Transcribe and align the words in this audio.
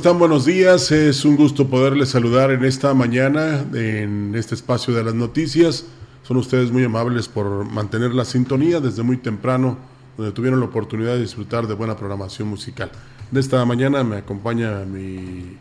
Están? 0.00 0.18
Buenos 0.18 0.46
días. 0.46 0.92
Es 0.92 1.26
un 1.26 1.36
gusto 1.36 1.68
poderles 1.68 2.08
saludar 2.08 2.50
en 2.52 2.64
esta 2.64 2.94
mañana, 2.94 3.66
en 3.74 4.34
este 4.34 4.54
espacio 4.54 4.94
de 4.94 5.04
las 5.04 5.12
noticias. 5.12 5.84
Son 6.22 6.38
ustedes 6.38 6.72
muy 6.72 6.84
amables 6.84 7.28
por 7.28 7.66
mantener 7.66 8.14
la 8.14 8.24
sintonía 8.24 8.80
desde 8.80 9.02
muy 9.02 9.18
temprano, 9.18 9.76
donde 10.16 10.32
tuvieron 10.32 10.58
la 10.58 10.64
oportunidad 10.64 11.16
de 11.16 11.20
disfrutar 11.20 11.66
de 11.66 11.74
buena 11.74 11.98
programación 11.98 12.48
musical. 12.48 12.90
De 13.30 13.40
esta 13.40 13.62
mañana 13.66 14.02
me 14.02 14.16
acompaña 14.16 14.86
mi 14.86 15.58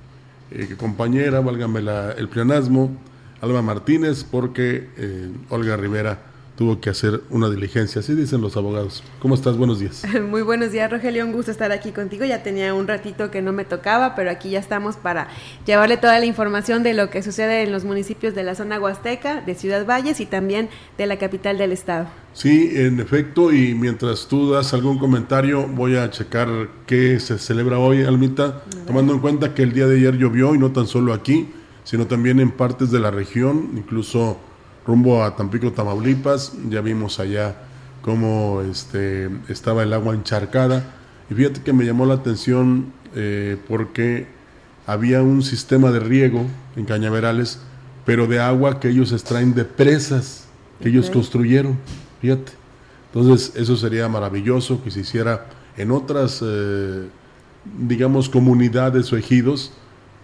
eh, 0.51 0.75
compañera, 0.79 1.41
válgame 1.41 1.81
el 2.17 2.29
pleonasmo, 2.29 2.91
Alba 3.41 3.61
Martínez, 3.61 4.23
porque 4.23 4.87
eh, 4.95 5.31
Olga 5.49 5.75
Rivera 5.75 6.17
tuvo 6.59 6.81
que 6.81 6.89
hacer 6.89 7.21
una 7.29 7.49
diligencia, 7.49 8.01
así 8.01 8.13
dicen 8.13 8.41
los 8.41 8.57
abogados. 8.57 9.01
¿Cómo 9.21 9.33
estás? 9.33 9.55
Buenos 9.55 9.79
días. 9.79 10.03
Muy 10.29 10.41
buenos 10.41 10.73
días, 10.73 10.91
Rogelio, 10.91 11.23
un 11.23 11.31
gusto 11.31 11.51
estar 11.51 11.71
aquí 11.71 11.93
contigo. 11.93 12.25
Ya 12.25 12.43
tenía 12.43 12.73
un 12.73 12.85
ratito 12.85 13.31
que 13.31 13.41
no 13.41 13.53
me 13.53 13.63
tocaba, 13.63 14.13
pero 14.13 14.29
aquí 14.29 14.49
ya 14.49 14.59
estamos 14.59 14.97
para 14.97 15.29
llevarle 15.65 15.95
toda 15.95 16.19
la 16.19 16.25
información 16.25 16.83
de 16.83 16.93
lo 16.93 17.09
que 17.09 17.23
sucede 17.23 17.63
en 17.63 17.71
los 17.71 17.85
municipios 17.85 18.35
de 18.35 18.43
la 18.43 18.55
zona 18.55 18.77
huasteca, 18.77 19.39
de 19.39 19.55
Ciudad 19.55 19.85
Valles 19.85 20.19
y 20.19 20.25
también 20.25 20.67
de 20.97 21.07
la 21.07 21.17
capital 21.17 21.57
del 21.57 21.71
estado. 21.71 22.07
Sí, 22.33 22.71
en 22.73 22.99
efecto, 22.99 23.53
y 23.53 23.73
mientras 23.73 24.27
tú 24.27 24.51
das 24.51 24.73
algún 24.73 24.99
comentario, 24.99 25.65
voy 25.65 25.95
a 25.95 26.09
checar 26.09 26.49
qué 26.85 27.21
se 27.21 27.39
celebra 27.39 27.79
hoy, 27.79 28.03
Almita, 28.03 28.63
tomando 28.85 29.13
en 29.13 29.19
cuenta 29.19 29.53
que 29.53 29.63
el 29.63 29.71
día 29.71 29.87
de 29.87 29.95
ayer 29.95 30.17
llovió 30.17 30.53
y 30.53 30.57
no 30.57 30.73
tan 30.73 30.87
solo 30.87 31.13
aquí, 31.13 31.47
sino 31.85 32.05
también 32.07 32.41
en 32.41 32.51
partes 32.51 32.91
de 32.91 32.99
la 32.99 33.11
región, 33.11 33.69
incluso 33.77 34.41
rumbo 34.89 35.23
a 35.23 35.35
Tampico, 35.35 35.71
Tamaulipas. 35.71 36.53
Ya 36.67 36.81
vimos 36.81 37.19
allá 37.19 37.55
cómo 38.01 38.61
este, 38.61 39.29
estaba 39.47 39.83
el 39.83 39.93
agua 39.93 40.15
encharcada. 40.15 40.83
Y 41.29 41.35
fíjate 41.35 41.61
que 41.61 41.73
me 41.73 41.85
llamó 41.85 42.07
la 42.07 42.15
atención 42.15 42.91
eh, 43.15 43.57
porque 43.67 44.27
había 44.87 45.21
un 45.21 45.43
sistema 45.43 45.91
de 45.91 45.99
riego 45.99 46.43
en 46.75 46.85
Cañaverales, 46.85 47.59
pero 48.03 48.25
de 48.25 48.39
agua 48.39 48.79
que 48.79 48.89
ellos 48.89 49.11
extraen 49.11 49.53
de 49.53 49.63
presas 49.63 50.45
que 50.81 50.89
ellos 50.89 51.11
construyeron. 51.11 51.77
Fíjate. 52.19 52.53
Entonces, 53.13 53.55
eso 53.55 53.75
sería 53.75 54.07
maravilloso 54.07 54.83
que 54.83 54.89
se 54.89 55.01
hiciera 55.01 55.45
en 55.77 55.91
otras, 55.91 56.43
eh, 56.43 57.07
digamos, 57.87 58.27
comunidades 58.27 59.13
o 59.13 59.17
ejidos 59.17 59.71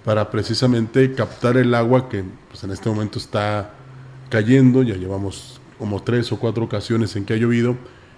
para 0.04 0.30
precisamente 0.32 1.14
captar 1.14 1.58
el 1.58 1.74
agua 1.74 2.10
que 2.10 2.24
pues, 2.50 2.64
en 2.64 2.72
este 2.72 2.90
momento 2.90 3.18
está 3.20 3.74
cayendo, 4.30 4.84
ya 4.84 4.96
llevamos 4.96 5.60
como 5.78 6.02
tres 6.02 6.32
o 6.32 6.40
cuatro 6.40 6.64
ocasiones 6.64 7.16
en 7.16 7.26
que 7.26 7.34
ha 7.34 7.38
llovido 7.38 7.76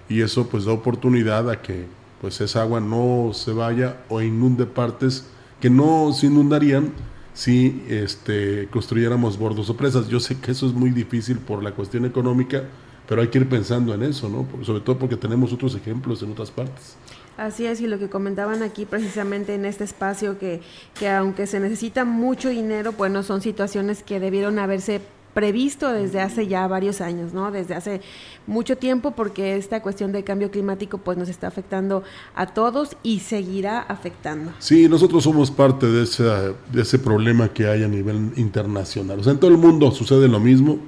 y 0.10 0.22
eso 0.22 0.48
pues 0.48 0.66
da 0.66 0.72
oportunidad 0.72 1.50
a 1.50 1.62
que 1.62 1.86
pues 2.22 2.42
esa 2.42 2.62
agua 2.62 2.80
no 2.80 3.32
se 3.34 3.52
vaya 3.52 3.98
o 4.10 4.22
inunde 4.22 4.66
partes 4.66 5.28
que 5.60 5.70
no 5.70 6.12
se 6.14 6.28
inundarían 6.28 6.92
si 7.34 7.84
este, 7.88 8.68
construyéramos 8.72 9.38
bordos 9.38 9.70
o 9.70 9.78
presas. 9.78 10.08
Yo 10.08 10.20
sé 10.20 10.40
que 10.40 10.52
eso 10.52 10.66
es 10.66 10.74
muy 10.74 10.90
difícil 10.90 11.38
por 11.38 11.64
la 11.64 11.72
cuestión 11.72 12.06
económica, 12.06 12.64
pero 13.08 13.22
hay 13.22 13.28
que 13.28 13.40
ir 13.40 13.48
pensando 13.48 13.94
en 13.94 14.04
eso, 14.04 14.28
¿no? 14.30 14.48
Sobre 14.66 14.82
todo 14.82 14.98
porque 14.98 15.18
tenemos 15.18 15.54
otros 15.54 15.76
ejemplos 15.76 16.24
en 16.24 16.32
otras 16.32 16.50
partes. 16.50 16.96
Así 17.38 17.68
es, 17.68 17.80
y 17.82 17.88
lo 17.88 18.00
que 18.00 18.10
comentaban 18.10 18.64
aquí 18.64 18.86
precisamente 18.86 19.54
en 19.54 19.66
este 19.66 19.84
espacio, 19.84 20.40
que, 20.40 20.62
que 20.98 21.10
aunque 21.10 21.46
se 21.46 21.60
necesita 21.60 22.04
mucho 22.04 22.50
dinero, 22.50 22.94
bueno, 22.94 23.22
son 23.22 23.42
situaciones 23.42 24.02
que 24.02 24.20
debieron 24.20 24.58
haberse 24.58 25.02
previsto 25.34 25.92
desde 25.92 26.20
hace 26.20 26.48
ya 26.48 26.68
varios 26.68 27.02
años, 27.02 27.34
¿no? 27.34 27.52
Desde 27.52 27.76
hace 27.76 28.02
mucho 28.48 28.78
tiempo 28.78 29.12
porque 29.12 29.56
esta 29.56 29.82
cuestión 29.82 30.12
del 30.12 30.24
cambio 30.24 30.50
climático 30.50 30.98
pues 30.98 31.18
nos 31.18 31.30
está 31.30 31.48
afectando 31.48 32.04
a 32.36 32.48
todos 32.48 32.98
y 33.04 33.20
seguirá 33.20 33.80
afectando. 33.82 34.52
Sí, 34.60 34.90
nosotros 34.90 35.24
somos 35.24 35.52
parte 35.52 35.86
de 35.88 36.04
ese, 36.04 36.24
de 36.24 36.82
ese 36.82 36.98
problema 37.00 37.50
que 37.50 37.68
hay 37.68 37.84
a 37.84 37.88
nivel 37.88 38.32
internacional. 38.36 39.20
O 39.20 39.24
sea, 39.24 39.34
en 39.34 39.40
todo 39.40 39.52
el 39.52 39.58
mundo 39.58 39.92
sucede 39.92 40.28
lo 40.28 40.40
mismo, 40.40 40.80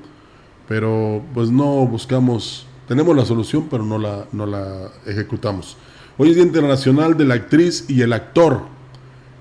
pero 0.68 1.22
pues 1.34 1.52
no 1.52 1.86
buscamos, 1.86 2.66
tenemos 2.88 3.16
la 3.16 3.26
solución, 3.26 3.68
pero 3.70 3.84
no 3.84 3.98
la, 3.98 4.26
no 4.32 4.46
la 4.46 4.90
ejecutamos. 5.06 5.78
Hoy 6.18 6.30
es 6.30 6.36
Día 6.36 6.46
Internacional 6.46 7.16
de 7.16 7.26
la 7.26 7.36
Actriz 7.36 7.86
y 7.88 8.02
el 8.02 8.14
Actor 8.14 8.79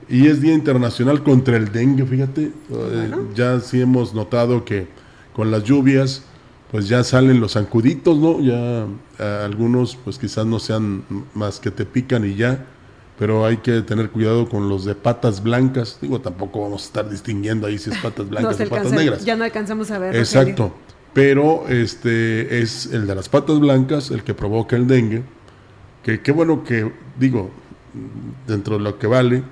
y 0.08 0.26
es 0.26 0.40
Día 0.40 0.54
Internacional 0.54 1.22
contra 1.22 1.56
el 1.56 1.70
Dengue, 1.70 2.04
fíjate. 2.04 2.52
Eh, 2.70 3.10
ya 3.34 3.60
sí 3.60 3.80
hemos 3.80 4.14
notado 4.14 4.64
que 4.64 4.86
con 5.34 5.50
las 5.50 5.64
lluvias, 5.64 6.22
pues 6.70 6.88
ya 6.88 7.04
salen 7.04 7.40
los 7.40 7.52
zancuditos, 7.52 8.18
¿no? 8.18 8.40
Ya 8.40 8.86
algunos, 9.44 9.96
pues 9.96 10.18
quizás 10.18 10.46
no 10.46 10.58
sean 10.58 11.04
más 11.34 11.60
que 11.60 11.70
te 11.70 11.84
pican 11.84 12.24
y 12.24 12.34
ya, 12.36 12.66
pero 13.18 13.44
hay 13.44 13.58
que 13.58 13.82
tener 13.82 14.10
cuidado 14.10 14.48
con 14.48 14.68
los 14.68 14.84
de 14.84 14.94
patas 14.94 15.42
blancas. 15.42 15.98
Digo, 16.00 16.20
tampoco 16.20 16.62
vamos 16.62 16.82
a 16.82 16.86
estar 16.86 17.10
distinguiendo 17.10 17.66
ahí 17.66 17.78
si 17.78 17.90
es 17.90 17.98
patas 17.98 18.28
blancas 18.30 18.60
o 18.60 18.68
patas 18.68 18.92
negras. 18.92 19.24
Ya 19.24 19.36
no 19.36 19.44
alcanzamos 19.44 19.90
a 19.90 19.98
ver. 19.98 20.16
Exacto. 20.16 20.72
Pero 21.12 21.66
este 21.68 22.60
es 22.60 22.86
el 22.92 23.06
de 23.06 23.14
las 23.14 23.28
patas 23.28 23.58
blancas 23.58 24.10
el 24.10 24.22
que 24.22 24.34
provoca 24.34 24.76
el 24.76 24.86
dengue. 24.86 25.22
Que 26.02 26.20
qué 26.22 26.32
bueno 26.32 26.62
que, 26.62 26.92
digo, 27.18 27.50
dentro 28.46 28.78
de 28.78 28.84
lo 28.84 28.98
que 28.98 29.06
vale, 29.06 29.42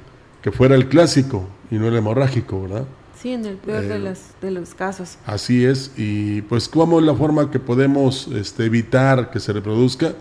que 0.46 0.52
fuera 0.52 0.76
el 0.76 0.88
clásico 0.88 1.48
y 1.72 1.74
no 1.74 1.88
el 1.88 1.96
hemorrágico, 1.96 2.62
¿verdad? 2.62 2.84
Sí, 3.20 3.32
en 3.32 3.44
el 3.46 3.56
peor 3.56 3.82
de, 3.82 3.96
eh, 3.96 4.14
de 4.40 4.50
los 4.52 4.74
casos. 4.74 5.18
Así 5.26 5.64
es, 5.64 5.90
y 5.96 6.42
pues 6.42 6.68
cómo 6.68 7.00
es 7.00 7.04
la 7.04 7.16
forma 7.16 7.50
que 7.50 7.58
podemos 7.58 8.28
este, 8.28 8.66
evitar 8.66 9.32
que 9.32 9.40
se 9.40 9.52
reproduzca, 9.52 10.12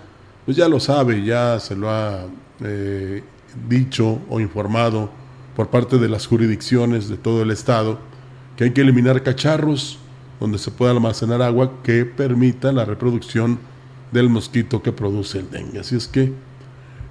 pues 0.44 0.57
ya 0.57 0.68
lo 0.68 0.80
sabe, 0.80 1.24
ya 1.24 1.60
se 1.60 1.75
lo 1.75 1.92
ha 1.92 2.25
eh, 2.62 3.22
dicho 3.69 4.19
o 4.27 4.39
informado 4.39 5.12
por 5.56 5.68
parte 5.68 6.00
de 6.00 6.10
las 6.10 6.25
jurisdicciones 6.25 7.07
de 7.07 7.18
todo 7.18 7.44
el 7.44 7.51
estado, 7.51 8.00
que 8.57 8.63
hay 8.63 8.72
que 8.72 8.81
eliminar 8.81 9.22
cacharros 9.22 10.00
donde 10.39 10.57
se 10.57 10.72
pueda 10.72 10.89
almacenar 10.89 11.44
agua 11.44 11.83
que 11.83 12.04
permita 12.04 12.72
la 12.72 12.83
reproducción 12.83 13.60
del 14.12 14.30
mosquito 14.30 14.81
que 14.81 14.92
produce 14.92 15.38
el 15.38 15.51
dengue. 15.51 15.81
Así 15.81 15.95
es 15.95 16.07
que, 16.07 16.33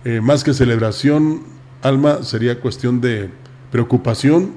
eh, 0.04 0.20
más 0.20 0.42
que 0.42 0.52
celebración, 0.52 1.53
Alma, 1.84 2.22
sería 2.22 2.60
cuestión 2.60 3.02
de 3.02 3.28
preocupación 3.70 4.52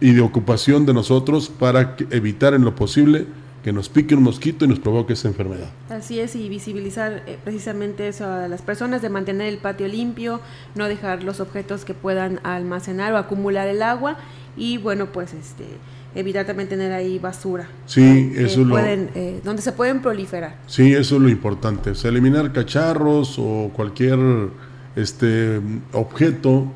y 0.00 0.12
de 0.12 0.20
ocupación 0.20 0.86
de 0.86 0.94
nosotros 0.94 1.48
para 1.48 1.96
evitar 2.10 2.54
en 2.54 2.62
lo 2.62 2.76
posible 2.76 3.26
que 3.64 3.72
nos 3.72 3.88
pique 3.88 4.14
un 4.14 4.22
mosquito 4.22 4.64
y 4.64 4.68
nos 4.68 4.78
provoque 4.78 5.14
esa 5.14 5.26
enfermedad. 5.26 5.68
Así 5.90 6.20
es, 6.20 6.36
y 6.36 6.48
visibilizar 6.48 7.24
eh, 7.26 7.36
precisamente 7.42 8.06
eso 8.06 8.26
a 8.26 8.46
las 8.46 8.62
personas, 8.62 9.02
de 9.02 9.08
mantener 9.08 9.48
el 9.48 9.58
patio 9.58 9.88
limpio, 9.88 10.40
no 10.76 10.86
dejar 10.86 11.24
los 11.24 11.40
objetos 11.40 11.84
que 11.84 11.94
puedan 11.94 12.38
almacenar 12.44 13.12
o 13.12 13.16
acumular 13.16 13.66
el 13.66 13.82
agua 13.82 14.16
y 14.56 14.78
bueno, 14.78 15.06
pues 15.06 15.34
este 15.34 15.64
evitar 16.14 16.46
también 16.46 16.68
tener 16.68 16.92
ahí 16.92 17.18
basura. 17.18 17.68
Sí, 17.86 18.34
eso 18.36 18.60
es 18.60 18.66
lo... 18.68 18.78
Eh, 18.78 19.40
donde 19.42 19.62
se 19.62 19.72
pueden 19.72 20.00
proliferar. 20.00 20.58
Sí, 20.68 20.92
eso 20.92 21.16
es 21.16 21.22
lo 21.22 21.28
importante, 21.28 21.90
o 21.90 21.94
sea, 21.96 22.10
eliminar 22.10 22.52
cacharros 22.52 23.36
o 23.38 23.70
cualquier 23.74 24.18
este 24.96 25.60
objeto 25.92 26.66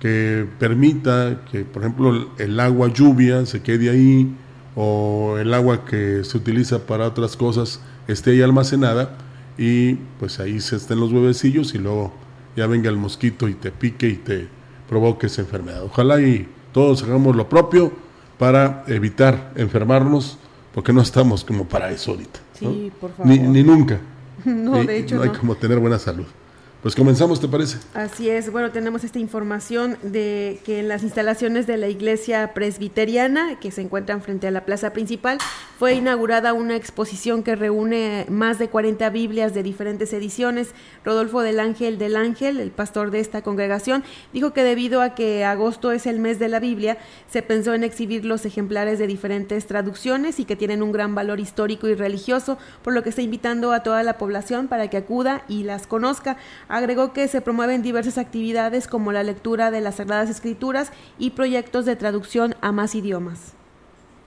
que 0.00 0.46
permita 0.58 1.42
que, 1.50 1.64
por 1.64 1.82
ejemplo, 1.82 2.30
el 2.38 2.58
agua 2.58 2.92
lluvia 2.92 3.44
se 3.46 3.62
quede 3.62 3.90
ahí 3.90 4.34
o 4.74 5.36
el 5.38 5.52
agua 5.52 5.84
que 5.84 6.24
se 6.24 6.36
utiliza 6.36 6.86
para 6.86 7.06
otras 7.06 7.36
cosas 7.36 7.80
esté 8.08 8.30
ahí 8.30 8.42
almacenada 8.42 9.16
y 9.58 9.94
pues 10.18 10.40
ahí 10.40 10.60
se 10.60 10.76
estén 10.76 11.00
los 11.00 11.12
huevecillos 11.12 11.74
y 11.74 11.78
luego 11.78 12.12
ya 12.56 12.66
venga 12.66 12.88
el 12.88 12.96
mosquito 12.96 13.48
y 13.48 13.54
te 13.54 13.70
pique 13.70 14.08
y 14.08 14.16
te 14.16 14.48
provoque 14.88 15.26
esa 15.26 15.42
enfermedad. 15.42 15.84
Ojalá 15.84 16.20
y 16.20 16.48
todos 16.72 17.02
hagamos 17.02 17.36
lo 17.36 17.48
propio 17.48 17.92
para 18.38 18.84
evitar 18.86 19.52
enfermarnos 19.56 20.38
porque 20.72 20.92
no 20.92 21.02
estamos 21.02 21.44
como 21.44 21.66
para 21.66 21.90
eso 21.90 22.12
ahorita. 22.12 22.40
Sí, 22.58 22.92
por 23.00 23.12
favor. 23.12 23.26
Ni, 23.26 23.62
nunca. 23.62 24.00
No, 24.42 24.82
de 24.82 25.00
hecho. 25.00 25.16
No 25.16 25.22
hay 25.22 25.28
como 25.28 25.54
tener 25.54 25.78
buena 25.78 25.98
salud. 25.98 26.24
Pues 26.82 26.94
comenzamos, 26.94 27.38
¿te 27.38 27.46
parece? 27.46 27.76
Así 27.92 28.30
es. 28.30 28.50
Bueno, 28.50 28.70
tenemos 28.70 29.04
esta 29.04 29.18
información 29.18 29.98
de 30.02 30.60
que 30.64 30.80
en 30.80 30.88
las 30.88 31.02
instalaciones 31.02 31.66
de 31.66 31.76
la 31.76 31.88
iglesia 31.88 32.54
presbiteriana, 32.54 33.60
que 33.60 33.70
se 33.70 33.82
encuentran 33.82 34.22
frente 34.22 34.46
a 34.46 34.50
la 34.50 34.64
plaza 34.64 34.94
principal, 34.94 35.36
fue 35.78 35.92
inaugurada 35.92 36.54
una 36.54 36.76
exposición 36.76 37.42
que 37.42 37.54
reúne 37.54 38.24
más 38.30 38.58
de 38.58 38.70
40 38.70 39.10
Biblias 39.10 39.52
de 39.52 39.62
diferentes 39.62 40.10
ediciones. 40.14 40.70
Rodolfo 41.04 41.42
del 41.42 41.60
Ángel 41.60 41.98
del 41.98 42.16
Ángel, 42.16 42.58
el 42.58 42.70
pastor 42.70 43.10
de 43.10 43.20
esta 43.20 43.42
congregación, 43.42 44.02
dijo 44.32 44.54
que 44.54 44.62
debido 44.62 45.02
a 45.02 45.14
que 45.14 45.44
agosto 45.44 45.92
es 45.92 46.06
el 46.06 46.18
mes 46.18 46.38
de 46.38 46.48
la 46.48 46.60
Biblia, 46.60 46.96
se 47.30 47.42
pensó 47.42 47.74
en 47.74 47.84
exhibir 47.84 48.24
los 48.24 48.46
ejemplares 48.46 48.98
de 48.98 49.06
diferentes 49.06 49.66
traducciones 49.66 50.40
y 50.40 50.46
que 50.46 50.56
tienen 50.56 50.82
un 50.82 50.92
gran 50.92 51.14
valor 51.14 51.40
histórico 51.40 51.88
y 51.88 51.94
religioso, 51.94 52.56
por 52.82 52.94
lo 52.94 53.02
que 53.02 53.10
está 53.10 53.20
invitando 53.20 53.72
a 53.72 53.82
toda 53.82 54.02
la 54.02 54.16
población 54.16 54.66
para 54.66 54.88
que 54.88 54.96
acuda 54.96 55.44
y 55.46 55.64
las 55.64 55.86
conozca. 55.86 56.38
Agregó 56.70 57.12
que 57.12 57.26
se 57.26 57.40
promueven 57.40 57.82
diversas 57.82 58.16
actividades 58.16 58.86
como 58.86 59.10
la 59.10 59.24
lectura 59.24 59.72
de 59.72 59.80
las 59.80 59.96
Sagradas 59.96 60.30
Escrituras 60.30 60.92
y 61.18 61.30
proyectos 61.30 61.84
de 61.84 61.96
traducción 61.96 62.54
a 62.60 62.70
más 62.70 62.94
idiomas. 62.94 63.54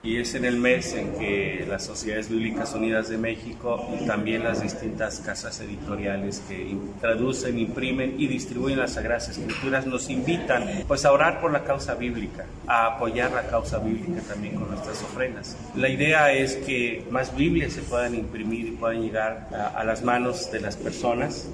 Y 0.03 0.17
es 0.17 0.35
en 0.35 0.43
el 0.43 0.57
mes 0.57 0.93
en 0.93 1.13
que 1.13 1.65
las 1.69 1.85
Sociedades 1.85 2.27
Bíblicas 2.27 2.73
Unidas 2.73 3.07
de 3.07 3.17
México 3.17 3.89
y 3.97 4.05
también 4.05 4.43
las 4.43 4.61
distintas 4.61 5.21
casas 5.21 5.61
editoriales 5.61 6.43
que 6.49 6.75
traducen, 6.99 7.57
imprimen 7.57 8.15
y 8.19 8.27
distribuyen 8.27 8.79
las 8.79 8.95
Sagradas 8.95 9.29
Escrituras 9.29 9.87
nos 9.87 10.09
invitan 10.09 10.65
pues 10.85 11.05
a 11.05 11.13
orar 11.13 11.39
por 11.39 11.53
la 11.53 11.63
causa 11.63 11.95
bíblica, 11.95 12.43
a 12.67 12.87
apoyar 12.87 13.31
la 13.31 13.47
causa 13.47 13.79
bíblica 13.79 14.21
también 14.27 14.55
con 14.55 14.69
nuestras 14.69 15.01
ofrendas. 15.01 15.55
La 15.77 15.87
idea 15.87 16.33
es 16.33 16.57
que 16.57 17.05
más 17.09 17.33
Biblias 17.33 17.71
se 17.71 17.83
puedan 17.83 18.13
imprimir 18.15 18.67
y 18.67 18.71
puedan 18.71 19.01
llegar 19.01 19.47
a 19.73 19.85
las 19.85 20.03
manos 20.03 20.51
de 20.51 20.59
las 20.59 20.75
personas 20.75 21.47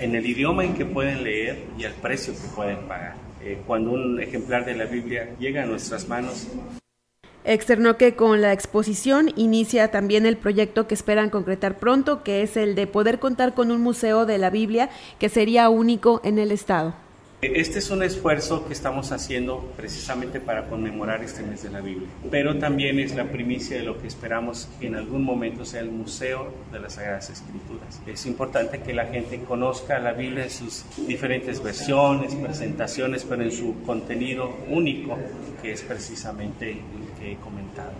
en 0.00 0.14
el 0.14 0.26
idioma 0.26 0.64
en 0.64 0.74
que 0.74 0.84
pueden 0.84 1.22
leer 1.24 1.64
y 1.78 1.84
al 1.84 1.92
precio 1.94 2.32
que 2.32 2.48
pueden 2.54 2.78
pagar. 2.88 3.14
Eh, 3.42 3.58
cuando 3.66 3.92
un 3.92 4.20
ejemplar 4.20 4.64
de 4.64 4.74
la 4.74 4.86
Biblia 4.86 5.28
llega 5.38 5.62
a 5.62 5.66
nuestras 5.66 6.08
manos. 6.08 6.48
Externó 7.44 7.98
que 7.98 8.16
con 8.16 8.40
la 8.40 8.54
exposición 8.54 9.30
inicia 9.36 9.90
también 9.90 10.24
el 10.24 10.38
proyecto 10.38 10.86
que 10.86 10.94
esperan 10.94 11.28
concretar 11.28 11.76
pronto, 11.78 12.22
que 12.22 12.42
es 12.42 12.56
el 12.56 12.74
de 12.74 12.86
poder 12.86 13.18
contar 13.18 13.52
con 13.52 13.70
un 13.70 13.82
museo 13.82 14.24
de 14.24 14.38
la 14.38 14.48
Biblia 14.48 14.88
que 15.18 15.28
sería 15.28 15.68
único 15.68 16.22
en 16.24 16.38
el 16.38 16.52
Estado. 16.52 17.03
Este 17.52 17.78
es 17.78 17.90
un 17.90 18.02
esfuerzo 18.02 18.66
que 18.66 18.72
estamos 18.72 19.12
haciendo 19.12 19.70
precisamente 19.76 20.40
para 20.40 20.66
conmemorar 20.66 21.22
este 21.22 21.42
mes 21.42 21.62
de 21.62 21.70
la 21.70 21.82
Biblia, 21.82 22.08
pero 22.30 22.56
también 22.56 22.98
es 22.98 23.14
la 23.14 23.24
primicia 23.24 23.76
de 23.76 23.82
lo 23.82 24.00
que 24.00 24.06
esperamos 24.06 24.66
que 24.80 24.86
en 24.86 24.94
algún 24.94 25.22
momento 25.22 25.66
sea 25.66 25.80
el 25.80 25.90
Museo 25.90 26.50
de 26.72 26.80
las 26.80 26.94
Sagradas 26.94 27.28
Escrituras. 27.28 28.00
Es 28.06 28.24
importante 28.24 28.80
que 28.80 28.94
la 28.94 29.06
gente 29.06 29.40
conozca 29.40 29.98
la 29.98 30.12
Biblia 30.12 30.44
en 30.44 30.50
sus 30.50 30.86
diferentes 31.06 31.62
versiones, 31.62 32.34
presentaciones, 32.34 33.24
pero 33.24 33.42
en 33.42 33.52
su 33.52 33.82
contenido 33.84 34.50
único, 34.70 35.18
que 35.60 35.72
es 35.72 35.82
precisamente 35.82 36.70
el 36.70 37.20
que 37.20 37.32
he 37.32 37.36
comentado 37.36 37.92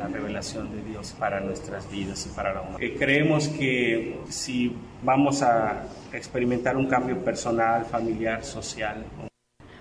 la 0.00 0.08
revelación 0.08 0.70
de 0.74 0.82
Dios 0.82 1.14
para 1.18 1.40
nuestras 1.40 1.90
vidas 1.90 2.26
y 2.26 2.34
para 2.34 2.54
la 2.54 2.62
humanidad. 2.62 2.82
Eh, 2.82 2.96
creemos 2.98 3.48
que 3.48 4.18
si 4.30 4.74
vamos 5.02 5.42
a 5.42 5.84
experimentar 6.12 6.78
un 6.78 6.86
cambio 6.86 7.22
personal, 7.22 7.84
familiar, 7.84 8.42
social. 8.42 9.04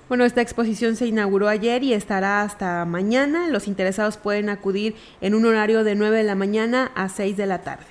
Bueno, 0.09 0.25
esta 0.25 0.41
exposición 0.41 0.97
se 0.97 1.07
inauguró 1.07 1.47
ayer 1.47 1.83
y 1.83 1.93
estará 1.93 2.41
hasta 2.41 2.83
mañana. 2.83 3.47
Los 3.47 3.67
interesados 3.67 4.17
pueden 4.17 4.49
acudir 4.49 4.95
en 5.21 5.35
un 5.35 5.45
horario 5.45 5.85
de 5.85 5.95
9 5.95 6.17
de 6.17 6.23
la 6.23 6.35
mañana 6.35 6.91
a 6.95 7.07
6 7.07 7.37
de 7.37 7.45
la 7.45 7.61
tarde. 7.61 7.85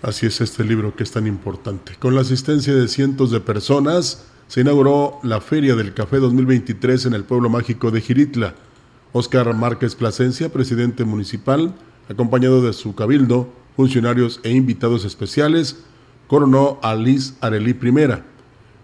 Así 0.00 0.24
es 0.24 0.40
este 0.40 0.64
libro 0.64 0.96
que 0.96 1.02
es 1.02 1.10
tan 1.10 1.26
importante. 1.26 1.96
Con 1.98 2.14
la 2.14 2.22
asistencia 2.22 2.74
de 2.74 2.88
cientos 2.88 3.30
de 3.30 3.40
personas, 3.40 4.26
se 4.46 4.60
inauguró 4.62 5.18
la 5.22 5.40
Feria 5.42 5.74
del 5.74 5.92
Café 5.92 6.16
2023 6.18 7.06
en 7.06 7.14
el 7.14 7.24
pueblo 7.24 7.50
mágico 7.50 7.90
de 7.90 8.00
Giritla. 8.00 8.54
Óscar 9.16 9.54
Márquez 9.54 9.94
Plasencia, 9.94 10.50
presidente 10.50 11.06
municipal, 11.06 11.72
acompañado 12.06 12.60
de 12.60 12.74
su 12.74 12.94
cabildo, 12.94 13.48
funcionarios 13.74 14.40
e 14.42 14.50
invitados 14.50 15.06
especiales, 15.06 15.78
coronó 16.26 16.78
a 16.82 16.94
Liz 16.94 17.32
Arelí 17.40 17.70
I. 17.70 18.08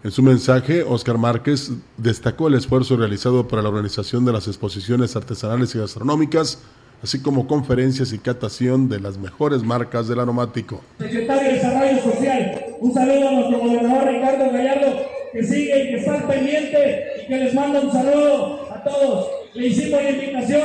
En 0.04 0.10
su 0.10 0.22
mensaje, 0.22 0.84
Óscar 0.84 1.18
Márquez 1.18 1.72
destacó 1.98 2.48
el 2.48 2.54
esfuerzo 2.54 2.96
realizado 2.96 3.46
para 3.46 3.60
la 3.60 3.68
organización 3.68 4.24
de 4.24 4.32
las 4.32 4.48
exposiciones 4.48 5.16
artesanales 5.16 5.74
y 5.74 5.80
gastronómicas, 5.80 6.62
así 7.02 7.20
como 7.20 7.46
conferencias 7.46 8.14
y 8.14 8.18
catación 8.18 8.88
de 8.88 9.00
las 9.00 9.18
mejores 9.18 9.62
marcas 9.62 10.08
del 10.08 10.18
aromático. 10.18 10.80
Secretario 10.98 11.42
de 11.42 11.54
Desarrollo 11.56 12.02
Social, 12.04 12.64
un 12.80 12.94
saludo 12.94 13.28
a 13.28 13.32
nuestro 13.32 13.58
gobernador 13.58 14.08
Ricardo 14.08 14.50
Gallardo, 14.50 14.98
que 15.30 15.44
sigue 15.44 15.84
y 15.84 15.88
que 15.90 15.96
está 15.96 16.26
pendiente 16.26 17.04
y 17.22 17.26
que 17.28 17.36
les 17.36 17.54
manda 17.54 17.80
un 17.80 17.92
saludo 17.92 18.72
a 18.72 18.82
todos 18.82 19.41
le 19.54 19.66
hicimos 19.66 20.02
la 20.02 20.10
invitación 20.10 20.62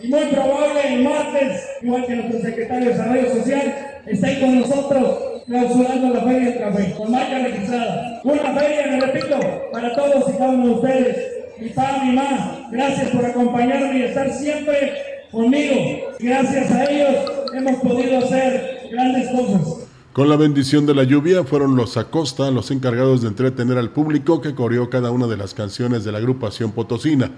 y 0.00 0.08
muy 0.08 0.26
probable 0.26 0.94
el 0.94 1.02
martes, 1.02 1.62
igual 1.82 2.06
que 2.06 2.16
nuestro 2.16 2.40
secretario 2.40 2.86
de 2.86 2.94
Desarrollo 2.94 3.34
Social, 3.34 3.74
ahí 4.06 4.40
con 4.40 4.60
nosotros 4.60 5.18
clausurando 5.46 6.14
la 6.14 6.22
Feria 6.22 6.50
del 6.50 6.58
Café, 6.58 6.94
con 6.96 7.10
marca 7.10 7.38
registrada. 7.38 8.20
Una 8.22 8.54
feria, 8.54 8.86
me 8.90 9.00
repito, 9.00 9.38
para 9.72 9.94
todos 9.94 10.28
y 10.28 10.32
cada 10.32 10.50
uno 10.50 10.66
de 10.66 10.74
ustedes. 10.74 11.16
Mi 11.58 11.68
papá, 11.70 12.04
mi 12.04 12.12
mamá, 12.12 12.68
gracias 12.70 13.10
por 13.10 13.24
acompañarme 13.24 13.98
y 13.98 14.02
estar 14.02 14.32
siempre 14.32 14.92
conmigo. 15.32 15.74
Gracias 16.20 16.70
a 16.70 16.84
ellos 16.84 17.32
hemos 17.54 17.76
podido 17.80 18.18
hacer 18.18 18.88
grandes 18.92 19.28
cosas. 19.30 19.88
Con 20.12 20.28
la 20.28 20.36
bendición 20.36 20.86
de 20.86 20.94
la 20.94 21.04
lluvia 21.04 21.44
fueron 21.44 21.76
los 21.76 21.96
Acosta 21.96 22.50
los 22.50 22.70
encargados 22.70 23.22
de 23.22 23.28
entretener 23.28 23.78
al 23.78 23.90
público 23.90 24.40
que 24.40 24.54
corrió 24.54 24.90
cada 24.90 25.10
una 25.10 25.26
de 25.26 25.36
las 25.36 25.54
canciones 25.54 26.04
de 26.04 26.12
la 26.12 26.18
agrupación 26.18 26.72
potosina. 26.72 27.30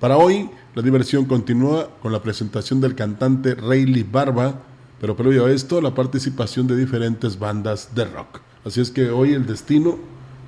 Para 0.00 0.16
hoy, 0.16 0.48
la 0.76 0.82
diversión 0.82 1.24
continúa 1.24 1.90
con 2.00 2.12
la 2.12 2.22
presentación 2.22 2.80
del 2.80 2.94
cantante 2.94 3.56
Rayleigh 3.56 4.04
Barba, 4.04 4.60
pero 5.00 5.16
previo 5.16 5.46
a 5.46 5.50
esto, 5.50 5.80
la 5.80 5.92
participación 5.92 6.68
de 6.68 6.76
diferentes 6.76 7.36
bandas 7.36 7.96
de 7.96 8.04
rock. 8.04 8.38
Así 8.64 8.80
es 8.80 8.92
que 8.92 9.10
hoy 9.10 9.32
el 9.32 9.44
destino 9.44 9.98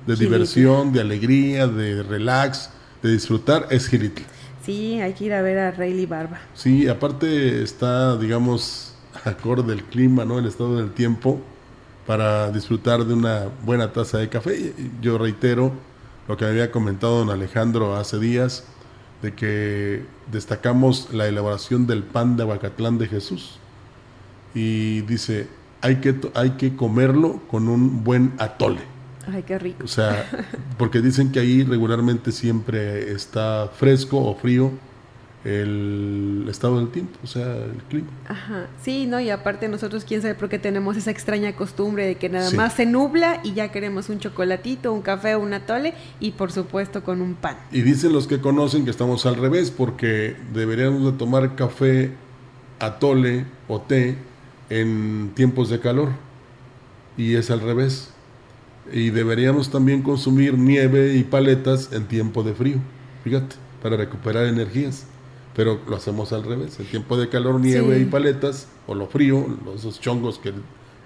de 0.07 0.15
diversión, 0.15 0.93
de 0.93 1.01
alegría, 1.01 1.67
de 1.67 2.01
relax, 2.01 2.69
de 3.03 3.11
disfrutar 3.11 3.67
es 3.71 3.89
Giritla. 3.89 4.25
Sí, 4.65 5.01
hay 5.01 5.11
que 5.11 5.25
ir 5.25 5.33
a 5.33 5.41
ver 5.41 5.57
a 5.57 5.71
Rayleigh 5.71 6.05
Barba. 6.05 6.39
Sí, 6.53 6.87
aparte 6.87 7.61
está, 7.61 8.15
digamos, 8.15 8.93
acorde 9.25 9.73
el 9.73 9.83
clima, 9.83 10.23
¿no? 10.23 10.39
El 10.39 10.45
estado 10.45 10.77
del 10.77 10.91
tiempo 10.91 11.41
para 12.07 12.51
disfrutar 12.51 13.03
de 13.03 13.13
una 13.13 13.49
buena 13.65 13.91
taza 13.91 14.19
de 14.19 14.29
café. 14.29 14.73
Yo 15.01 15.17
reitero 15.17 15.73
lo 16.29 16.37
que 16.37 16.45
había 16.45 16.71
comentado 16.71 17.19
don 17.19 17.29
Alejandro 17.29 17.97
hace 17.97 18.17
días 18.17 18.63
de 19.21 19.33
que 19.33 20.05
destacamos 20.31 21.13
la 21.13 21.27
elaboración 21.27 21.87
del 21.87 22.03
pan 22.03 22.37
de 22.37 22.43
Abacatlán 22.43 22.97
de 22.97 23.07
Jesús. 23.07 23.59
Y 24.53 25.01
dice, 25.01 25.47
hay 25.81 25.97
que, 25.97 26.15
hay 26.33 26.51
que 26.51 26.75
comerlo 26.75 27.41
con 27.49 27.67
un 27.67 28.03
buen 28.03 28.33
atole. 28.37 28.81
Ay, 29.31 29.43
qué 29.43 29.59
rico. 29.59 29.83
O 29.83 29.87
sea, 29.87 30.27
porque 30.77 31.01
dicen 31.01 31.31
que 31.31 31.39
ahí 31.39 31.63
regularmente 31.63 32.31
siempre 32.31 33.11
está 33.11 33.69
fresco 33.75 34.17
o 34.17 34.35
frío 34.35 34.71
el 35.43 36.45
estado 36.49 36.77
del 36.77 36.89
tiempo, 36.89 37.17
o 37.23 37.27
sea, 37.27 37.55
el 37.55 37.81
clima. 37.89 38.09
Ajá, 38.27 38.67
sí, 38.83 39.07
¿no? 39.07 39.19
Y 39.19 39.31
aparte 39.31 39.67
nosotros, 39.67 40.05
quién 40.05 40.21
sabe 40.21 40.35
por 40.35 40.49
qué 40.49 40.59
tenemos 40.59 40.97
esa 40.97 41.09
extraña 41.09 41.55
costumbre 41.55 42.05
de 42.05 42.15
que 42.15 42.29
nada 42.29 42.51
más 42.51 42.73
se 42.73 42.85
nubla 42.85 43.41
y 43.43 43.53
ya 43.53 43.71
queremos 43.71 44.09
un 44.09 44.19
chocolatito, 44.19 44.93
un 44.93 45.01
café, 45.01 45.35
un 45.35 45.53
atole 45.53 45.95
y 46.19 46.31
por 46.31 46.51
supuesto 46.51 47.03
con 47.03 47.21
un 47.21 47.33
pan. 47.33 47.57
Y 47.71 47.81
dicen 47.81 48.13
los 48.13 48.27
que 48.27 48.39
conocen 48.39 48.85
que 48.85 48.91
estamos 48.91 49.25
al 49.25 49.35
revés 49.35 49.71
porque 49.71 50.35
deberíamos 50.53 51.11
de 51.11 51.17
tomar 51.17 51.55
café, 51.55 52.11
atole 52.79 53.45
o 53.67 53.81
té 53.81 54.17
en 54.69 55.31
tiempos 55.33 55.69
de 55.69 55.79
calor 55.79 56.09
y 57.17 57.35
es 57.35 57.49
al 57.49 57.61
revés. 57.61 58.13
Y 58.93 59.09
deberíamos 59.09 59.71
también 59.71 60.01
consumir 60.03 60.57
nieve 60.57 61.15
y 61.15 61.23
paletas 61.23 61.93
en 61.93 62.05
tiempo 62.05 62.43
de 62.43 62.53
frío, 62.53 62.77
fíjate, 63.23 63.55
para 63.81 63.97
recuperar 63.97 64.45
energías. 64.45 65.07
Pero 65.55 65.79
lo 65.87 65.95
hacemos 65.95 66.31
al 66.31 66.43
revés, 66.43 66.79
en 66.79 66.85
tiempo 66.85 67.17
de 67.17 67.27
calor 67.29 67.59
nieve 67.59 67.99
y 67.99 68.05
paletas, 68.05 68.67
o 68.87 68.95
lo 68.95 69.07
frío, 69.07 69.45
esos 69.75 69.99
chongos 69.99 70.39
que 70.39 70.53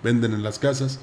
venden 0.04 0.34
en 0.34 0.44
las 0.44 0.60
casas, 0.60 1.00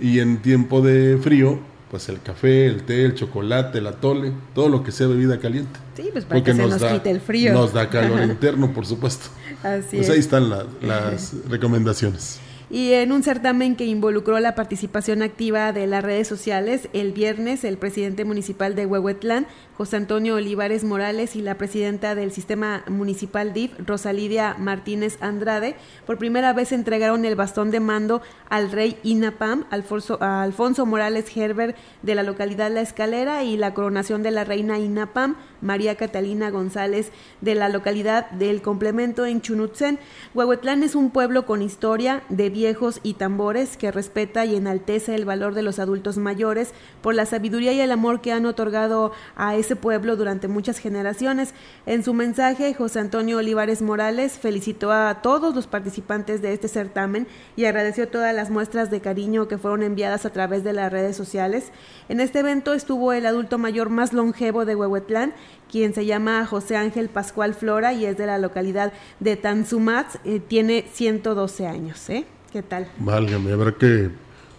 y 0.00 0.20
en 0.20 0.40
tiempo 0.40 0.80
de 0.80 1.18
frío, 1.18 1.58
pues 1.90 2.08
el 2.08 2.20
café, 2.22 2.66
el 2.66 2.84
té, 2.84 3.04
el 3.04 3.14
chocolate, 3.14 3.78
el 3.78 3.86
atole, 3.86 4.32
todo 4.54 4.68
lo 4.68 4.82
que 4.82 4.92
sea 4.92 5.06
bebida 5.06 5.38
caliente. 5.38 5.78
Sí, 5.96 6.08
pues 6.12 6.24
para 6.24 6.42
que 6.42 6.54
se 6.54 6.66
nos, 6.66 6.82
quite 6.82 7.10
el 7.10 7.20
frío. 7.20 7.52
Nos 7.52 7.72
da 7.72 7.88
calor 7.88 8.22
interno, 8.24 8.72
por 8.72 8.86
supuesto. 8.86 9.28
Así 9.62 9.96
pues 9.96 10.10
ahí 10.10 10.18
están 10.18 10.48
las 10.80 11.34
recomendaciones. 11.48 12.40
Y 12.70 12.92
en 12.92 13.12
un 13.12 13.22
certamen 13.22 13.76
que 13.76 13.86
involucró 13.86 14.38
la 14.40 14.54
participación 14.54 15.22
activa 15.22 15.72
de 15.72 15.86
las 15.86 16.04
redes 16.04 16.28
sociales, 16.28 16.90
el 16.92 17.12
viernes 17.12 17.64
el 17.64 17.78
presidente 17.78 18.26
municipal 18.26 18.74
de 18.74 18.84
Huehuetlán, 18.84 19.46
José 19.78 19.96
Antonio 19.96 20.34
Olivares 20.34 20.84
Morales, 20.84 21.34
y 21.34 21.40
la 21.40 21.56
presidenta 21.56 22.14
del 22.14 22.30
sistema 22.30 22.84
municipal 22.88 23.54
DIF, 23.54 23.72
Rosalidia 23.86 24.54
Martínez 24.58 25.16
Andrade, 25.22 25.76
por 26.04 26.18
primera 26.18 26.52
vez 26.52 26.72
entregaron 26.72 27.24
el 27.24 27.36
bastón 27.36 27.70
de 27.70 27.80
mando 27.80 28.20
al 28.50 28.70
rey 28.70 28.98
INAPAM, 29.02 29.64
Alfonso, 29.70 30.18
Alfonso 30.20 30.84
Morales 30.84 31.28
Gerber, 31.28 31.74
de 32.02 32.14
la 32.14 32.22
localidad 32.22 32.70
La 32.70 32.82
Escalera, 32.82 33.44
y 33.44 33.56
la 33.56 33.72
coronación 33.72 34.22
de 34.22 34.32
la 34.32 34.44
reina 34.44 34.78
INAPAM, 34.78 35.36
María 35.62 35.94
Catalina 35.94 36.50
González, 36.50 37.12
de 37.40 37.54
la 37.54 37.70
localidad 37.70 38.30
del 38.32 38.60
complemento 38.60 39.24
en 39.24 39.40
Chunutzen. 39.40 39.98
Huehuetlán 40.34 40.82
es 40.82 40.94
un 40.94 41.10
pueblo 41.10 41.46
con 41.46 41.62
historia 41.62 42.22
de 42.28 42.50
viejos 42.58 42.98
y 43.04 43.14
tambores 43.14 43.76
que 43.76 43.92
respeta 43.92 44.44
y 44.44 44.56
enaltece 44.56 45.14
el 45.14 45.24
valor 45.24 45.54
de 45.54 45.62
los 45.62 45.78
adultos 45.78 46.18
mayores 46.18 46.72
por 47.02 47.14
la 47.14 47.24
sabiduría 47.24 47.72
y 47.72 47.80
el 47.80 47.92
amor 47.92 48.20
que 48.20 48.32
han 48.32 48.46
otorgado 48.46 49.12
a 49.36 49.54
ese 49.54 49.76
pueblo 49.76 50.16
durante 50.16 50.48
muchas 50.48 50.78
generaciones. 50.78 51.54
En 51.86 52.02
su 52.02 52.14
mensaje, 52.14 52.74
José 52.74 52.98
Antonio 52.98 53.38
Olivares 53.38 53.80
Morales 53.80 54.40
felicitó 54.40 54.90
a 54.90 55.22
todos 55.22 55.54
los 55.54 55.68
participantes 55.68 56.42
de 56.42 56.52
este 56.52 56.66
certamen 56.66 57.28
y 57.54 57.66
agradeció 57.66 58.08
todas 58.08 58.34
las 58.34 58.50
muestras 58.50 58.90
de 58.90 59.00
cariño 59.00 59.46
que 59.46 59.56
fueron 59.56 59.84
enviadas 59.84 60.26
a 60.26 60.30
través 60.30 60.64
de 60.64 60.72
las 60.72 60.90
redes 60.90 61.16
sociales. 61.16 61.70
En 62.08 62.18
este 62.18 62.40
evento 62.40 62.74
estuvo 62.74 63.12
el 63.12 63.24
adulto 63.24 63.56
mayor 63.56 63.88
más 63.88 64.12
longevo 64.12 64.64
de 64.64 64.74
Huehuetlán, 64.74 65.32
quien 65.70 65.94
se 65.94 66.06
llama 66.06 66.44
José 66.46 66.76
Ángel 66.76 67.08
Pascual 67.08 67.54
Flora 67.54 67.92
y 67.92 68.04
es 68.04 68.16
de 68.16 68.26
la 68.26 68.38
localidad 68.38 68.92
de 69.20 69.36
Tanzumatz, 69.36 70.16
eh, 70.24 70.40
tiene 70.46 70.84
112 70.92 71.66
años. 71.66 72.08
¿eh? 72.10 72.24
¿Qué 72.52 72.62
tal? 72.62 72.88
Válgame, 72.98 73.52
habrá 73.52 73.72
que 73.72 74.10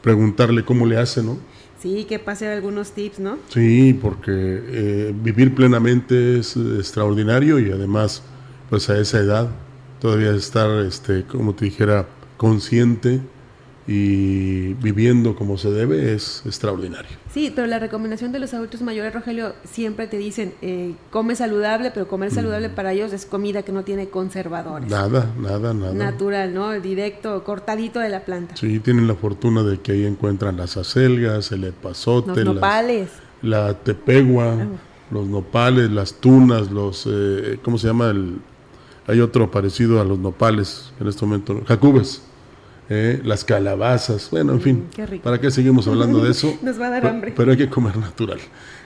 preguntarle 0.01 0.63
cómo 0.63 0.85
le 0.85 0.97
hace, 0.97 1.23
¿no? 1.23 1.37
Sí, 1.81 2.05
que 2.05 2.19
pase 2.19 2.47
algunos 2.47 2.91
tips, 2.91 3.19
¿no? 3.19 3.37
Sí, 3.49 3.97
porque 4.01 4.31
eh, 4.31 5.15
vivir 5.15 5.55
plenamente 5.55 6.39
es 6.39 6.57
extraordinario 6.57 7.57
y 7.59 7.71
además, 7.71 8.21
pues 8.69 8.89
a 8.89 8.97
esa 8.99 9.19
edad, 9.19 9.49
todavía 9.99 10.31
estar, 10.31 10.69
este, 10.85 11.23
como 11.23 11.55
te 11.55 11.65
dijera, 11.65 12.05
consciente 12.37 13.21
y 13.91 14.75
viviendo 14.75 15.35
como 15.35 15.57
se 15.57 15.71
debe 15.71 16.13
es 16.13 16.43
extraordinario. 16.45 17.09
Sí, 17.33 17.51
pero 17.55 17.65
la 17.65 17.79
recomendación 17.79 18.31
de 18.31 18.37
los 18.37 18.53
adultos 18.53 18.83
mayores, 18.83 19.11
Rogelio, 19.11 19.55
siempre 19.63 20.05
te 20.05 20.19
dicen, 20.19 20.53
eh, 20.61 20.93
come 21.09 21.35
saludable, 21.35 21.89
pero 21.89 22.07
comer 22.07 22.29
saludable 22.29 22.69
mm. 22.69 22.75
para 22.75 22.93
ellos 22.93 23.13
es 23.13 23.25
comida 23.25 23.63
que 23.63 23.71
no 23.71 23.83
tiene 23.83 24.09
conservadores. 24.09 24.91
Nada, 24.91 25.33
nada, 25.39 25.73
nada. 25.73 25.91
Natural, 25.91 26.53
¿no? 26.53 26.79
Directo, 26.79 27.43
cortadito 27.43 27.99
de 27.99 28.09
la 28.09 28.25
planta. 28.25 28.55
Sí, 28.57 28.79
tienen 28.79 29.07
la 29.07 29.15
fortuna 29.15 29.63
de 29.63 29.79
que 29.79 29.93
ahí 29.93 30.05
encuentran 30.05 30.55
las 30.55 30.77
acelgas, 30.77 31.51
el 31.51 31.63
epazote, 31.63 32.45
los 32.45 32.53
nopales. 32.53 33.09
la 33.41 33.73
tepegua, 33.73 34.53
ah. 34.53 34.67
los 35.09 35.25
nopales, 35.25 35.89
las 35.89 36.13
tunas, 36.13 36.69
los, 36.69 37.07
eh, 37.09 37.57
¿cómo 37.63 37.79
se 37.79 37.87
llama? 37.87 38.11
el 38.11 38.37
Hay 39.07 39.19
otro 39.19 39.49
parecido 39.49 39.99
a 39.99 40.03
los 40.03 40.19
nopales 40.19 40.93
en 40.99 41.07
este 41.07 41.25
momento, 41.25 41.59
jacubes. 41.65 42.28
¿Eh? 42.89 43.21
las 43.23 43.45
calabazas, 43.45 44.29
bueno, 44.31 44.53
en 44.53 44.61
fin, 44.61 44.87
¿para 45.23 45.39
qué 45.39 45.51
seguimos 45.51 45.87
hablando 45.87 46.21
de 46.23 46.31
eso? 46.31 46.57
Nos 46.61 46.79
va 46.79 46.87
a 46.87 46.89
dar 46.89 47.07
hambre. 47.07 47.33
Pero 47.35 47.51
hay 47.51 47.57
que 47.57 47.69
comer 47.69 47.95
natural. 47.97 48.39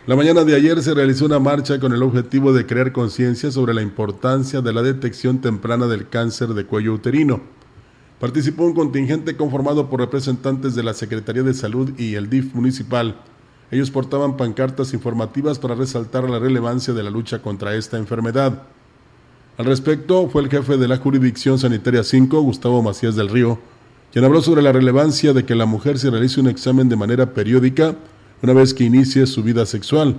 La 0.06 0.16
mañana 0.16 0.44
de 0.44 0.56
ayer 0.56 0.82
se 0.84 0.94
realizó 0.94 1.26
una 1.26 1.40
marcha 1.40 1.80
con 1.80 1.94
el 1.94 2.04
objetivo 2.04 2.52
de 2.52 2.66
crear 2.66 2.92
conciencia 2.92 3.52
sobre 3.52 3.74
la 3.74 3.82
importancia 3.82 4.62
de 4.62 4.74
la 4.74 4.82
detección 4.82 5.40
temprana 5.40 5.88
del 5.88 6.10
cáncer 6.10 6.50
de 6.50 6.66
cuello 6.66 6.94
uterino. 6.94 7.42
Participó 8.20 8.66
un 8.66 8.74
contingente 8.74 9.36
conformado 9.36 9.90
por 9.90 10.02
representantes 10.02 10.76
de 10.76 10.84
la 10.84 10.94
Secretaría 10.94 11.44
de 11.44 11.54
Salud 11.54 11.98
y 11.98 12.16
el 12.16 12.30
DIF 12.30 12.54
municipal. 12.54 13.18
Ellos 13.72 13.92
portaban 13.92 14.38
pancartas 14.38 14.94
informativas 14.94 15.58
para 15.58 15.76
resaltar 15.76 16.30
la 16.30 16.40
relevancia 16.40 16.94
de 16.94 17.04
la 17.04 17.10
lucha 17.10 17.42
contra 17.42 17.76
esta 17.76 17.98
enfermedad. 17.98 18.64
Al 19.58 19.66
respecto, 19.66 20.30
fue 20.30 20.42
el 20.42 20.50
jefe 20.50 20.78
de 20.78 20.88
la 20.88 20.98
Jurisdicción 20.98 21.60
Sanitaria 21.60 22.04
5, 22.04 22.42
Gustavo 22.42 22.82
Macías 22.82 23.16
del 23.16 23.30
Río, 23.30 23.60
quien 24.14 24.26
habló 24.26 24.44
sobre 24.44 24.62
la 24.62 24.72
relevancia 24.72 25.34
de 25.34 25.44
que 25.44 25.56
la 25.56 25.66
mujer 25.66 25.98
se 25.98 26.12
realice 26.12 26.40
un 26.40 26.48
examen 26.48 26.88
de 26.88 26.96
manera 26.96 27.34
periódica 27.34 27.96
una 28.44 28.54
vez 28.54 28.76
que 28.76 28.84
inicie 28.84 29.26
su 29.26 29.42
vida 29.42 29.66
sexual, 29.66 30.18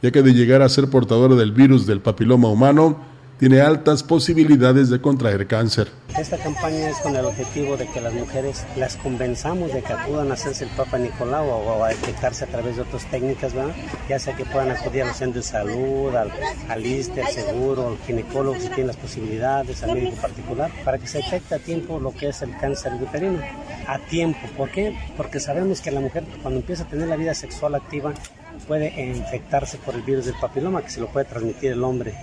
ya 0.00 0.10
que 0.10 0.22
de 0.22 0.32
llegar 0.32 0.62
a 0.62 0.70
ser 0.70 0.88
portadora 0.88 1.34
del 1.34 1.52
virus 1.52 1.86
del 1.86 2.00
papiloma 2.00 2.48
humano, 2.48 2.96
tiene 3.38 3.60
altas 3.60 4.02
posibilidades 4.02 4.88
de 4.88 5.00
contraer 5.00 5.46
cáncer. 5.46 5.88
Esta 6.18 6.38
campaña 6.38 6.88
es 6.88 6.96
con 6.98 7.14
el 7.14 7.26
objetivo 7.26 7.76
de 7.76 7.86
que 7.88 8.00
las 8.00 8.14
mujeres 8.14 8.64
las 8.76 8.96
convenzamos 8.96 9.72
de 9.72 9.82
que 9.82 9.92
acudan 9.92 10.30
a 10.30 10.34
hacerse 10.34 10.64
el 10.64 10.70
Papa 10.70 10.98
Nicolau 10.98 11.46
o, 11.46 11.84
a 11.84 11.88
detectarse 11.88 12.44
a 12.44 12.46
través 12.46 12.76
de 12.76 12.82
otras 12.82 13.04
técnicas, 13.10 13.52
¿verdad? 13.52 13.74
ya 14.08 14.18
sea 14.18 14.34
que 14.34 14.46
puedan 14.46 14.70
acudir 14.70 15.02
al 15.02 15.14
centro 15.14 15.40
de 15.40 15.46
salud, 15.46 16.14
al, 16.14 16.30
al 16.68 16.86
ISTE, 16.86 17.22
al 17.22 17.32
seguro, 17.32 17.88
al 17.88 17.98
ginecólogo 18.06 18.58
si 18.58 18.68
tienen 18.68 18.86
las 18.86 18.96
posibilidades, 18.96 19.82
al 19.82 19.92
médico 19.92 20.16
particular, 20.16 20.70
para 20.84 20.98
que 20.98 21.06
se 21.06 21.18
detecte 21.18 21.56
a 21.56 21.58
tiempo 21.58 22.00
lo 22.00 22.12
que 22.12 22.28
es 22.28 22.40
el 22.40 22.56
cáncer 22.56 22.94
uterino. 22.94 23.40
A 23.86 23.98
tiempo, 23.98 24.38
¿por 24.56 24.70
qué? 24.70 24.96
Porque 25.16 25.38
sabemos 25.40 25.80
que 25.80 25.90
la 25.90 26.00
mujer 26.00 26.24
cuando 26.42 26.60
empieza 26.60 26.84
a 26.84 26.88
tener 26.88 27.08
la 27.08 27.16
vida 27.16 27.34
sexual 27.34 27.74
activa 27.74 28.14
puede 28.66 28.88
infectarse 29.04 29.76
por 29.78 29.94
el 29.94 30.02
virus 30.02 30.24
del 30.24 30.34
papiloma 30.40 30.82
que 30.82 30.90
se 30.90 31.00
lo 31.00 31.08
puede 31.08 31.26
transmitir 31.26 31.72
el 31.72 31.84
hombre. 31.84 32.14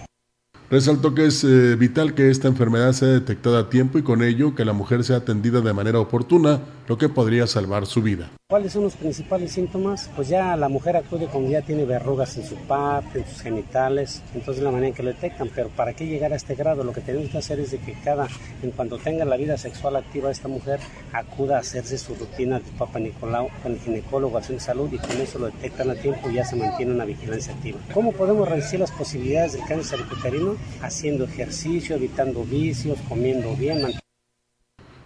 Resaltó 0.74 1.14
que 1.14 1.28
es 1.28 1.44
eh, 1.44 1.76
vital 1.76 2.16
que 2.16 2.32
esta 2.32 2.48
enfermedad 2.48 2.94
sea 2.94 3.10
detectada 3.10 3.60
a 3.60 3.70
tiempo 3.70 4.00
y 4.00 4.02
con 4.02 4.24
ello 4.24 4.56
que 4.56 4.66
la 4.66 4.74
mujer 4.74 5.04
sea 5.04 5.18
atendida 5.18 5.62
de 5.62 5.72
manera 5.72 6.00
oportuna, 6.00 6.62
lo 6.88 6.98
que 6.98 7.10
podría 7.10 7.48
salvar 7.48 7.86
su 7.86 8.02
vida. 8.02 8.30
¿Cuáles 8.50 8.74
son 8.74 8.84
los 8.84 8.96
principales 8.96 9.52
síntomas? 9.52 10.12
Pues 10.16 10.28
ya 10.28 10.56
la 10.56 10.70
mujer 10.70 10.96
acude 10.96 11.28
cuando 11.28 11.50
ya 11.50 11.62
tiene 11.62 11.86
verrugas 11.86 12.38
en 12.38 12.46
su 12.46 12.56
parte, 12.56 13.20
en 13.20 13.28
sus 13.28 13.42
genitales, 13.42 14.22
entonces 14.36 14.64
la 14.64 14.70
manera 14.70 14.90
en 14.90 14.94
que 14.94 15.02
lo 15.02 15.10
detectan, 15.10 15.50
pero 15.56 15.70
¿para 15.70 15.94
qué 15.94 16.06
llegar 16.06 16.34
a 16.34 16.36
este 16.36 16.54
grado? 16.54 16.84
Lo 16.84 16.94
que 16.94 17.02
tenemos 17.02 17.30
que 17.30 17.38
hacer 17.40 17.60
es 17.60 17.72
de 17.72 17.80
que 17.80 17.94
cada, 18.04 18.28
en 18.62 18.72
cuanto 18.72 18.98
tenga 18.98 19.26
la 19.26 19.38
vida 19.38 19.58
sexual 19.58 19.96
activa 19.96 20.30
esta 20.30 20.48
mujer, 20.48 20.80
acuda 21.14 21.58
a 21.58 21.60
hacerse 21.62 21.98
su 21.98 22.14
rutina 22.14 22.60
de 22.60 22.72
Papa 22.78 23.00
Nicolau 23.00 23.50
con 23.64 23.72
el 23.72 23.80
ginecólogo, 23.80 24.40
de 24.40 24.60
salud 24.60 24.92
y 24.92 24.98
con 24.98 25.12
eso 25.22 25.40
lo 25.40 25.46
detectan 25.46 25.90
a 25.90 25.96
tiempo 25.96 26.30
y 26.30 26.36
ya 26.36 26.46
se 26.46 26.56
mantiene 26.56 26.92
una 26.92 27.06
vigilancia 27.06 27.54
activa. 27.54 27.80
¿Cómo 27.94 28.12
podemos 28.12 28.48
reducir 28.48 28.80
las 28.80 28.92
posibilidades 28.92 29.54
del 29.54 29.64
cáncer 29.66 30.00
uterino? 30.02 30.58
Haciendo 30.82 31.24
ejercicio, 31.24 31.96
evitando 31.96 32.44
vicios, 32.44 33.00
comiendo 33.08 33.56
bien, 33.56 33.82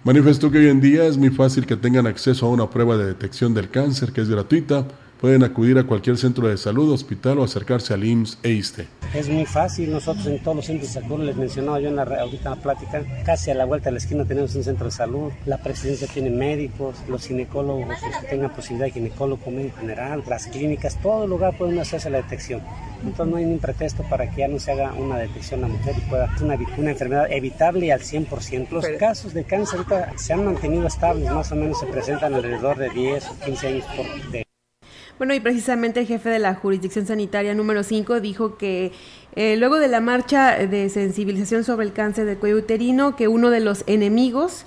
Manifestó 0.08 0.50
que 0.50 0.60
hoy 0.60 0.70
en 0.70 0.80
día 0.80 1.06
es 1.06 1.18
muy 1.18 1.32
fácil 1.32 1.66
que 1.66 1.76
tengan 1.76 2.08
acceso 2.08 2.46
a 2.46 2.50
una 2.50 2.70
prueba 2.70 2.96
de 2.96 3.08
detección 3.08 3.54
del 3.54 3.70
cáncer 3.70 4.14
que 4.14 4.22
es 4.22 4.30
gratuita 4.30 4.88
Pueden 5.20 5.44
acudir 5.44 5.80
a 5.80 5.84
cualquier 5.84 6.16
centro 6.18 6.48
de 6.48 6.58
salud, 6.58 6.94
hospital 6.94 7.40
o 7.40 7.44
acercarse 7.44 7.92
al 7.94 8.04
IMSS 8.04 8.38
e 8.44 8.52
ISTE. 8.52 8.88
Es 9.16 9.28
muy 9.30 9.46
fácil, 9.46 9.92
nosotros 9.92 10.28
en 10.28 10.44
todos 10.44 10.58
los 10.58 10.66
centros 10.66 10.94
de 10.94 11.02
salud, 11.02 11.24
les 11.24 11.36
mencionaba 11.36 11.80
yo 11.80 11.88
en 11.88 11.96
la, 11.96 12.04
ahorita 12.04 12.50
en 12.50 12.56
la 12.56 12.62
plática, 12.62 13.24
casi 13.26 13.50
a 13.50 13.56
la 13.56 13.66
vuelta 13.66 13.86
de 13.86 13.94
la 13.94 13.98
esquina 13.98 14.26
tenemos 14.26 14.54
un 14.54 14.64
centro 14.64 14.86
de 14.86 14.92
salud, 14.92 15.32
la 15.46 15.58
presidencia 15.58 16.08
tiene 16.08 16.30
médicos, 16.30 16.98
los 17.08 17.26
ginecólogos, 17.26 17.88
los 17.88 17.98
que 17.98 18.28
tengan 18.28 18.54
posibilidad 18.54 18.86
de 18.88 18.92
ginecólogo, 18.92 19.50
médico 19.50 19.78
general, 19.80 20.24
las 20.28 20.48
clínicas, 20.48 21.02
todo 21.02 21.26
lugar 21.26 21.58
pueden 21.58 21.80
hacerse 21.80 22.12
la 22.12 22.18
detección. 22.18 22.62
Entonces 23.02 23.28
no 23.28 23.38
hay 23.38 23.46
ningún 23.46 23.60
pretexto 23.60 24.04
para 24.04 24.30
que 24.30 24.42
ya 24.42 24.48
no 24.48 24.60
se 24.60 24.72
haga 24.72 24.94
una 24.94 25.18
detección 25.18 25.64
a 25.64 25.68
la 25.68 25.74
mujer 25.74 25.96
y 25.98 26.10
pueda 26.10 26.30
una, 26.42 26.58
una 26.78 26.92
enfermedad 26.92 27.32
evitable 27.32 27.92
al 27.92 28.02
100%. 28.02 28.70
Los 28.70 28.86
casos 29.00 29.34
de 29.34 29.44
cáncer 29.44 29.80
ahorita 29.80 30.14
se 30.18 30.34
han 30.34 30.46
mantenido 30.46 30.86
estables, 30.86 31.32
más 31.32 31.52
o 31.52 31.56
menos 31.56 31.80
se 31.80 31.88
presentan 31.88 32.34
alrededor 32.36 32.78
de 32.78 32.90
10 32.90 33.28
o 33.30 33.40
15 33.46 33.68
años 33.68 33.86
por, 33.96 34.32
de 34.32 34.47
bueno, 35.18 35.34
y 35.34 35.40
precisamente 35.40 36.02
el 36.02 36.08
jefe 36.08 36.30
de 36.30 36.40
la 36.40 36.56
jurisdicción 36.56 37.06
sanitaria 37.06 37.56
número 37.56 37.84
5 37.84 38.20
dijo 38.20 38.58
que 38.58 38.92
eh, 39.36 39.56
luego 39.58 39.78
de 39.80 39.88
la 39.88 40.00
marcha 40.00 40.56
de 40.58 40.90
sensibilización 40.90 41.64
sobre 41.64 41.86
el 41.86 41.94
cáncer 41.94 42.26
del 42.26 42.38
cuello 42.38 42.58
uterino, 42.58 43.16
que 43.16 43.28
uno 43.28 43.50
de 43.50 43.60
los 43.60 43.84
enemigos 43.88 44.66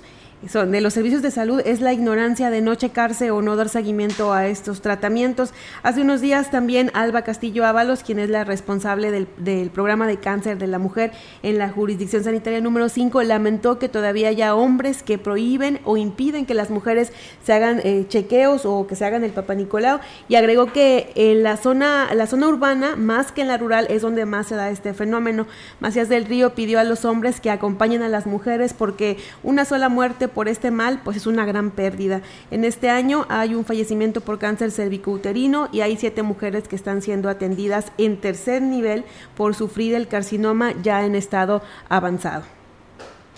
son 0.49 0.71
de 0.71 0.81
los 0.81 0.93
servicios 0.93 1.21
de 1.21 1.29
salud 1.29 1.61
es 1.65 1.81
la 1.81 1.93
ignorancia 1.93 2.49
de 2.49 2.61
no 2.61 2.73
checarse 2.73 3.29
o 3.29 3.41
no 3.41 3.55
dar 3.55 3.69
seguimiento 3.69 4.33
a 4.33 4.47
estos 4.47 4.81
tratamientos. 4.81 5.53
Hace 5.83 6.01
unos 6.01 6.19
días 6.19 6.49
también 6.49 6.89
Alba 6.93 7.21
Castillo 7.21 7.65
Ábalos, 7.65 8.01
quien 8.01 8.17
es 8.17 8.29
la 8.29 8.43
responsable 8.43 9.11
del, 9.11 9.27
del 9.37 9.69
programa 9.69 10.07
de 10.07 10.17
cáncer 10.17 10.57
de 10.57 10.65
la 10.65 10.79
mujer 10.79 11.11
en 11.43 11.59
la 11.59 11.69
jurisdicción 11.69 12.23
sanitaria 12.23 12.59
número 12.59 12.89
5, 12.89 13.21
lamentó 13.23 13.77
que 13.77 13.87
todavía 13.87 14.29
haya 14.29 14.55
hombres 14.55 15.03
que 15.03 15.19
prohíben 15.19 15.79
o 15.85 15.97
impiden 15.97 16.47
que 16.47 16.55
las 16.55 16.71
mujeres 16.71 17.13
se 17.43 17.53
hagan 17.53 17.79
eh, 17.83 18.05
chequeos 18.07 18.65
o 18.65 18.87
que 18.87 18.95
se 18.95 19.05
hagan 19.05 19.23
el 19.23 19.31
Papa 19.31 19.53
Nicolau 19.53 19.99
y 20.27 20.35
agregó 20.35 20.73
que 20.73 21.11
en 21.15 21.43
la 21.43 21.57
zona, 21.57 22.13
la 22.15 22.25
zona 22.25 22.47
urbana, 22.47 22.95
más 22.95 23.31
que 23.31 23.41
en 23.41 23.47
la 23.47 23.57
rural, 23.57 23.85
es 23.89 24.01
donde 24.01 24.25
más 24.25 24.47
se 24.47 24.55
da 24.55 24.71
este 24.71 24.95
fenómeno. 24.95 25.45
Macías 25.79 26.09
del 26.09 26.25
Río 26.25 26.55
pidió 26.55 26.79
a 26.79 26.83
los 26.83 27.05
hombres 27.05 27.39
que 27.39 27.51
acompañen 27.51 28.01
a 28.01 28.09
las 28.09 28.25
mujeres 28.25 28.73
porque 28.73 29.17
una 29.43 29.65
sola 29.65 29.87
muerte 29.89 30.30
por 30.33 30.47
este 30.47 30.71
mal, 30.71 31.01
pues 31.03 31.17
es 31.17 31.27
una 31.27 31.45
gran 31.45 31.71
pérdida. 31.71 32.21
En 32.49 32.63
este 32.63 32.89
año 32.89 33.25
hay 33.29 33.55
un 33.55 33.65
fallecimiento 33.65 34.21
por 34.21 34.39
cáncer 34.39 34.71
cervicouterino 34.71 35.69
y 35.71 35.81
hay 35.81 35.97
siete 35.97 36.23
mujeres 36.23 36.67
que 36.67 36.75
están 36.75 37.01
siendo 37.01 37.29
atendidas 37.29 37.91
en 37.97 38.17
tercer 38.17 38.61
nivel 38.61 39.03
por 39.35 39.55
sufrir 39.55 39.95
el 39.95 40.07
carcinoma 40.07 40.73
ya 40.81 41.05
en 41.05 41.15
estado 41.15 41.61
avanzado. 41.89 42.43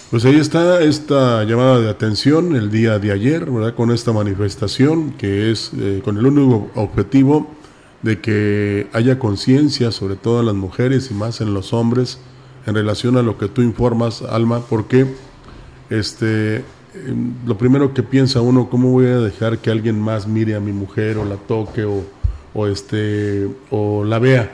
Pues 0.09 0.25
ahí 0.25 0.39
está 0.39 0.81
esta 0.81 1.43
llamada 1.43 1.79
de 1.79 1.89
atención 1.89 2.55
el 2.55 2.69
día 2.69 2.99
de 2.99 3.11
ayer, 3.11 3.49
¿verdad? 3.49 3.73
Con 3.73 3.91
esta 3.91 4.11
manifestación 4.11 5.13
que 5.13 5.51
es 5.51 5.71
eh, 5.77 6.01
con 6.03 6.17
el 6.17 6.25
único 6.25 6.69
objetivo 6.75 7.47
de 8.01 8.19
que 8.19 8.87
haya 8.93 9.17
conciencia 9.17 9.91
sobre 9.91 10.15
todo 10.15 10.41
en 10.41 10.47
las 10.47 10.55
mujeres 10.55 11.09
y 11.09 11.13
más 11.13 11.41
en 11.41 11.53
los 11.53 11.73
hombres 11.73 12.19
en 12.65 12.75
relación 12.75 13.17
a 13.17 13.21
lo 13.21 13.37
que 13.37 13.47
tú 13.47 13.61
informas, 13.61 14.21
Alma, 14.21 14.61
porque 14.69 15.07
este, 15.89 16.63
lo 17.45 17.57
primero 17.57 17.93
que 17.93 18.03
piensa 18.03 18.41
uno, 18.41 18.69
¿cómo 18.69 18.91
voy 18.91 19.07
a 19.07 19.19
dejar 19.19 19.57
que 19.59 19.71
alguien 19.71 19.99
más 19.99 20.27
mire 20.27 20.55
a 20.55 20.59
mi 20.59 20.71
mujer 20.71 21.17
o 21.17 21.25
la 21.25 21.37
toque 21.37 21.83
o, 21.83 22.03
o 22.53 22.67
este, 22.67 23.49
o 23.71 24.03
la 24.03 24.19
vea? 24.19 24.51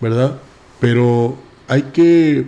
¿Verdad? 0.00 0.38
Pero 0.80 1.36
hay 1.68 1.82
que 1.82 2.46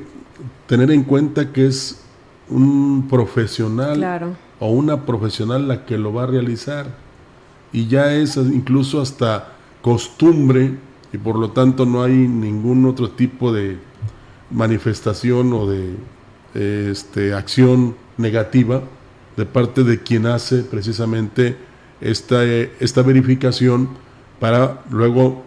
tener 0.67 0.91
en 0.91 1.05
cuenta 1.05 1.53
que 1.53 1.67
es 1.67 2.03
un 2.49 3.07
profesional 3.09 4.37
o 4.59 4.71
una 4.71 5.05
profesional 5.05 5.69
la 5.69 5.85
que 5.85 5.99
lo 5.99 6.13
va 6.13 6.25
a 6.25 6.27
realizar. 6.27 6.87
Y 7.73 7.87
ya 7.87 8.13
es 8.13 8.37
incluso 8.37 9.01
hasta 9.01 9.53
costumbre 9.83 10.75
y 11.13 11.19
por 11.19 11.39
lo 11.39 11.51
tanto 11.51 11.87
no 11.87 12.03
hay 12.03 12.13
ningún 12.13 12.87
otro 12.87 13.11
tipo 13.11 13.53
de 13.53 13.79
manifestación 14.51 15.53
o 15.53 15.67
de 15.67 16.91
este, 16.91 17.35
acción 17.35 17.97
negativa 18.17 18.83
de 19.37 19.47
parte 19.47 19.85
de 19.85 20.03
quien 20.03 20.27
hace 20.27 20.63
precisamente 20.63 21.57
esta, 22.01 22.45
esta 22.45 23.03
verificación 23.03 23.89
para 24.41 24.83
luego 24.91 25.45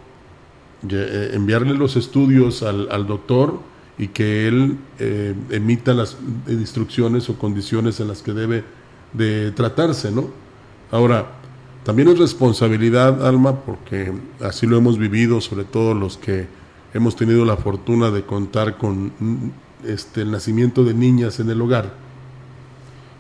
eh, 0.90 1.32
enviarle 1.34 1.74
los 1.74 1.96
estudios 1.96 2.64
al, 2.64 2.90
al 2.92 3.08
doctor 3.08 3.60
y 3.98 4.08
que 4.08 4.48
él 4.48 4.78
eh, 4.98 5.36
emita 5.50 5.94
las 5.94 6.18
instrucciones 6.48 7.30
o 7.30 7.38
condiciones 7.38 8.00
en 8.00 8.08
las 8.08 8.24
que 8.24 8.32
debe 8.32 8.64
de 9.12 9.52
tratarse, 9.52 10.10
¿no? 10.10 10.30
Ahora, 10.90 11.34
también 11.84 12.08
es 12.08 12.18
responsabilidad, 12.18 13.26
Alma, 13.28 13.60
porque 13.62 14.14
así 14.42 14.66
lo 14.68 14.78
hemos 14.78 14.98
vivido, 14.98 15.42
sobre 15.42 15.66
todo 15.66 15.94
los 15.94 16.18
que 16.18 16.48
hemos 16.94 17.16
tenido 17.16 17.44
la 17.46 17.58
fortuna 17.58 18.10
de 18.10 18.24
contar 18.24 18.78
con 18.78 19.12
este, 19.86 20.22
el 20.22 20.32
nacimiento 20.32 20.84
de 20.84 20.94
niñas 20.94 21.40
en 21.40 21.50
el 21.50 21.62
hogar, 21.62 21.94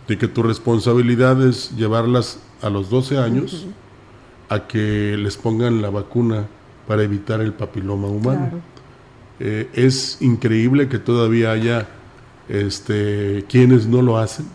de 0.09 0.17
que 0.17 0.27
tu 0.27 0.41
responsabilidad 0.41 1.41
es 1.47 1.69
llevarlas 1.77 2.39
a 2.63 2.69
los 2.71 2.89
12 2.89 3.19
años 3.19 3.67
a 4.49 4.65
que 4.65 5.15
les 5.15 5.37
pongan 5.37 5.83
la 5.83 5.91
vacuna 5.91 6.47
para 6.87 7.03
evitar 7.03 7.41
el 7.41 7.53
papiloma 7.53 8.07
humano. 8.07 8.59
Eh, 9.39 9.69
es 9.73 10.17
increíble 10.19 10.89
que 10.89 10.97
todavía 10.97 11.51
haya 11.51 11.87
este, 12.49 13.45
quienes 13.47 13.85
no 13.85 14.01
lo 14.01 14.17
hacen. 14.17 14.47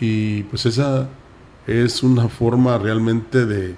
Y 0.00 0.42
pues 0.44 0.66
esa 0.66 1.08
es 1.66 2.02
una 2.02 2.28
forma 2.28 2.76
realmente 2.76 3.46
de 3.46 3.74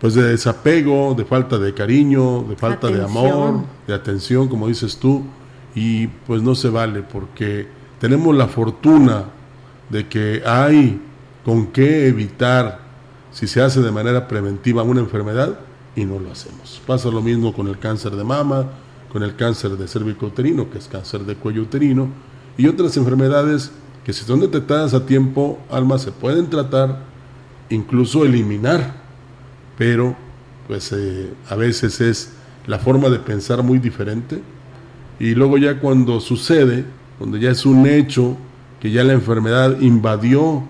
pues 0.00 0.14
de 0.14 0.22
desapego, 0.22 1.14
de 1.14 1.24
falta 1.24 1.58
de 1.58 1.74
cariño, 1.74 2.44
de 2.48 2.56
falta 2.56 2.86
de 2.86 3.02
amor, 3.02 3.64
de 3.86 3.92
atención, 3.92 4.48
como 4.48 4.66
dices 4.68 4.96
tú, 4.96 5.24
y 5.74 6.06
pues 6.06 6.40
no 6.40 6.54
se 6.54 6.70
vale 6.70 7.02
porque 7.02 7.66
tenemos 7.98 8.34
la 8.34 8.46
fortuna 8.48 9.24
de 9.90 10.08
que 10.08 10.42
hay 10.46 11.00
con 11.44 11.66
qué 11.68 12.06
evitar 12.06 12.80
si 13.32 13.46
se 13.46 13.60
hace 13.60 13.80
de 13.80 13.90
manera 13.90 14.26
preventiva 14.28 14.82
una 14.82 15.00
enfermedad 15.00 15.58
y 15.94 16.04
no 16.04 16.18
lo 16.18 16.30
hacemos. 16.30 16.80
Pasa 16.86 17.10
lo 17.10 17.20
mismo 17.20 17.52
con 17.52 17.68
el 17.68 17.78
cáncer 17.78 18.12
de 18.12 18.24
mama, 18.24 18.66
con 19.12 19.22
el 19.22 19.36
cáncer 19.36 19.72
de 19.72 19.88
cervicouterino, 19.88 20.70
que 20.70 20.78
es 20.78 20.88
cáncer 20.88 21.22
de 21.22 21.34
cuello 21.34 21.62
uterino, 21.62 22.08
y 22.56 22.66
otras 22.68 22.96
enfermedades 22.96 23.70
que 24.04 24.12
si 24.12 24.24
son 24.24 24.40
detectadas 24.40 24.94
a 24.94 25.04
tiempo, 25.04 25.58
alma, 25.70 25.98
se 25.98 26.12
pueden 26.12 26.48
tratar, 26.48 27.00
incluso 27.68 28.24
eliminar, 28.24 28.94
pero 29.76 30.16
pues 30.66 30.92
eh, 30.92 31.32
a 31.48 31.54
veces 31.56 32.00
es 32.00 32.32
la 32.66 32.78
forma 32.78 33.08
de 33.08 33.18
pensar 33.18 33.62
muy 33.62 33.78
diferente, 33.78 34.40
y 35.18 35.34
luego 35.34 35.58
ya 35.58 35.78
cuando 35.80 36.20
sucede, 36.20 36.84
cuando 37.18 37.36
ya 37.36 37.50
es 37.50 37.66
un 37.66 37.86
hecho, 37.86 38.36
que 38.80 38.90
ya 38.90 39.04
la 39.04 39.12
enfermedad 39.12 39.80
invadió 39.80 40.62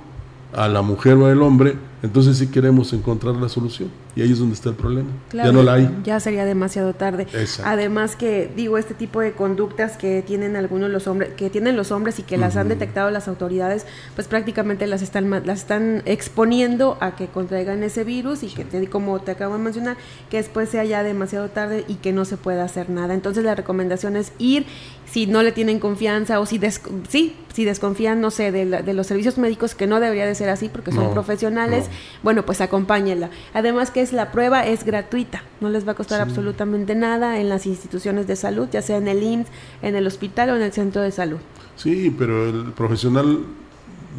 a 0.53 0.69
la 0.69 0.83
mujer 0.83 1.15
o 1.15 1.27
al 1.27 1.43
hombre, 1.43 1.77
entonces 2.03 2.39
sí 2.39 2.47
queremos 2.47 2.93
encontrar 2.93 3.37
la 3.37 3.49
solución. 3.49 3.91
Y 4.17 4.23
ahí 4.23 4.33
es 4.33 4.39
donde 4.39 4.55
está 4.55 4.71
el 4.71 4.75
problema. 4.75 5.11
ya 5.33 5.53
no 5.53 5.63
la 5.63 5.75
hay. 5.75 6.01
Ya 6.03 6.19
sería 6.19 6.45
demasiado 6.45 6.95
tarde. 6.95 7.27
Además 7.63 8.17
que 8.17 8.51
digo 8.57 8.79
este 8.79 8.95
tipo 8.95 9.21
de 9.21 9.33
conductas 9.33 9.97
que 9.97 10.23
tienen 10.23 10.57
algunos 10.57 10.91
los 10.91 11.07
hombres, 11.07 11.31
que 11.35 11.51
tienen 11.51 11.77
los 11.77 11.93
hombres 11.93 12.19
y 12.19 12.23
que 12.23 12.39
las 12.39 12.57
han 12.57 12.69
detectado 12.69 13.11
las 13.11 13.29
autoridades, 13.29 13.87
pues 14.15 14.29
prácticamente 14.29 14.87
las 14.87 15.03
están 15.03 15.31
las 15.31 15.61
están 15.61 16.03
exponiendo 16.07 16.97
a 17.01 17.15
que 17.15 17.27
contraigan 17.27 17.83
ese 17.83 18.03
virus 18.03 18.43
y 18.43 18.49
que 18.49 18.65
te, 18.65 18.89
como 18.89 19.21
te 19.21 19.33
acabo 19.33 19.57
de 19.57 19.63
mencionar, 19.63 19.97
que 20.31 20.39
después 20.39 20.71
sea 20.71 20.85
ya 20.85 21.03
demasiado 21.03 21.49
tarde 21.51 21.85
y 21.87 21.97
que 21.97 22.13
no 22.13 22.25
se 22.25 22.37
pueda 22.37 22.65
hacer 22.65 22.91
nada. 22.91 23.15
Entonces 23.15 23.45
la 23.45 23.55
recomendación 23.55 24.17
es 24.17 24.33
ir 24.39 24.67
si 25.11 25.27
no 25.27 25.43
le 25.43 25.51
tienen 25.51 25.81
confianza 25.81 26.39
o 26.39 26.47
si 26.47 26.61
sí, 27.09 27.37
si 27.53 27.65
desconfían, 27.65 28.21
no 28.21 28.31
sé, 28.31 28.53
de, 28.53 28.95
los 28.95 29.07
servicios 29.07 29.39
médicos 29.39 29.75
que 29.75 29.87
no 29.89 29.99
debería 29.99 30.25
de 30.25 30.35
ser 30.35 30.49
así 30.49 30.69
porque 30.69 30.93
son 30.93 31.13
profesionales, 31.13 31.87
bueno, 32.23 32.47
pues 32.47 32.61
acompáñenla. 32.61 33.31
Además 33.53 33.91
que 33.91 34.03
es 34.03 34.13
la 34.13 34.31
prueba 34.31 34.67
es 34.67 34.85
gratuita, 34.85 35.43
no 35.61 35.69
les 35.69 35.87
va 35.87 35.93
a 35.93 35.95
costar 35.97 36.21
absolutamente 36.21 36.95
nada 36.95 37.41
en 37.41 37.49
las 37.49 37.67
instituciones 37.67 38.29
de 38.29 38.37
salud, 38.37 38.69
ya 38.71 38.83
sea 38.83 38.99
en 38.99 39.09
el 39.09 39.23
IMSS, 39.23 39.49
en 39.83 39.97
el 39.97 40.07
hospital 40.07 40.51
o 40.51 40.57
en 40.57 40.63
el 40.63 40.73
centro 40.73 41.03
de 41.03 41.11
salud. 41.11 41.39
Sí, 41.75 42.15
pero 42.17 42.49
el 42.49 42.73
profesional 42.73 43.45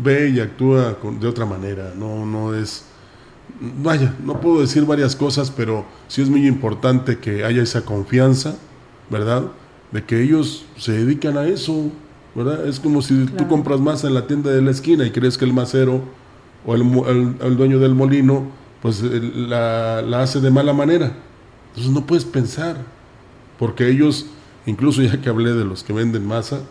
ve 0.03 0.29
y 0.29 0.39
actúa 0.41 0.97
de 1.19 1.27
otra 1.27 1.45
manera, 1.45 1.93
no, 1.95 2.25
no 2.25 2.53
es... 2.53 2.85
Vaya, 3.59 4.15
no 4.23 4.39
puedo 4.39 4.61
decir 4.61 4.85
varias 4.85 5.15
cosas, 5.15 5.51
pero 5.51 5.85
sí 6.07 6.21
es 6.21 6.29
muy 6.29 6.47
importante 6.47 7.19
que 7.19 7.43
haya 7.43 7.61
esa 7.61 7.83
confianza, 7.85 8.55
¿verdad? 9.09 9.43
De 9.91 10.03
que 10.03 10.21
ellos 10.21 10.65
se 10.77 10.93
dedican 10.93 11.37
a 11.37 11.45
eso, 11.45 11.91
¿verdad? 12.33 12.67
Es 12.67 12.79
como 12.79 13.01
si 13.01 13.25
tú 13.25 13.47
compras 13.47 13.79
masa 13.79 14.07
en 14.07 14.13
la 14.13 14.27
tienda 14.27 14.51
de 14.51 14.61
la 14.61 14.71
esquina 14.71 15.05
y 15.05 15.11
crees 15.11 15.37
que 15.37 15.45
el 15.45 15.53
macero 15.53 16.01
o 16.65 16.75
el, 16.75 17.35
el 17.41 17.57
dueño 17.57 17.79
del 17.79 17.95
molino 17.95 18.61
pues 18.81 19.01
la, 19.03 19.99
hace 20.21 20.41
de 20.41 20.49
mala 20.49 20.73
manera. 20.73 21.15
Entonces 21.69 21.91
no 21.91 22.05
puedes 22.05 22.25
pensar, 22.25 22.77
porque 23.57 23.87
ellos, 23.87 24.25
incluso 24.65 25.01
ya 25.01 25.21
que 25.21 25.29
hablé 25.29 25.53
de 25.53 25.63
los 25.63 25.83
que 25.83 25.93
venden 25.93 26.25
masa, 26.25 26.61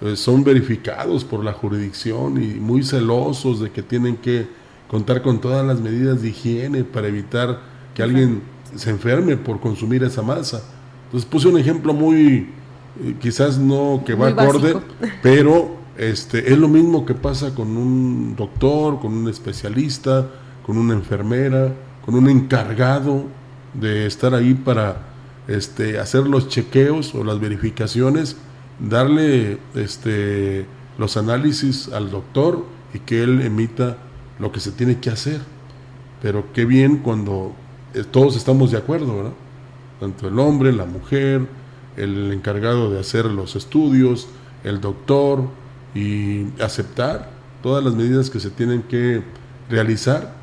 eh, 0.00 0.16
son 0.16 0.44
verificados 0.44 1.24
por 1.24 1.44
la 1.44 1.52
jurisdicción 1.52 2.42
y 2.42 2.54
muy 2.54 2.82
celosos 2.84 3.60
de 3.60 3.70
que 3.70 3.82
tienen 3.82 4.16
que 4.16 4.46
contar 4.88 5.22
con 5.22 5.40
todas 5.40 5.66
las 5.66 5.80
medidas 5.80 6.22
de 6.22 6.28
higiene 6.28 6.84
para 6.84 7.08
evitar 7.08 7.60
que 7.94 8.02
alguien 8.02 8.42
se 8.74 8.90
enferme 8.90 9.36
por 9.36 9.60
consumir 9.60 10.04
esa 10.04 10.22
masa. 10.22 10.62
Entonces 11.06 11.28
puse 11.28 11.48
un 11.48 11.58
ejemplo 11.58 11.92
muy, 11.92 12.50
quizás 13.20 13.58
no 13.58 14.02
que 14.04 14.14
va 14.14 14.28
acorde, 14.28 14.76
pero 15.22 15.76
este, 15.96 16.52
es 16.52 16.58
lo 16.58 16.68
mismo 16.68 17.06
que 17.06 17.14
pasa 17.14 17.54
con 17.54 17.76
un 17.76 18.36
doctor, 18.36 19.00
con 19.00 19.12
un 19.14 19.28
especialista, 19.28 20.28
con 20.64 20.76
una 20.76 20.94
enfermera, 20.94 21.72
con 22.04 22.14
un 22.14 22.28
encargado 22.28 23.24
de 23.74 24.06
estar 24.06 24.34
ahí 24.34 24.54
para 24.54 25.02
este, 25.48 25.98
hacer 25.98 26.26
los 26.26 26.48
chequeos 26.48 27.14
o 27.14 27.24
las 27.24 27.40
verificaciones, 27.40 28.36
darle 28.78 29.58
este, 29.74 30.66
los 30.98 31.16
análisis 31.16 31.88
al 31.88 32.10
doctor 32.10 32.64
y 32.92 33.00
que 33.00 33.22
él 33.22 33.42
emita 33.42 33.96
lo 34.38 34.52
que 34.52 34.60
se 34.60 34.72
tiene 34.72 34.98
que 34.98 35.10
hacer. 35.10 35.40
Pero 36.20 36.52
qué 36.52 36.64
bien 36.64 36.98
cuando 36.98 37.52
eh, 37.94 38.04
todos 38.10 38.36
estamos 38.36 38.70
de 38.70 38.78
acuerdo, 38.78 39.16
¿verdad? 39.16 39.32
Tanto 40.00 40.28
el 40.28 40.38
hombre, 40.38 40.72
la 40.72 40.84
mujer, 40.84 41.46
el 41.96 42.32
encargado 42.32 42.90
de 42.90 43.00
hacer 43.00 43.26
los 43.26 43.56
estudios, 43.56 44.28
el 44.64 44.80
doctor 44.80 45.44
y 45.94 46.46
aceptar 46.60 47.30
todas 47.62 47.82
las 47.82 47.94
medidas 47.94 48.30
que 48.30 48.40
se 48.40 48.50
tienen 48.50 48.82
que 48.82 49.22
realizar 49.68 50.34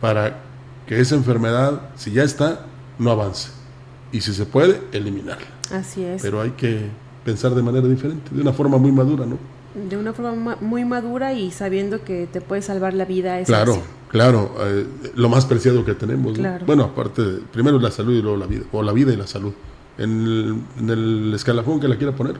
para 0.00 0.40
que 0.86 1.00
esa 1.00 1.14
enfermedad, 1.14 1.80
si 1.96 2.12
ya 2.12 2.22
está, 2.22 2.66
no 2.98 3.10
avance. 3.10 3.50
Y 4.12 4.20
si 4.20 4.32
se 4.32 4.46
puede, 4.46 4.80
eliminarla. 4.92 5.46
Así 5.72 6.02
es. 6.04 6.22
Pero 6.22 6.40
hay 6.40 6.50
que 6.50 6.88
pensar 7.24 7.54
de 7.54 7.62
manera 7.62 7.86
diferente, 7.88 8.30
de 8.34 8.40
una 8.40 8.52
forma 8.52 8.78
muy 8.78 8.92
madura, 8.92 9.26
¿no? 9.26 9.36
De 9.88 9.96
una 9.96 10.12
forma 10.12 10.56
muy 10.60 10.84
madura 10.84 11.34
y 11.34 11.50
sabiendo 11.50 12.02
que 12.02 12.26
te 12.32 12.40
puede 12.40 12.62
salvar 12.62 12.94
la 12.94 13.04
vida. 13.04 13.40
Es 13.40 13.48
claro, 13.48 13.82
claro, 14.08 14.54
eh, 14.60 14.86
lo 15.16 15.28
más 15.28 15.44
preciado 15.44 15.84
que 15.84 15.94
tenemos. 15.94 16.38
Bueno, 16.64 16.84
aparte, 16.84 17.22
primero 17.52 17.78
la 17.78 17.90
salud 17.90 18.14
y 18.14 18.22
luego 18.22 18.38
la 18.38 18.46
vida, 18.46 18.64
o 18.72 18.82
la 18.82 18.92
vida 18.92 19.12
y 19.12 19.16
la 19.16 19.26
salud, 19.26 19.52
en 19.98 20.64
el, 20.88 21.32
escalafón 21.34 21.80
que 21.80 21.88
la 21.88 21.96
quiera 21.96 22.14
poner. 22.14 22.36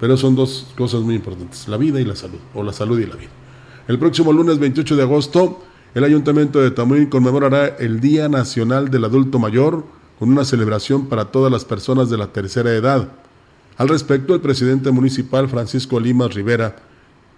Pero 0.00 0.16
son 0.16 0.34
dos 0.34 0.66
cosas 0.76 1.02
muy 1.02 1.14
importantes, 1.14 1.68
la 1.68 1.76
vida 1.76 2.00
y 2.00 2.04
la 2.04 2.16
salud, 2.16 2.38
o 2.54 2.62
la 2.62 2.72
salud 2.72 2.98
y 2.98 3.06
la 3.06 3.16
vida. 3.16 3.30
El 3.86 3.98
próximo 3.98 4.32
lunes 4.32 4.58
28 4.58 4.96
de 4.96 5.02
agosto, 5.02 5.62
el 5.94 6.04
Ayuntamiento 6.04 6.60
de 6.60 6.70
Tamuín 6.70 7.06
conmemorará 7.06 7.66
el 7.66 8.00
Día 8.00 8.28
Nacional 8.28 8.90
del 8.90 9.04
Adulto 9.04 9.38
Mayor 9.38 9.84
con 10.18 10.30
una 10.30 10.44
celebración 10.44 11.06
para 11.06 11.26
todas 11.26 11.52
las 11.52 11.64
personas 11.64 12.08
de 12.08 12.16
la 12.16 12.28
tercera 12.28 12.72
edad. 12.72 13.08
Al 13.76 13.88
respecto, 13.88 14.34
el 14.34 14.40
presidente 14.40 14.90
municipal 14.90 15.48
Francisco 15.48 15.98
Limas 15.98 16.34
Rivera 16.34 16.76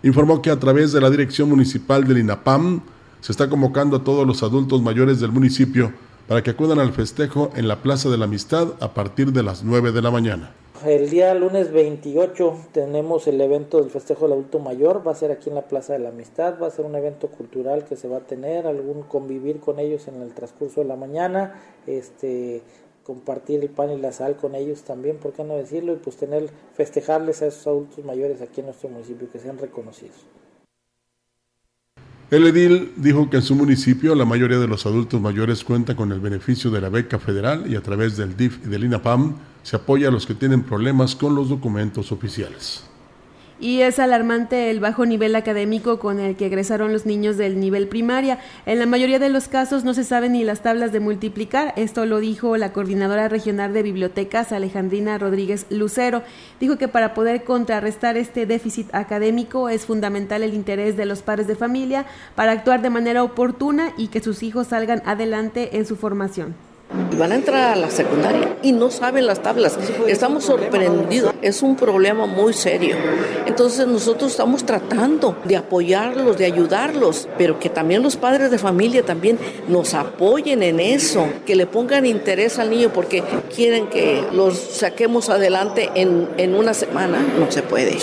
informó 0.02 0.42
que 0.42 0.50
a 0.50 0.58
través 0.58 0.92
de 0.92 1.00
la 1.00 1.10
dirección 1.10 1.48
municipal 1.48 2.04
del 2.04 2.18
INAPAM 2.18 2.80
se 3.20 3.32
está 3.32 3.48
convocando 3.48 3.96
a 3.96 4.04
todos 4.04 4.26
los 4.26 4.42
adultos 4.42 4.82
mayores 4.82 5.20
del 5.20 5.30
municipio 5.30 5.92
para 6.26 6.42
que 6.42 6.50
acudan 6.50 6.78
al 6.78 6.92
festejo 6.92 7.50
en 7.56 7.68
la 7.68 7.82
Plaza 7.82 8.08
de 8.08 8.18
la 8.18 8.24
Amistad 8.24 8.74
a 8.80 8.94
partir 8.94 9.32
de 9.32 9.42
las 9.42 9.64
9 9.64 9.92
de 9.92 10.02
la 10.02 10.10
mañana. 10.10 10.54
El 10.84 11.10
día 11.10 11.32
lunes 11.34 11.70
28 11.70 12.56
tenemos 12.72 13.28
el 13.28 13.40
evento 13.40 13.80
del 13.80 13.90
festejo 13.90 14.24
del 14.24 14.32
adulto 14.32 14.58
mayor, 14.58 15.06
va 15.06 15.12
a 15.12 15.14
ser 15.14 15.30
aquí 15.30 15.48
en 15.48 15.54
la 15.54 15.68
Plaza 15.68 15.92
de 15.92 16.00
la 16.00 16.08
Amistad, 16.08 16.60
va 16.60 16.66
a 16.66 16.70
ser 16.70 16.84
un 16.84 16.96
evento 16.96 17.28
cultural 17.28 17.84
que 17.84 17.94
se 17.94 18.08
va 18.08 18.16
a 18.16 18.20
tener, 18.20 18.66
algún 18.66 19.02
convivir 19.02 19.60
con 19.60 19.78
ellos 19.78 20.08
en 20.08 20.20
el 20.20 20.34
transcurso 20.34 20.80
de 20.80 20.88
la 20.88 20.96
mañana, 20.96 21.54
este 21.86 22.62
compartir 23.04 23.60
el 23.60 23.68
pan 23.68 23.90
y 23.90 23.96
la 23.96 24.12
sal 24.12 24.36
con 24.36 24.54
ellos 24.54 24.82
también, 24.82 25.18
¿por 25.18 25.32
qué 25.32 25.44
no 25.44 25.56
decirlo? 25.56 25.92
Y 25.92 25.96
pues 25.96 26.16
tener, 26.16 26.50
festejarles 26.74 27.42
a 27.42 27.46
esos 27.46 27.66
adultos 27.66 28.04
mayores 28.04 28.40
aquí 28.42 28.60
en 28.60 28.66
nuestro 28.66 28.88
municipio, 28.88 29.30
que 29.30 29.38
sean 29.38 29.58
reconocidos. 29.58 30.16
El 32.32 32.46
edil 32.46 32.92
dijo 32.96 33.28
que 33.28 33.36
en 33.36 33.42
su 33.42 33.54
municipio 33.54 34.14
la 34.14 34.24
mayoría 34.24 34.58
de 34.58 34.66
los 34.66 34.86
adultos 34.86 35.20
mayores 35.20 35.62
cuentan 35.62 35.96
con 35.96 36.12
el 36.12 36.20
beneficio 36.20 36.70
de 36.70 36.80
la 36.80 36.88
beca 36.88 37.18
federal 37.18 37.70
y 37.70 37.76
a 37.76 37.82
través 37.82 38.16
del 38.16 38.38
DIF 38.38 38.64
y 38.64 38.70
del 38.70 38.84
INAPAM 38.84 39.34
se 39.62 39.76
apoya 39.76 40.08
a 40.08 40.10
los 40.10 40.24
que 40.24 40.32
tienen 40.32 40.62
problemas 40.62 41.14
con 41.14 41.34
los 41.34 41.50
documentos 41.50 42.10
oficiales 42.10 42.84
y 43.62 43.82
es 43.82 44.00
alarmante 44.00 44.70
el 44.70 44.80
bajo 44.80 45.06
nivel 45.06 45.36
académico 45.36 46.00
con 46.00 46.18
el 46.18 46.34
que 46.34 46.46
egresaron 46.46 46.92
los 46.92 47.06
niños 47.06 47.36
del 47.36 47.60
nivel 47.60 47.86
primaria. 47.86 48.40
En 48.66 48.80
la 48.80 48.86
mayoría 48.86 49.20
de 49.20 49.28
los 49.28 49.46
casos 49.46 49.84
no 49.84 49.94
se 49.94 50.02
saben 50.02 50.32
ni 50.32 50.42
las 50.42 50.62
tablas 50.62 50.90
de 50.90 50.98
multiplicar. 50.98 51.72
Esto 51.76 52.04
lo 52.04 52.18
dijo 52.18 52.56
la 52.56 52.72
coordinadora 52.72 53.28
regional 53.28 53.72
de 53.72 53.84
bibliotecas, 53.84 54.50
Alejandrina 54.50 55.16
Rodríguez 55.16 55.66
Lucero. 55.70 56.24
Dijo 56.58 56.76
que 56.76 56.88
para 56.88 57.14
poder 57.14 57.44
contrarrestar 57.44 58.16
este 58.16 58.46
déficit 58.46 58.92
académico 58.92 59.68
es 59.68 59.86
fundamental 59.86 60.42
el 60.42 60.54
interés 60.54 60.96
de 60.96 61.06
los 61.06 61.22
padres 61.22 61.46
de 61.46 61.54
familia 61.54 62.04
para 62.34 62.50
actuar 62.50 62.82
de 62.82 62.90
manera 62.90 63.22
oportuna 63.22 63.92
y 63.96 64.08
que 64.08 64.20
sus 64.20 64.42
hijos 64.42 64.66
salgan 64.66 65.02
adelante 65.06 65.76
en 65.76 65.86
su 65.86 65.94
formación 65.94 66.71
y 67.10 67.16
van 67.16 67.32
a 67.32 67.36
entrar 67.36 67.72
a 67.72 67.76
la 67.76 67.90
secundaria 67.90 68.56
y 68.62 68.72
no 68.72 68.90
saben 68.90 69.26
las 69.26 69.42
tablas. 69.42 69.78
Estamos 70.06 70.44
sorprendidos. 70.44 71.34
Es 71.42 71.62
un 71.62 71.76
problema 71.76 72.26
muy 72.26 72.52
serio. 72.52 72.96
Entonces 73.46 73.86
nosotros 73.86 74.30
estamos 74.30 74.64
tratando 74.64 75.36
de 75.44 75.56
apoyarlos, 75.56 76.36
de 76.38 76.46
ayudarlos, 76.46 77.28
pero 77.38 77.58
que 77.58 77.68
también 77.68 78.02
los 78.02 78.16
padres 78.16 78.50
de 78.50 78.58
familia 78.58 79.02
también 79.02 79.38
nos 79.68 79.94
apoyen 79.94 80.62
en 80.62 80.80
eso, 80.80 81.26
que 81.46 81.56
le 81.56 81.66
pongan 81.66 82.06
interés 82.06 82.58
al 82.58 82.70
niño 82.70 82.90
porque 82.92 83.22
quieren 83.54 83.88
que 83.88 84.24
los 84.32 84.58
saquemos 84.58 85.30
adelante 85.30 85.90
en, 85.94 86.28
en 86.36 86.54
una 86.54 86.74
semana. 86.74 87.18
No 87.38 87.50
se 87.50 87.62
puede. 87.62 87.98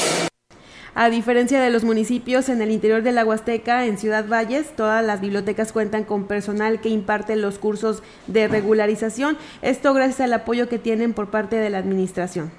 A 1.01 1.09
diferencia 1.09 1.61
de 1.61 1.69
los 1.69 1.85
municipios 1.85 2.49
en 2.49 2.61
el 2.61 2.71
interior 2.71 3.03
de 3.03 3.13
la 3.13 3.23
Huasteca, 3.23 3.85
en 3.85 3.97
Ciudad 3.97 4.27
Valles, 4.27 4.75
todas 4.75 5.01
las 5.01 5.21
bibliotecas 5.21 5.71
cuentan 5.71 6.03
con 6.03 6.27
personal 6.27 6.81
que 6.81 6.89
imparte 6.89 7.37
los 7.37 7.57
cursos 7.57 8.03
de 8.27 8.49
regularización. 8.49 9.37
Esto 9.61 9.93
gracias 9.93 10.19
al 10.19 10.33
apoyo 10.33 10.67
que 10.67 10.77
tienen 10.77 11.13
por 11.13 11.29
parte 11.29 11.55
de 11.55 11.69
la 11.69 11.77
administración. 11.77 12.51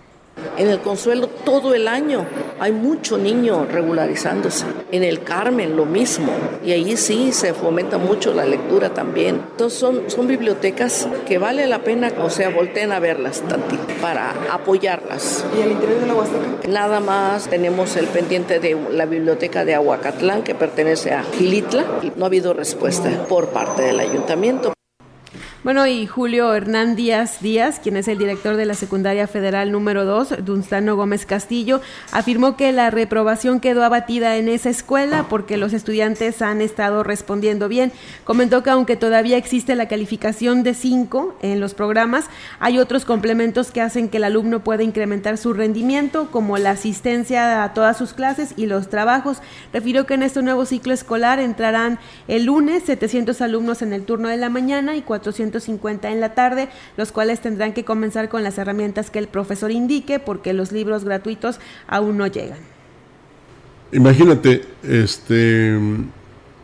En 0.57 0.69
el 0.69 0.81
Consuelo 0.81 1.29
todo 1.29 1.75
el 1.75 1.89
año 1.89 2.27
hay 2.59 2.73
mucho 2.73 3.17
niño 3.17 3.67
regularizándose. 3.67 4.67
En 4.93 5.05
el 5.05 5.23
Carmen 5.23 5.77
lo 5.77 5.87
mismo. 5.87 6.33
Y 6.65 6.73
ahí 6.73 6.97
sí 6.97 7.33
se 7.33 7.55
fomenta 7.55 7.99
mucho 7.99 8.35
la 8.35 8.45
lectura 8.45 8.91
también. 8.91 9.43
Entonces 9.53 9.79
son, 9.79 10.11
son 10.11 10.27
bibliotecas 10.27 11.09
que 11.27 11.39
vale 11.39 11.67
la 11.67 11.81
pena, 11.81 12.13
o 12.23 12.31
sea, 12.31 12.51
volteen 12.51 12.93
a 12.93 13.01
verlas 13.01 13.41
tantito 13.43 13.83
para 14.01 14.35
apoyarlas. 14.53 15.45
¿Y 15.57 15.63
el 15.63 15.73
interior 15.73 16.01
de 16.01 16.07
la 16.07 16.15
Huasteca? 16.15 16.69
Nada 16.69 17.01
más 17.01 17.49
tenemos 17.49 17.97
el 17.97 18.07
pendiente 18.07 18.61
de 18.61 18.77
la 18.93 19.07
biblioteca 19.07 19.65
de 19.65 19.75
Aguacatlán 19.75 20.43
que 20.43 20.55
pertenece 20.55 21.13
a 21.13 21.23
Gilitla. 21.23 21.85
No 22.17 22.25
ha 22.25 22.27
habido 22.27 22.53
respuesta 22.53 23.11
por 23.29 23.49
parte 23.49 23.83
del 23.83 24.01
ayuntamiento. 24.01 24.73
Bueno, 25.63 25.87
y 25.87 26.07
Julio 26.07 26.55
Hernán 26.55 26.97
Díaz 26.97 27.43
Díaz, 27.43 27.81
quien 27.81 27.99
es 27.99 28.09
el 28.09 28.17
director 28.17 28.57
de 28.57 28.65
la 28.65 28.73
Secundaria 28.73 29.27
Federal 29.27 29.71
número 29.73 30.07
2, 30.07 30.43
Dunstano 30.43 30.97
Gómez 30.97 31.27
Castillo, 31.27 31.83
afirmó 32.13 32.57
que 32.57 32.73
la 32.73 32.89
reprobación 32.91 33.61
quedó 33.61 33.85
abatida 33.85 34.39
en 34.39 34.49
esa 34.49 34.71
escuela 34.71 35.27
porque 35.29 35.59
los 35.59 35.75
estudiantes 35.75 36.41
han 36.41 36.63
estado 36.63 37.03
respondiendo 37.03 37.69
bien. 37.69 37.93
Comentó 38.25 38.63
que 38.63 38.71
aunque 38.71 38.97
todavía 38.97 39.37
existe 39.37 39.75
la 39.75 39.87
calificación 39.87 40.63
de 40.63 40.73
5 40.73 41.37
en 41.43 41.61
los 41.61 41.75
programas, 41.75 42.25
hay 42.59 42.79
otros 42.79 43.05
complementos 43.05 43.71
que 43.71 43.83
hacen 43.83 44.09
que 44.09 44.17
el 44.17 44.25
alumno 44.25 44.65
pueda 44.65 44.83
incrementar 44.83 45.37
su 45.37 45.53
rendimiento, 45.53 46.31
como 46.31 46.57
la 46.57 46.71
asistencia 46.71 47.63
a 47.63 47.75
todas 47.75 47.99
sus 47.99 48.15
clases 48.15 48.55
y 48.57 48.65
los 48.65 48.89
trabajos. 48.89 49.43
Refirió 49.75 50.07
que 50.07 50.15
en 50.15 50.23
este 50.23 50.41
nuevo 50.41 50.65
ciclo 50.65 50.95
escolar 50.95 51.39
entrarán 51.39 51.99
el 52.29 52.47
lunes 52.47 52.85
700 52.85 53.43
alumnos 53.43 53.83
en 53.83 53.93
el 53.93 54.07
turno 54.07 54.31
de 54.31 54.39
la 54.39 54.49
mañana 54.49 54.97
y 54.97 55.03
400 55.03 55.50
150 55.51 56.11
en 56.11 56.21
la 56.21 56.35
tarde, 56.35 56.69
los 56.97 57.13
cuales 57.13 57.41
tendrán 57.41 57.73
que 57.73 57.85
comenzar 57.85 58.29
con 58.29 58.43
las 58.43 58.59
herramientas 58.59 59.11
que 59.11 59.19
el 59.19 59.29
profesor 59.29 59.71
indique 59.71 60.19
porque 60.19 60.53
los 60.53 60.73
libros 60.73 61.05
gratuitos 61.05 61.61
aún 61.87 62.17
no 62.17 62.27
llegan. 62.27 62.59
Imagínate, 63.93 64.63
este, 64.83 65.79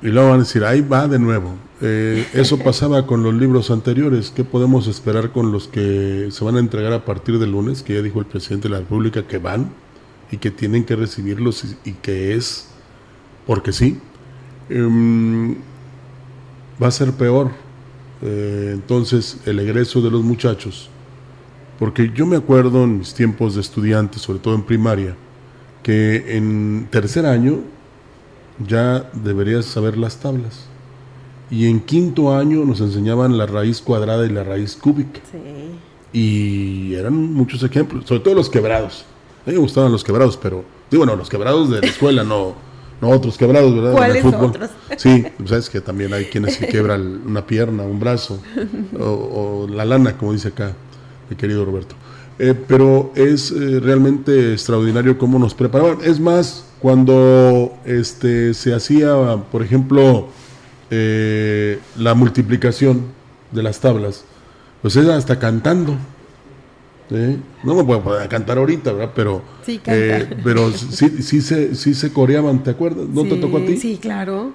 y 0.03 0.09
luego 0.09 0.31
van 0.31 0.41
a 0.41 0.45
decir, 0.45 0.65
ahí 0.65 0.81
va 0.81 1.09
de 1.09 1.19
nuevo. 1.19 1.55
Eh, 1.81 2.27
eso 2.35 2.59
pasaba 2.59 3.07
con 3.07 3.23
los 3.23 3.35
libros 3.35 3.71
anteriores. 3.71 4.33
¿Qué 4.35 4.45
podemos 4.45 4.87
esperar 4.87 5.33
con 5.33 5.53
los 5.53 5.69
que 5.69 6.29
se 6.31 6.45
van 6.45 6.57
a 6.57 6.61
entregar 6.61 6.93
a 6.93 7.05
partir 7.05 7.39
del 7.39 7.53
lunes? 7.53 7.83
Que 7.83 7.95
ya 7.95 8.03
dijo 8.03 8.21
el 8.21 8.27
presidente 8.27 8.69
de 8.69 8.75
la 8.75 8.81
República 8.81 9.27
que 9.27 9.39
van 9.39 9.71
y 10.31 10.39
que 10.39 10.51
tienen 10.51 10.85
que 10.85 10.97
recibirlos 10.97 11.65
y, 11.85 11.93
que 11.93 12.35
es 12.35 12.69
porque 13.47 13.73
sí. 13.73 14.01
Em, 14.69 15.57
va 16.83 16.89
a 16.89 16.91
ser 16.91 17.13
peor 17.13 17.51
eh, 18.23 18.71
entonces 18.73 19.39
el 19.47 19.59
egreso 19.59 20.01
de 20.01 20.11
los 20.11 20.23
muchachos, 20.23 20.89
porque 21.79 22.11
yo 22.15 22.27
me 22.27 22.37
acuerdo 22.37 22.85
en 22.85 22.99
mis 22.99 23.15
tiempos 23.15 23.55
de 23.55 23.61
estudiante, 23.61 24.19
sobre 24.19 24.39
todo 24.39 24.55
en 24.55 24.63
primaria, 24.63 25.15
que 25.83 26.37
en 26.37 26.89
tercer 26.91 27.27
año 27.27 27.61
ya 28.67 29.11
deberías 29.13 29.67
saber 29.67 29.97
las 29.97 30.19
tablas. 30.19 30.67
Y 31.51 31.67
en 31.67 31.81
quinto 31.81 32.35
año 32.35 32.65
nos 32.65 32.81
enseñaban 32.81 33.39
la 33.39 33.47
raíz 33.47 33.81
cuadrada 33.81 34.27
y 34.27 34.31
la 34.31 34.43
raíz 34.43 34.75
cúbica. 34.75 35.21
Y 36.13 36.95
eran 36.95 37.15
muchos 37.15 37.63
ejemplos, 37.63 38.07
sobre 38.07 38.21
todo 38.21 38.35
los 38.35 38.51
quebrados. 38.51 39.05
A 39.45 39.51
mí 39.51 39.55
me 39.55 39.61
gustaban 39.63 39.93
los 39.93 40.03
quebrados, 40.03 40.37
pero 40.37 40.65
digo, 40.91 41.05
bueno, 41.05 41.15
los 41.15 41.29
quebrados 41.29 41.71
de 41.71 41.81
la 41.81 41.87
escuela, 41.87 42.25
no, 42.25 42.55
no 43.01 43.11
otros 43.11 43.37
quebrados, 43.37 43.75
¿verdad? 43.75 43.93
¿Cuáles 43.93 44.25
otros? 44.25 44.71
Sí, 44.97 45.27
pues, 45.37 45.51
sabes 45.51 45.69
que 45.69 45.81
también 45.81 46.13
hay 46.15 46.27
quienes 46.27 46.55
se 46.55 46.67
quebran 46.67 47.23
una 47.27 47.47
pierna, 47.47 47.83
un 47.83 48.01
brazo, 48.01 48.41
o, 48.99 49.67
la 49.69 49.85
lana, 49.85 50.17
como 50.17 50.33
dice 50.33 50.49
acá 50.49 50.73
mi 51.29 51.37
querido 51.37 51.65
Roberto. 51.65 51.95
Eh, 52.39 52.55
pero 52.67 53.13
es 53.15 53.51
eh, 53.51 53.81
realmente 53.81 54.53
extraordinario 54.53 55.19
cómo 55.19 55.39
nos 55.39 55.55
preparaban. 55.55 55.99
Es 56.03 56.21
más, 56.21 56.67
cuando 56.81 57.75
este, 57.85 58.53
se 58.55 58.75
hacía, 58.75 59.15
por 59.51 59.63
ejemplo, 59.63 60.29
eh, 60.91 61.79
la 61.99 62.15
multiplicación 62.15 63.07
de 63.53 63.63
las 63.63 63.81
tablas, 63.81 64.25
pues 64.83 64.97
era 64.97 65.17
hasta 65.17 65.39
cantando. 65.39 65.97
No 67.09 67.75
me 67.75 67.85
puedo 67.85 68.03
cantar 68.29 68.59
ahorita, 68.59 68.93
¿verdad? 68.93 69.13
Pero 69.15 69.43
sí, 69.65 69.81
eh, 69.87 70.29
pero 70.43 70.73
sí, 70.73 71.23
sí, 71.23 71.41
se, 71.41 71.75
sí 71.75 71.95
se 71.95 72.13
coreaban, 72.13 72.63
¿te 72.63 72.71
acuerdas? 72.71 73.07
¿No 73.09 73.23
te 73.25 73.37
tocó 73.37 73.59
a 73.59 73.65
ti? 73.65 73.77
Sí, 73.77 73.99
claro. 74.01 74.53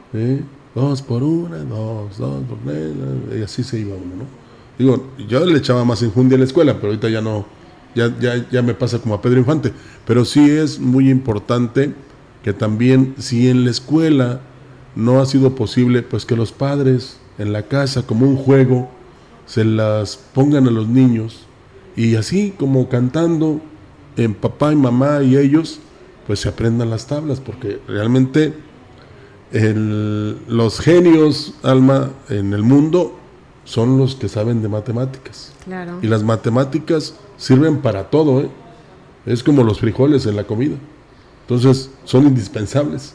Dos 0.76 1.02
por 1.02 1.24
una, 1.24 1.58
dos, 1.60 2.18
dos 2.18 2.44
por 2.44 2.58
una, 2.64 3.38
y 3.38 3.44
así 3.44 3.64
se 3.64 3.80
iba 3.80 3.96
uno, 3.96 4.16
¿no? 4.16 4.42
Digo, 4.78 5.12
yo 5.28 5.46
le 5.46 5.58
echaba 5.58 5.86
más 5.86 6.02
infundia 6.02 6.36
a 6.36 6.40
la 6.40 6.46
escuela, 6.46 6.76
pero 6.76 6.88
ahorita 6.88 7.10
ya 7.10 7.22
no, 7.22 7.46
ya, 7.94 8.14
ya, 8.20 8.50
ya 8.50 8.62
me 8.62 8.74
pasa 8.74 9.00
como 9.00 9.16
a 9.16 9.22
Pedro 9.22 9.40
Infante. 9.40 9.72
Pero 10.06 10.26
sí 10.26 10.50
es 10.50 10.80
muy 10.80 11.10
importante 11.10 11.94
que 12.44 12.54
también 12.54 13.16
si 13.18 13.48
en 13.50 13.66
la 13.66 13.72
escuela 13.72 14.42
no 14.96 15.22
ha 15.22 15.26
sido 15.26 15.56
posible, 15.56 16.02
pues 16.02 16.26
que 16.26 16.36
los 16.36 16.52
padres 16.52 17.18
en 17.38 17.54
la 17.54 17.64
casa 17.64 18.04
como 18.04 18.26
un 18.26 18.36
juego 18.36 18.90
se 19.46 19.64
las 19.64 20.18
pongan 20.18 20.68
a 20.68 20.72
los 20.72 20.88
niños 20.88 21.46
y 21.96 22.16
así 22.16 22.54
como 22.58 22.90
cantando 22.90 23.62
en 24.18 24.34
papá 24.34 24.74
y 24.74 24.76
mamá 24.76 25.22
y 25.24 25.38
ellos, 25.38 25.80
pues 26.28 26.40
se 26.40 26.50
aprendan 26.50 26.90
las 26.90 27.08
tablas, 27.08 27.40
porque 27.40 27.80
realmente 27.88 28.54
los 30.48 30.80
genios, 30.80 31.56
Alma, 31.64 32.12
en 32.30 32.54
el 32.54 32.64
mundo 32.64 33.18
son 33.66 33.98
los 33.98 34.16
que 34.16 34.30
saben 34.30 34.62
de 34.62 34.70
matemáticas. 34.70 35.54
Y 36.02 36.08
las 36.08 36.24
matemáticas 36.24 37.16
sirven 37.38 37.82
para 37.82 38.10
todo, 38.10 38.42
¿eh? 38.42 38.50
Es 39.26 39.44
como 39.44 39.64
los 39.64 39.80
frijoles 39.80 40.26
en 40.26 40.36
la 40.36 40.46
comida. 40.46 40.76
Entonces, 41.42 41.92
son 42.06 42.26
indispensables. 42.26 43.14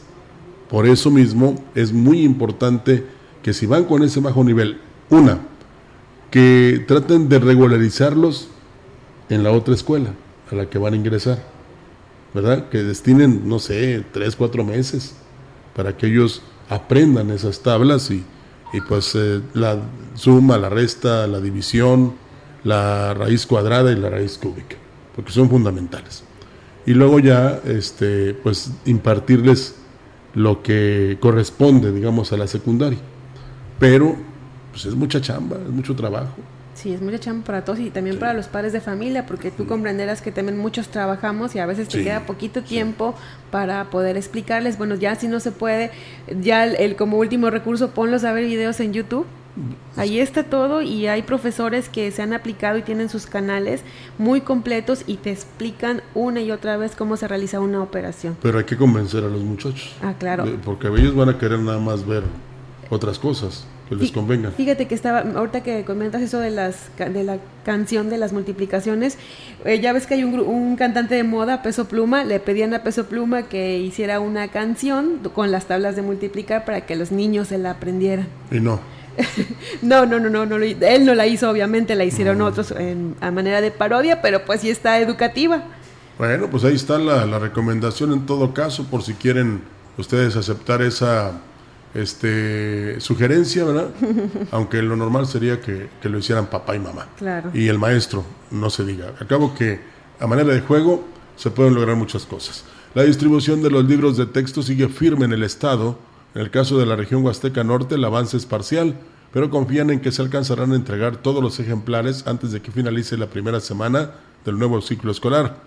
Por 0.69 0.85
eso 0.85 1.11
mismo 1.11 1.63
es 1.75 1.91
muy 1.91 2.21
importante 2.21 3.05
que 3.41 3.53
si 3.53 3.65
van 3.65 3.85
con 3.85 4.03
ese 4.03 4.19
bajo 4.19 4.43
nivel, 4.43 4.79
una, 5.09 5.39
que 6.31 6.83
traten 6.87 7.29
de 7.29 7.39
regularizarlos 7.39 8.49
en 9.29 9.43
la 9.43 9.51
otra 9.51 9.73
escuela 9.73 10.11
a 10.51 10.55
la 10.55 10.69
que 10.69 10.77
van 10.77 10.93
a 10.93 10.97
ingresar, 10.97 11.43
¿verdad? 12.33 12.69
Que 12.69 12.83
destinen, 12.83 13.47
no 13.47 13.59
sé, 13.59 14.03
tres, 14.11 14.35
cuatro 14.35 14.63
meses 14.63 15.15
para 15.75 15.95
que 15.95 16.07
ellos 16.07 16.41
aprendan 16.69 17.29
esas 17.31 17.59
tablas 17.61 18.09
y, 18.11 18.23
y 18.73 18.81
pues 18.81 19.13
eh, 19.15 19.41
la 19.53 19.77
suma, 20.15 20.57
la 20.57 20.69
resta, 20.69 21.27
la 21.27 21.39
división, 21.39 22.15
la 22.63 23.13
raíz 23.13 23.45
cuadrada 23.45 23.91
y 23.91 23.95
la 23.95 24.09
raíz 24.09 24.37
cúbica, 24.37 24.75
porque 25.15 25.31
son 25.31 25.49
fundamentales. 25.49 26.23
Y 26.85 26.93
luego 26.93 27.19
ya, 27.19 27.61
este, 27.65 28.33
pues 28.33 28.71
impartirles 28.85 29.75
lo 30.33 30.61
que 30.63 31.17
corresponde, 31.19 31.91
digamos, 31.91 32.31
a 32.31 32.37
la 32.37 32.47
secundaria. 32.47 32.99
Pero, 33.79 34.15
pues 34.71 34.85
es 34.85 34.95
mucha 34.95 35.19
chamba, 35.19 35.57
es 35.57 35.69
mucho 35.69 35.95
trabajo. 35.95 36.35
Sí, 36.77 36.93
es 36.93 37.01
mucha 37.01 37.17
chamba 37.19 37.43
para 37.43 37.65
todos 37.65 37.79
y 37.79 37.89
también 37.89 38.19
para 38.19 38.35
los 38.35 38.47
padres 38.47 38.71
de 38.71 38.81
familia, 38.81 39.25
porque 39.25 39.49
tú 39.49 39.65
comprenderás 39.65 40.21
que 40.21 40.31
también 40.31 40.59
muchos 40.59 40.89
trabajamos 40.89 41.55
y 41.55 41.59
a 41.59 41.65
veces 41.65 41.87
te 41.87 42.03
queda 42.03 42.27
poquito 42.27 42.61
tiempo 42.61 43.15
para 43.49 43.85
poder 43.85 44.15
explicarles. 44.15 44.77
Bueno, 44.77 44.93
ya 44.93 45.15
si 45.15 45.27
no 45.27 45.39
se 45.39 45.51
puede, 45.51 45.89
ya 46.39 46.65
el, 46.65 46.95
como 46.95 47.17
último 47.17 47.49
recurso, 47.49 47.89
ponlos 47.89 48.23
a 48.25 48.31
ver 48.31 48.45
videos 48.45 48.79
en 48.79 48.93
YouTube. 48.93 49.25
Ahí 49.95 50.19
está 50.19 50.43
todo 50.43 50.83
y 50.83 51.07
hay 51.07 51.23
profesores 51.23 51.89
que 51.89 52.11
se 52.11 52.21
han 52.21 52.31
aplicado 52.31 52.77
y 52.77 52.83
tienen 52.83 53.09
sus 53.09 53.25
canales 53.25 53.81
muy 54.19 54.41
completos 54.41 55.03
y 55.07 55.15
te 55.15 55.31
explican 55.31 56.03
una 56.13 56.41
y 56.41 56.51
otra 56.51 56.77
vez 56.77 56.95
cómo 56.95 57.17
se 57.17 57.27
realiza 57.27 57.59
una 57.59 57.81
operación. 57.81 58.37
Pero 58.39 58.59
hay 58.59 58.65
que 58.65 58.77
convencer 58.77 59.23
a 59.23 59.29
los 59.29 59.41
muchachos. 59.41 59.95
Ah, 60.03 60.13
claro. 60.19 60.45
Porque 60.63 60.89
ellos 60.89 61.15
van 61.15 61.29
a 61.29 61.39
querer 61.39 61.57
nada 61.57 61.79
más 61.79 62.05
ver 62.05 62.21
otras 62.91 63.17
cosas 63.17 63.65
que 63.89 63.95
les 63.95 64.11
convenga. 64.11 64.51
Fíjate 64.51 64.87
que 64.87 64.95
estaba, 64.95 65.19
ahorita 65.19 65.61
que 65.63 65.83
comentas 65.85 66.21
eso 66.21 66.39
de 66.39 66.51
las 66.51 66.89
de 66.97 67.23
la 67.23 67.37
canción 67.63 68.09
de 68.09 68.17
las 68.17 68.33
multiplicaciones, 68.33 69.17
eh, 69.65 69.79
ya 69.79 69.93
ves 69.93 70.07
que 70.07 70.15
hay 70.15 70.23
un, 70.23 70.39
un, 70.39 70.75
cantante 70.75 71.15
de 71.15 71.23
moda, 71.23 71.61
Peso 71.61 71.87
Pluma, 71.87 72.23
le 72.23 72.39
pedían 72.39 72.73
a 72.73 72.83
Peso 72.83 73.05
Pluma 73.05 73.43
que 73.43 73.79
hiciera 73.79 74.19
una 74.19 74.49
canción 74.49 75.19
con 75.33 75.51
las 75.51 75.65
tablas 75.65 75.95
de 75.95 76.01
multiplicar 76.01 76.65
para 76.65 76.81
que 76.81 76.95
los 76.95 77.11
niños 77.11 77.49
se 77.49 77.57
la 77.57 77.71
aprendieran. 77.71 78.27
Y 78.51 78.59
no. 78.59 78.79
no, 79.81 80.05
no, 80.05 80.19
no, 80.19 80.29
no, 80.29 80.45
no, 80.45 80.57
él 80.57 81.05
no 81.05 81.15
la 81.15 81.27
hizo, 81.27 81.49
obviamente 81.49 81.95
la 81.95 82.05
hicieron 82.05 82.41
otros 82.41 82.71
en, 82.71 83.15
a 83.21 83.31
manera 83.31 83.61
de 83.61 83.71
parodia, 83.71 84.21
pero 84.21 84.45
pues 84.45 84.61
sí 84.61 84.69
está 84.69 84.99
educativa. 84.99 85.63
Bueno, 86.17 86.47
pues 86.49 86.63
ahí 86.63 86.75
está 86.75 86.97
la, 86.97 87.25
la 87.25 87.39
recomendación 87.39 88.11
en 88.11 88.25
todo 88.25 88.53
caso, 88.53 88.85
por 88.85 89.03
si 89.03 89.13
quieren 89.13 89.61
ustedes 89.97 90.35
aceptar 90.35 90.81
esa 90.81 91.33
este, 91.93 92.99
sugerencia, 92.99 93.63
¿verdad? 93.63 93.89
Aunque 94.51 94.81
lo 94.81 94.95
normal 94.95 95.27
sería 95.27 95.61
que, 95.61 95.89
lo 96.03 96.17
hicieran 96.17 96.47
papá 96.47 96.75
y 96.75 96.79
mamá. 96.79 97.07
Claro. 97.17 97.51
Y 97.53 97.67
el 97.67 97.79
maestro, 97.79 98.23
no 98.51 98.69
se 98.69 98.85
diga. 98.85 99.13
Acabo 99.19 99.53
que 99.53 99.79
a 100.19 100.27
manera 100.27 100.53
de 100.53 100.61
juego 100.61 101.05
se 101.35 101.51
pueden 101.51 101.75
lograr 101.75 101.95
muchas 101.95 102.25
cosas. 102.25 102.65
La 102.93 103.03
distribución 103.03 103.61
de 103.61 103.69
los 103.69 103.85
libros 103.85 104.17
de 104.17 104.25
texto 104.25 104.63
sigue 104.63 104.87
firme 104.87 105.25
en 105.25 105.33
el 105.33 105.43
Estado. 105.43 105.99
En 106.33 106.41
el 106.41 106.51
caso 106.51 106.77
de 106.77 106.85
la 106.85 106.95
región 106.95 107.23
Huasteca 107.23 107.63
Norte, 107.63 107.95
el 107.95 108.05
avance 108.05 108.37
es 108.37 108.45
parcial, 108.45 108.95
pero 109.31 109.49
confían 109.49 109.89
en 109.89 109.99
que 109.99 110.11
se 110.11 110.21
alcanzarán 110.21 110.71
a 110.71 110.75
entregar 110.75 111.17
todos 111.17 111.43
los 111.43 111.59
ejemplares 111.59 112.25
antes 112.27 112.51
de 112.51 112.61
que 112.61 112.71
finalice 112.71 113.17
la 113.17 113.27
primera 113.27 113.59
semana 113.59 114.11
del 114.45 114.57
nuevo 114.57 114.81
ciclo 114.81 115.11
escolar. 115.11 115.57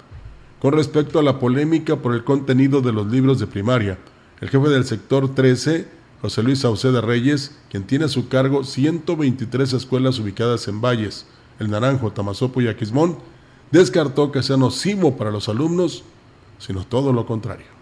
Con 0.60 0.72
respecto 0.74 1.18
a 1.18 1.22
la 1.22 1.38
polémica 1.38 1.96
por 1.96 2.14
el 2.14 2.24
contenido 2.24 2.80
de 2.80 2.92
los 2.92 3.06
libros 3.06 3.38
de 3.38 3.46
primaria, 3.46 3.98
el 4.40 4.50
jefe 4.50 4.68
del 4.68 4.84
sector 4.84 5.34
13 5.34 5.99
José 6.22 6.42
Luis 6.42 6.60
Sauceda 6.60 7.00
Reyes, 7.00 7.56
quien 7.70 7.84
tiene 7.84 8.04
a 8.04 8.08
su 8.08 8.28
cargo 8.28 8.62
123 8.62 9.72
escuelas 9.72 10.18
ubicadas 10.18 10.68
en 10.68 10.80
Valles, 10.80 11.26
El 11.58 11.70
Naranjo, 11.70 12.12
Tamazopo 12.12 12.60
y 12.60 12.68
Aquismón, 12.68 13.16
descartó 13.70 14.30
que 14.30 14.42
sea 14.42 14.58
nocivo 14.58 15.16
para 15.16 15.30
los 15.30 15.48
alumnos, 15.48 16.04
sino 16.58 16.84
todo 16.84 17.12
lo 17.12 17.24
contrario. 17.24 17.79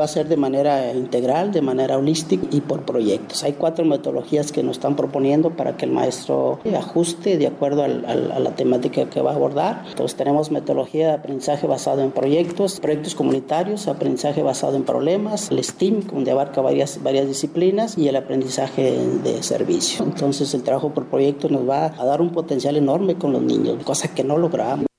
Va 0.00 0.04
a 0.04 0.08
ser 0.08 0.28
de 0.28 0.38
manera 0.38 0.94
integral, 0.94 1.52
de 1.52 1.60
manera 1.60 1.98
holística 1.98 2.46
y 2.50 2.62
por 2.62 2.86
proyectos. 2.86 3.44
Hay 3.44 3.52
cuatro 3.52 3.84
metodologías 3.84 4.50
que 4.50 4.62
nos 4.62 4.78
están 4.78 4.96
proponiendo 4.96 5.50
para 5.50 5.76
que 5.76 5.84
el 5.84 5.92
maestro 5.92 6.58
ajuste 6.74 7.36
de 7.36 7.46
acuerdo 7.46 7.82
a 7.82 7.88
la 7.88 8.50
temática 8.56 9.10
que 9.10 9.20
va 9.20 9.32
a 9.32 9.34
abordar. 9.34 9.84
Entonces 9.90 10.16
tenemos 10.16 10.50
metodología 10.50 11.08
de 11.08 11.12
aprendizaje 11.12 11.66
basado 11.66 12.00
en 12.00 12.12
proyectos, 12.12 12.80
proyectos 12.80 13.14
comunitarios, 13.14 13.88
aprendizaje 13.88 14.42
basado 14.42 14.74
en 14.76 14.84
problemas, 14.84 15.50
el 15.50 15.62
STEAM, 15.62 16.06
donde 16.06 16.30
abarca 16.30 16.62
varias, 16.62 17.02
varias 17.02 17.28
disciplinas, 17.28 17.98
y 17.98 18.08
el 18.08 18.16
aprendizaje 18.16 18.96
de 19.22 19.42
servicio. 19.42 20.02
Entonces 20.06 20.54
el 20.54 20.62
trabajo 20.62 20.94
por 20.94 21.08
proyectos 21.08 21.50
nos 21.50 21.68
va 21.68 21.92
a 21.98 22.04
dar 22.06 22.22
un 22.22 22.30
potencial 22.30 22.78
enorme 22.78 23.16
con 23.16 23.34
los 23.34 23.42
niños, 23.42 23.84
cosa 23.84 24.08
que 24.14 24.24
no 24.24 24.38
logramos. 24.38 24.89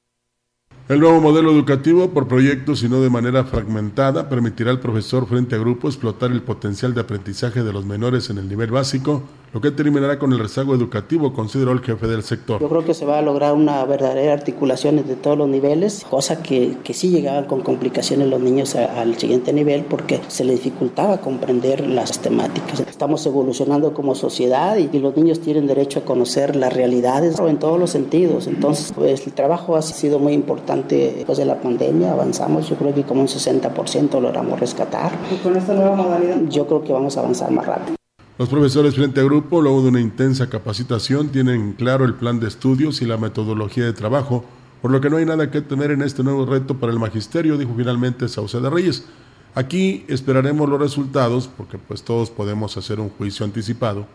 El 0.91 0.99
nuevo 0.99 1.21
modelo 1.21 1.54
educativo, 1.54 2.10
por 2.10 2.27
proyectos 2.27 2.84
y 2.84 2.89
no 2.89 2.99
de 2.99 3.10
manera 3.10 3.45
fragmentada, 3.45 4.27
permitirá 4.27 4.71
al 4.71 4.82
profesor 4.82 5.25
frente 5.25 5.56
a 5.56 5.58
grupo 5.58 5.88
explotar 5.88 6.34
el 6.34 6.41
potencial 6.41 6.93
de 6.93 6.99
aprendizaje 6.99 7.63
de 7.63 7.71
los 7.71 7.86
menores 7.86 8.30
en 8.30 8.39
el 8.39 8.49
nivel 8.49 8.71
básico, 8.71 9.23
lo 9.54 9.60
que 9.60 9.72
terminará 9.72 10.18
con 10.18 10.32
el 10.32 10.40
rezago 10.40 10.74
educativo, 10.74 11.34
consideró 11.34 11.72
el 11.72 11.82
jefe 11.82 12.08
del 12.08 12.24
sector. 12.24 12.62
Yo 12.62 12.70
creo 12.70 12.86
que 12.86 12.94
se 12.94 13.06
va 13.06 13.20
a 13.20 13.22
lograr 13.22 13.54
una 13.54 13.84
verdadera 13.86 14.34
articulación 14.34 14.96
de 14.96 15.16
todos 15.16 15.38
los 15.38 15.50
niveles, 15.50 16.06
cosa 16.10 16.42
que, 16.42 16.78
que 16.84 16.94
sí 16.94 17.10
llegaban 17.10 17.46
con 17.46 17.62
complicaciones 17.62 18.30
los 18.30 18.40
niños 18.40 18.76
al 18.76 19.18
siguiente 19.18 19.52
nivel 19.52 19.84
porque 19.84 20.22
se 20.28 20.44
les 20.44 20.64
dificultaba 20.64 21.20
comprender 21.20 21.86
las 21.86 22.20
temáticas. 22.20 22.80
Estamos 22.80 23.26
evolucionando 23.26 23.94
como 23.94 24.16
sociedad 24.16 24.78
y, 24.78 24.90
y 24.92 25.00
los 25.00 25.16
niños 25.18 25.42
tienen 25.42 25.68
derecho 25.68 26.00
a 26.00 26.06
conocer 26.06 26.56
las 26.56 26.74
realidades 26.74 27.38
en 27.40 27.60
todos 27.60 27.80
los 27.80 27.90
sentidos. 27.90 28.48
Entonces, 28.48 28.94
pues 28.94 29.26
el 29.26 29.34
trabajo 29.34 29.76
ha 29.76 29.82
sido 29.82 30.20
muy 30.20 30.34
importante 30.34 31.14
después 31.18 31.38
de 31.38 31.46
la 31.46 31.60
pandemia, 31.60 32.14
avanzamos, 32.14 32.70
yo 32.70 32.76
creo 32.76 32.94
que 32.94 33.04
como 33.04 33.22
un 33.22 33.28
60% 33.28 34.22
logramos 34.22 34.60
rescatar. 34.60 35.12
¿Y 35.32 35.36
con 35.38 35.56
esta 35.58 35.74
nueva 35.74 35.96
modalidad? 35.96 36.38
Yo 36.48 36.66
creo 36.68 36.84
que 36.84 36.94
vamos 36.94 37.18
a 37.18 37.22
avanzar 37.22 37.52
más 37.52 37.66
rápido. 37.66 38.01
Los 38.41 38.49
profesores 38.49 38.95
frente 38.95 39.21
a 39.21 39.23
grupo, 39.23 39.62
luego 39.62 39.84
de 39.84 39.89
una 39.89 40.01
intensa 40.01 40.49
capacitación, 40.49 41.30
tienen 41.30 41.73
claro 41.73 42.06
el 42.06 42.15
plan 42.15 42.39
de 42.39 42.47
estudios 42.47 43.04
y 43.04 43.06
la 43.06 43.17
metodología 43.17 43.86
de 43.86 43.93
trabajo, 43.93 44.43
por 44.82 44.89
lo 44.89 44.99
que 44.99 45.12
no 45.12 45.17
hay 45.17 45.25
nada 45.25 45.51
que 45.51 45.62
temer 45.62 45.91
en 45.91 46.01
este 46.01 46.23
nuevo 46.23 46.47
reto 46.47 46.80
para 46.80 46.91
el 46.91 46.97
magisterio, 46.97 47.56
dijo 47.60 47.75
finalmente 47.77 48.27
Sauceda 48.27 48.71
Reyes. 48.71 49.06
Aquí 49.54 50.06
esperaremos 50.08 50.67
los 50.67 50.80
resultados, 50.80 51.47
porque 51.56 51.77
pues 51.77 52.01
todos 52.01 52.32
podemos 52.32 52.77
hacer 52.77 52.99
un 52.99 53.10
juicio 53.12 53.45
anticipado, 53.45 54.08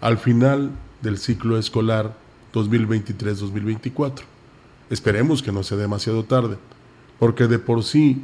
al 0.00 0.16
final 0.16 0.70
del 1.02 1.18
ciclo 1.18 1.58
escolar 1.58 2.16
2023-2024. 2.54 4.22
Esperemos 4.88 5.42
que 5.42 5.52
no 5.52 5.62
sea 5.62 5.76
demasiado 5.76 6.24
tarde, 6.24 6.56
porque 7.18 7.46
de 7.46 7.58
por 7.58 7.84
sí 7.84 8.22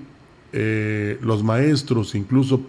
eh, 0.54 1.18
los 1.20 1.42
maestros 1.42 2.14
incluso 2.14 2.62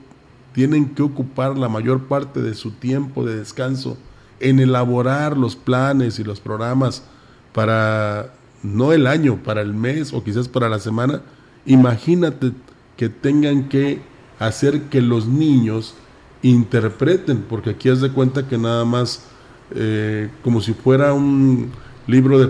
tienen 0.56 0.96
que 0.96 1.04
ocupar 1.04 1.58
la 1.58 1.68
mayor 1.68 2.04
parte 2.08 2.42
de 2.42 2.56
su 2.56 2.72
tiempo 2.72 3.26
de 3.26 3.36
descanso 3.36 3.98
en 4.40 4.62
elaborar 4.62 5.38
los 5.38 5.58
planes 5.58 6.18
y 6.18 6.24
los 6.24 6.40
programas 6.40 7.04
para 7.52 8.34
no 8.64 8.94
el 8.94 9.06
año, 9.06 9.44
para 9.44 9.62
el 9.62 9.74
mes 9.74 10.14
o 10.14 10.24
quizás 10.24 10.48
para 10.48 10.70
la 10.70 10.80
semana. 10.80 11.22
Imagínate 11.66 12.54
que 12.96 13.10
tengan 13.10 13.68
que 13.68 14.02
hacer 14.40 14.84
que 14.84 15.02
los 15.02 15.28
niños 15.28 15.94
interpreten, 16.42 17.44
porque 17.50 17.72
aquí 17.72 17.90
has 17.90 18.00
de 18.00 18.12
cuenta 18.12 18.48
que 18.48 18.58
nada 18.58 18.86
más 18.86 19.26
eh, 19.72 20.30
como 20.42 20.62
si 20.62 20.74
fuera 20.74 21.12
un 21.12 21.70
libro 22.08 22.40
de, 22.40 22.48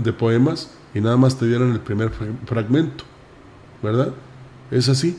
de 0.00 0.12
poemas, 0.12 0.70
y 0.94 1.00
nada 1.00 1.16
más 1.16 1.36
te 1.36 1.48
dieron 1.48 1.72
el 1.72 1.80
primer 1.80 2.12
fragmento, 2.46 3.02
¿verdad? 3.82 4.12
Es 4.70 4.88
así. 4.88 5.18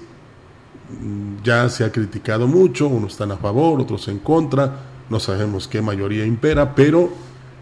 Ya 1.44 1.70
se 1.70 1.84
ha 1.84 1.92
criticado 1.92 2.48
mucho, 2.48 2.88
unos 2.88 3.14
están 3.14 3.32
a 3.32 3.38
favor, 3.38 3.82
otros 3.82 4.08
en 4.08 4.20
contra, 4.20 4.80
no 5.10 5.20
sabemos 5.20 5.68
qué 5.68 5.82
mayoría 5.82 6.26
impera, 6.26 6.76
pero 6.76 7.10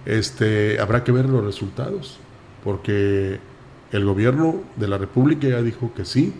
este, 0.05 0.79
habrá 0.79 1.03
que 1.03 1.11
ver 1.11 1.25
los 1.25 1.43
resultados, 1.43 2.17
porque 2.63 3.39
el 3.91 4.05
gobierno 4.05 4.61
de 4.75 4.87
la 4.87 4.97
República 4.97 5.47
ya 5.47 5.61
dijo 5.61 5.91
que 5.95 6.05
sí, 6.05 6.33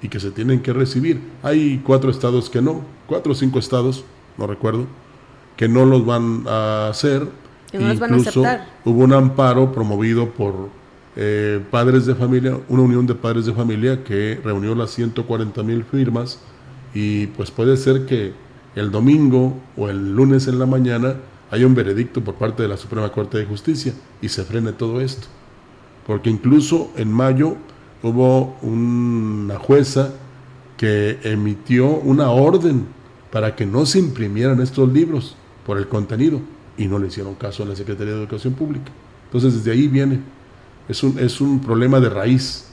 y 0.00 0.08
que 0.08 0.20
se 0.20 0.30
tienen 0.30 0.60
que 0.60 0.72
recibir. 0.72 1.20
Hay 1.42 1.82
cuatro 1.84 2.10
estados 2.10 2.50
que 2.50 2.62
no, 2.62 2.82
cuatro 3.06 3.32
o 3.32 3.34
cinco 3.34 3.58
estados, 3.58 4.04
no 4.36 4.46
recuerdo, 4.46 4.86
que 5.56 5.68
no 5.68 5.84
los 5.84 6.06
van 6.06 6.44
a 6.46 6.88
hacer. 6.88 7.26
Incluso 7.72 8.44
hubo 8.84 9.04
un 9.04 9.12
amparo 9.12 9.72
promovido 9.72 10.30
por 10.30 10.70
eh, 11.20 11.60
padres 11.68 12.06
de 12.06 12.14
familia, 12.14 12.56
una 12.68 12.82
unión 12.82 13.04
de 13.04 13.16
padres 13.16 13.44
de 13.44 13.52
familia 13.52 14.04
que 14.04 14.40
reunió 14.44 14.76
las 14.76 14.92
140 14.92 15.64
mil 15.64 15.82
firmas 15.82 16.38
y 16.94 17.26
pues 17.26 17.50
puede 17.50 17.76
ser 17.76 18.06
que 18.06 18.32
el 18.76 18.92
domingo 18.92 19.58
o 19.76 19.88
el 19.88 20.14
lunes 20.14 20.46
en 20.46 20.60
la 20.60 20.66
mañana 20.66 21.16
haya 21.50 21.66
un 21.66 21.74
veredicto 21.74 22.22
por 22.22 22.36
parte 22.36 22.62
de 22.62 22.68
la 22.68 22.76
Suprema 22.76 23.10
Corte 23.10 23.36
de 23.36 23.46
Justicia 23.46 23.94
y 24.22 24.28
se 24.28 24.44
frene 24.44 24.70
todo 24.70 25.00
esto. 25.00 25.26
Porque 26.06 26.30
incluso 26.30 26.92
en 26.96 27.12
mayo 27.12 27.56
hubo 28.00 28.56
una 28.62 29.58
jueza 29.58 30.14
que 30.76 31.18
emitió 31.24 31.88
una 31.88 32.30
orden 32.30 32.86
para 33.32 33.56
que 33.56 33.66
no 33.66 33.86
se 33.86 33.98
imprimieran 33.98 34.60
estos 34.62 34.92
libros 34.92 35.34
por 35.66 35.78
el 35.78 35.88
contenido 35.88 36.40
y 36.76 36.86
no 36.86 37.00
le 37.00 37.08
hicieron 37.08 37.34
caso 37.34 37.64
a 37.64 37.66
la 37.66 37.74
Secretaría 37.74 38.14
de 38.14 38.20
Educación 38.20 38.54
Pública. 38.54 38.92
Entonces 39.24 39.54
desde 39.54 39.72
ahí 39.72 39.88
viene, 39.88 40.20
es 40.88 41.02
un, 41.02 41.18
es 41.18 41.40
un 41.40 41.60
problema 41.60 42.00
de 42.00 42.08
raíz. 42.08 42.64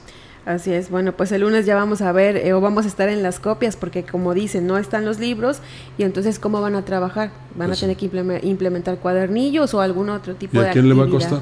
Así 0.46 0.72
es, 0.72 0.90
bueno, 0.90 1.12
pues 1.12 1.32
el 1.32 1.40
lunes 1.40 1.66
ya 1.66 1.74
vamos 1.74 2.00
a 2.02 2.12
ver 2.12 2.36
eh, 2.36 2.52
o 2.52 2.60
vamos 2.60 2.84
a 2.84 2.88
estar 2.88 3.08
en 3.08 3.20
las 3.20 3.40
copias 3.40 3.74
porque 3.74 4.04
como 4.04 4.32
dicen, 4.32 4.64
no 4.64 4.78
están 4.78 5.04
los 5.04 5.18
libros 5.18 5.58
y 5.98 6.04
entonces 6.04 6.38
¿cómo 6.38 6.60
van 6.60 6.76
a 6.76 6.84
trabajar? 6.84 7.32
¿Van 7.56 7.72
a 7.72 7.74
tener 7.74 7.96
que 7.96 8.08
implementar 8.42 8.98
cuadernillos 8.98 9.74
o 9.74 9.80
algún 9.80 10.08
otro 10.08 10.36
tipo 10.36 10.60
de? 10.60 10.66
¿Y 10.66 10.70
a 10.70 10.72
quién 10.72 10.88
le 10.88 10.94
va 10.94 11.06
a 11.06 11.08
costar? 11.08 11.40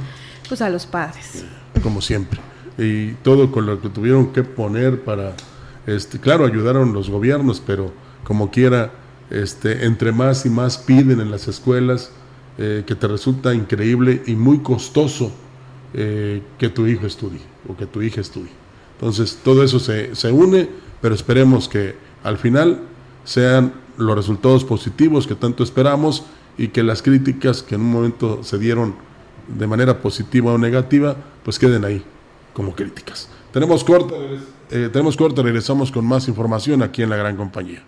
Pues 0.48 0.62
a 0.62 0.70
los 0.70 0.86
padres. 0.86 1.44
Como 1.82 2.00
siempre. 2.00 2.40
Y 2.78 3.12
todo 3.22 3.52
con 3.52 3.66
lo 3.66 3.78
que 3.78 3.90
tuvieron 3.90 4.32
que 4.32 4.42
poner 4.42 5.04
para, 5.04 5.34
este, 5.86 6.18
claro, 6.18 6.46
ayudaron 6.46 6.94
los 6.94 7.10
gobiernos, 7.10 7.60
pero 7.64 7.92
como 8.24 8.50
quiera, 8.50 8.90
este, 9.28 9.84
entre 9.84 10.12
más 10.12 10.46
y 10.46 10.50
más 10.50 10.78
piden 10.78 11.20
en 11.20 11.30
las 11.30 11.46
escuelas, 11.46 12.10
eh, 12.56 12.84
que 12.86 12.94
te 12.94 13.06
resulta 13.06 13.52
increíble 13.52 14.22
y 14.26 14.34
muy 14.34 14.60
costoso 14.60 15.30
eh, 15.94 16.42
que 16.58 16.68
tu 16.68 16.86
hijo 16.86 17.06
estudie 17.06 17.40
o 17.68 17.76
que 17.76 17.86
tu 17.86 18.02
hija 18.02 18.20
estudie. 18.20 18.50
Entonces, 18.98 19.38
todo 19.42 19.62
eso 19.62 19.78
se, 19.78 20.14
se 20.14 20.32
une, 20.32 20.68
pero 21.00 21.14
esperemos 21.14 21.68
que 21.68 21.94
al 22.22 22.38
final 22.38 22.80
sean 23.24 23.72
los 23.96 24.16
resultados 24.16 24.64
positivos 24.64 25.26
que 25.26 25.34
tanto 25.34 25.62
esperamos 25.62 26.24
y 26.58 26.68
que 26.68 26.82
las 26.82 27.02
críticas 27.02 27.62
que 27.62 27.74
en 27.76 27.82
un 27.82 27.92
momento 27.92 28.42
se 28.42 28.58
dieron 28.58 28.94
de 29.48 29.66
manera 29.66 30.00
positiva 30.00 30.52
o 30.52 30.58
negativa, 30.58 31.16
pues 31.44 31.58
queden 31.58 31.84
ahí 31.84 32.02
como 32.52 32.74
críticas. 32.74 33.28
Tenemos 33.52 33.84
corte, 33.84 34.14
eh, 34.70 34.88
tenemos 34.92 35.16
corte, 35.16 35.42
regresamos 35.42 35.92
con 35.92 36.06
más 36.06 36.28
información 36.28 36.82
aquí 36.82 37.02
en 37.02 37.10
la 37.10 37.16
gran 37.16 37.36
compañía. 37.36 37.82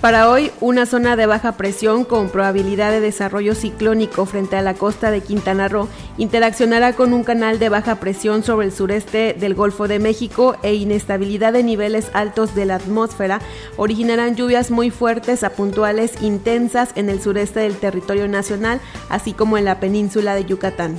Para 0.00 0.30
hoy, 0.30 0.52
una 0.60 0.86
zona 0.86 1.16
de 1.16 1.26
baja 1.26 1.56
presión 1.56 2.04
con 2.04 2.28
probabilidad 2.28 2.92
de 2.92 3.00
desarrollo 3.00 3.56
ciclónico 3.56 4.26
frente 4.26 4.54
a 4.54 4.62
la 4.62 4.74
costa 4.74 5.10
de 5.10 5.22
Quintana 5.22 5.66
Roo 5.66 5.88
interaccionará 6.18 6.92
con 6.92 7.12
un 7.12 7.24
canal 7.24 7.58
de 7.58 7.68
baja 7.68 7.96
presión 7.96 8.44
sobre 8.44 8.66
el 8.66 8.72
sureste 8.72 9.34
del 9.34 9.56
Golfo 9.56 9.88
de 9.88 9.98
México 9.98 10.56
e 10.62 10.74
inestabilidad 10.74 11.52
de 11.52 11.64
niveles 11.64 12.12
altos 12.14 12.54
de 12.54 12.66
la 12.66 12.76
atmósfera 12.76 13.40
originarán 13.76 14.36
lluvias 14.36 14.70
muy 14.70 14.90
fuertes 14.90 15.42
a 15.42 15.50
puntuales 15.50 16.22
intensas 16.22 16.90
en 16.94 17.10
el 17.10 17.20
sureste 17.20 17.58
del 17.58 17.76
territorio 17.76 18.28
nacional, 18.28 18.80
así 19.08 19.32
como 19.32 19.58
en 19.58 19.64
la 19.64 19.80
península 19.80 20.36
de 20.36 20.44
Yucatán. 20.44 20.94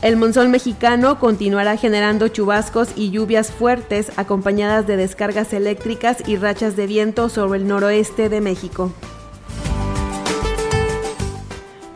El 0.00 0.16
monzón 0.16 0.52
mexicano 0.52 1.18
continuará 1.18 1.76
generando 1.76 2.28
chubascos 2.28 2.90
y 2.94 3.10
lluvias 3.10 3.50
fuertes 3.50 4.12
acompañadas 4.16 4.86
de 4.86 4.96
descargas 4.96 5.52
eléctricas 5.52 6.18
y 6.28 6.36
rachas 6.36 6.76
de 6.76 6.86
viento 6.86 7.28
sobre 7.28 7.58
el 7.58 7.66
noroeste 7.66 8.28
de 8.28 8.40
México 8.40 8.92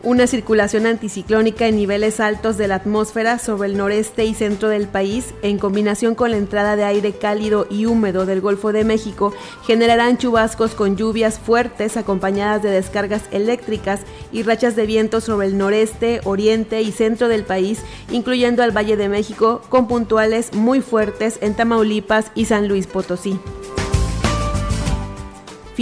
una 0.03 0.27
circulación 0.27 0.85
anticiclónica 0.85 1.65
en 1.65 1.77
niveles 1.77 2.19
altos 2.19 2.57
de 2.57 2.67
la 2.67 2.75
atmósfera 2.75 3.39
sobre 3.39 3.69
el 3.69 3.77
noreste 3.77 4.25
y 4.25 4.33
centro 4.33 4.67
del 4.67 4.87
país, 4.87 5.33
en 5.41 5.57
combinación 5.57 6.13
con 6.13 6.31
la 6.31 6.37
entrada 6.37 6.75
de 6.75 6.83
aire 6.83 7.13
cálido 7.13 7.65
y 7.69 7.85
húmedo 7.85 8.25
del 8.25 8.41
Golfo 8.41 8.73
de 8.73 8.83
México, 8.83 9.33
generarán 9.65 10.17
chubascos 10.17 10.75
con 10.75 10.97
lluvias 10.97 11.39
fuertes 11.39 11.95
acompañadas 11.95 12.61
de 12.61 12.69
descargas 12.69 13.23
eléctricas 13.31 14.01
y 14.33 14.43
rachas 14.43 14.75
de 14.75 14.85
viento 14.85 15.21
sobre 15.21 15.47
el 15.47 15.57
noreste, 15.57 16.19
oriente 16.25 16.81
y 16.81 16.91
centro 16.91 17.29
del 17.29 17.45
país, 17.45 17.79
incluyendo 18.11 18.61
al 18.61 18.75
Valle 18.75 18.97
de 18.97 19.07
México, 19.07 19.61
con 19.69 19.87
puntuales 19.87 20.53
muy 20.53 20.81
fuertes 20.81 21.39
en 21.41 21.55
Tamaulipas 21.55 22.31
y 22.35 22.45
San 22.45 22.67
Luis 22.67 22.87
Potosí. 22.87 23.39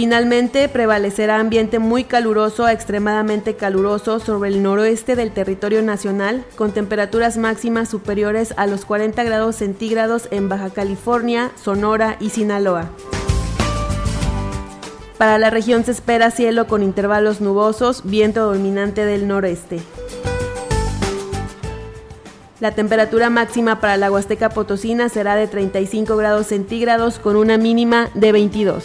Finalmente, 0.02 0.68
prevalecerá 0.68 1.38
ambiente 1.38 1.78
muy 1.78 2.02
caluroso 2.02 2.64
a 2.64 2.72
extremadamente 2.72 3.54
caluroso 3.54 4.18
sobre 4.18 4.50
el 4.50 4.60
noroeste 4.60 5.14
del 5.14 5.30
territorio 5.30 5.80
nacional, 5.80 6.44
con 6.56 6.72
temperaturas 6.72 7.38
máximas 7.38 7.90
superiores 7.90 8.52
a 8.56 8.66
los 8.66 8.84
40 8.84 9.22
grados 9.22 9.54
centígrados 9.54 10.26
en 10.32 10.48
Baja 10.48 10.70
California, 10.70 11.52
Sonora 11.54 12.16
y 12.18 12.30
Sinaloa. 12.30 12.90
Para 15.18 15.38
la 15.38 15.50
región 15.50 15.84
se 15.84 15.92
espera 15.92 16.32
cielo 16.32 16.66
con 16.66 16.82
intervalos 16.82 17.40
nubosos, 17.40 18.02
viento 18.02 18.52
dominante 18.52 19.04
del 19.04 19.28
noreste. 19.28 19.82
La 22.58 22.72
temperatura 22.74 23.30
máxima 23.30 23.78
para 23.78 23.96
la 23.96 24.10
Huasteca 24.10 24.48
Potosina 24.48 25.08
será 25.08 25.36
de 25.36 25.46
35 25.46 26.16
grados 26.16 26.48
centígrados 26.48 27.20
con 27.20 27.36
una 27.36 27.56
mínima 27.56 28.10
de 28.14 28.32
22. 28.32 28.84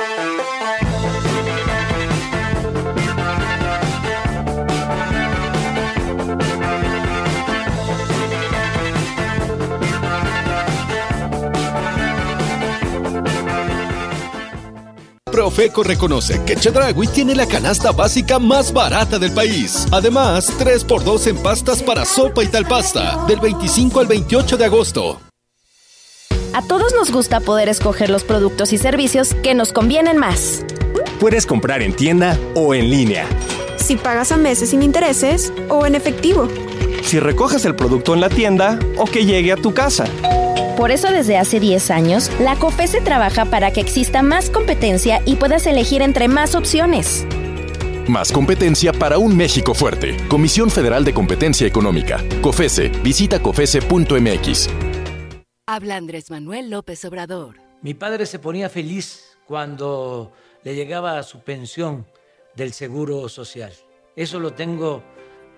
Profeco 15.41 15.81
reconoce 15.81 16.39
que 16.45 16.55
Chedragui 16.55 17.07
tiene 17.07 17.33
la 17.33 17.47
canasta 17.47 17.91
básica 17.91 18.37
más 18.37 18.71
barata 18.71 19.17
del 19.17 19.31
país. 19.31 19.87
Además, 19.91 20.53
3x2 20.59 21.25
en 21.25 21.37
pastas 21.37 21.81
para 21.81 22.05
sopa 22.05 22.43
y 22.43 22.47
tal 22.47 22.67
pasta, 22.67 23.25
del 23.27 23.39
25 23.39 24.01
al 24.01 24.05
28 24.05 24.55
de 24.55 24.65
agosto. 24.65 25.19
A 26.53 26.61
todos 26.61 26.93
nos 26.93 27.11
gusta 27.11 27.39
poder 27.39 27.69
escoger 27.69 28.11
los 28.11 28.23
productos 28.23 28.71
y 28.71 28.77
servicios 28.77 29.33
que 29.41 29.55
nos 29.55 29.73
convienen 29.73 30.17
más. 30.17 30.63
Puedes 31.19 31.47
comprar 31.47 31.81
en 31.81 31.95
tienda 31.95 32.37
o 32.53 32.75
en 32.75 32.91
línea. 32.91 33.25
Si 33.77 33.95
pagas 33.95 34.31
a 34.31 34.37
meses 34.37 34.69
sin 34.69 34.83
intereses 34.83 35.51
o 35.69 35.87
en 35.87 35.95
efectivo. 35.95 36.49
Si 37.01 37.19
recoges 37.19 37.65
el 37.65 37.75
producto 37.75 38.13
en 38.13 38.21
la 38.21 38.29
tienda 38.29 38.77
o 38.95 39.05
que 39.05 39.25
llegue 39.25 39.51
a 39.53 39.57
tu 39.57 39.73
casa. 39.73 40.05
Por 40.81 40.89
eso 40.89 41.11
desde 41.11 41.37
hace 41.37 41.59
10 41.59 41.91
años, 41.91 42.31
la 42.39 42.55
COFESE 42.55 43.01
trabaja 43.01 43.45
para 43.45 43.69
que 43.69 43.79
exista 43.79 44.23
más 44.23 44.49
competencia 44.49 45.21
y 45.27 45.35
puedas 45.35 45.67
elegir 45.67 46.01
entre 46.01 46.27
más 46.27 46.55
opciones. 46.55 47.23
Más 48.07 48.31
competencia 48.31 48.91
para 48.91 49.19
un 49.19 49.37
México 49.37 49.75
fuerte. 49.75 50.17
Comisión 50.27 50.71
Federal 50.71 51.05
de 51.05 51.13
Competencia 51.13 51.67
Económica. 51.67 52.17
COFESE. 52.41 52.89
Visita 53.03 53.39
COFESE.mx. 53.43 54.69
Habla 55.67 55.97
Andrés 55.97 56.31
Manuel 56.31 56.71
López 56.71 57.05
Obrador. 57.05 57.57
Mi 57.83 57.93
padre 57.93 58.25
se 58.25 58.39
ponía 58.39 58.67
feliz 58.67 59.37
cuando 59.45 60.31
le 60.63 60.73
llegaba 60.73 61.21
su 61.21 61.41
pensión 61.41 62.07
del 62.55 62.73
Seguro 62.73 63.29
Social. 63.29 63.71
Eso 64.15 64.39
lo 64.39 64.53
tengo 64.53 65.03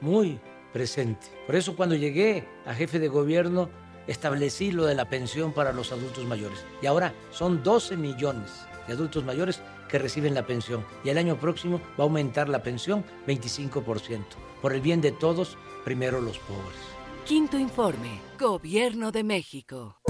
muy 0.02 0.38
presente. 0.74 1.28
Por 1.46 1.56
eso 1.56 1.78
cuando 1.78 1.96
llegué 1.96 2.46
a 2.66 2.74
jefe 2.74 3.00
de 3.00 3.08
gobierno, 3.08 3.70
establecí 4.08 4.72
lo 4.72 4.86
de 4.86 4.96
la 4.96 5.10
pensión 5.10 5.54
para 5.54 5.74
los 5.74 5.92
adultos 5.92 6.26
mayores. 6.26 6.66
Y 6.82 6.86
ahora 6.86 7.14
son 7.32 7.64
12 7.64 7.98
millones 7.98 8.66
de 8.88 8.94
adultos 8.94 9.24
mayores 9.24 9.62
que 9.90 10.00
reciben 10.00 10.34
la 10.34 10.46
pensión. 10.46 10.86
Y 11.04 11.10
el 11.10 11.18
año 11.18 11.38
próximo 11.38 11.80
va 12.00 12.04
a 12.04 12.08
aumentar 12.08 12.50
la 12.50 12.64
pensión 12.64 13.04
25%. 13.28 14.24
Por 14.62 14.74
el 14.74 14.82
bien 14.82 15.02
de 15.02 15.12
todos, 15.12 15.58
primero 15.84 16.22
los 16.22 16.40
pobres. 16.40 16.78
Quinto 17.26 17.58
informe. 17.58 18.20
Gobierno 18.38 19.12
de 19.12 19.24
México. 19.24 19.98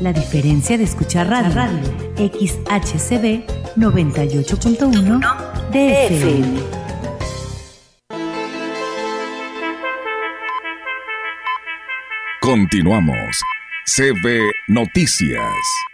La 0.00 0.12
diferencia 0.14 0.78
de 0.78 0.84
escuchar 0.84 1.28
radio. 1.28 1.54
radio. 1.54 1.78
XHCB 2.16 3.44
98.1 3.76 5.20
DFM. 5.70 6.60
Continuamos. 12.40 13.42
CB 13.84 14.50
Noticias. 14.68 15.89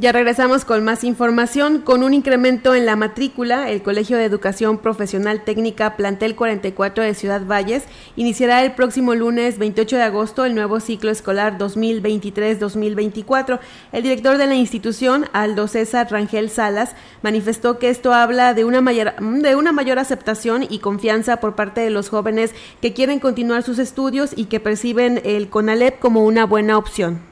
Ya 0.00 0.12
regresamos 0.12 0.64
con 0.64 0.82
más 0.82 1.04
información. 1.04 1.82
Con 1.82 2.02
un 2.02 2.14
incremento 2.14 2.74
en 2.74 2.86
la 2.86 2.96
matrícula, 2.96 3.68
el 3.68 3.82
Colegio 3.82 4.16
de 4.16 4.24
Educación 4.24 4.78
Profesional 4.78 5.44
Técnica 5.44 5.94
Plantel 5.94 6.36
44 6.36 7.04
de 7.04 7.12
Ciudad 7.12 7.44
Valles 7.44 7.84
iniciará 8.16 8.64
el 8.64 8.72
próximo 8.72 9.14
lunes 9.14 9.58
28 9.58 9.96
de 9.96 10.02
agosto 10.02 10.46
el 10.46 10.54
nuevo 10.54 10.80
ciclo 10.80 11.10
escolar 11.10 11.58
2023-2024. 11.58 13.60
El 13.92 14.02
director 14.02 14.38
de 14.38 14.46
la 14.46 14.54
institución, 14.54 15.26
Aldo 15.34 15.68
César 15.68 16.10
Rangel 16.10 16.48
Salas, 16.48 16.96
manifestó 17.20 17.78
que 17.78 17.90
esto 17.90 18.14
habla 18.14 18.54
de 18.54 18.64
una, 18.64 18.80
mayor, 18.80 19.12
de 19.20 19.54
una 19.54 19.72
mayor 19.72 19.98
aceptación 19.98 20.64
y 20.66 20.78
confianza 20.78 21.40
por 21.40 21.54
parte 21.54 21.82
de 21.82 21.90
los 21.90 22.08
jóvenes 22.08 22.54
que 22.80 22.94
quieren 22.94 23.20
continuar 23.20 23.64
sus 23.64 23.78
estudios 23.78 24.30
y 24.34 24.46
que 24.46 24.60
perciben 24.60 25.20
el 25.26 25.50
CONALEP 25.50 25.98
como 25.98 26.24
una 26.24 26.46
buena 26.46 26.78
opción. 26.78 27.29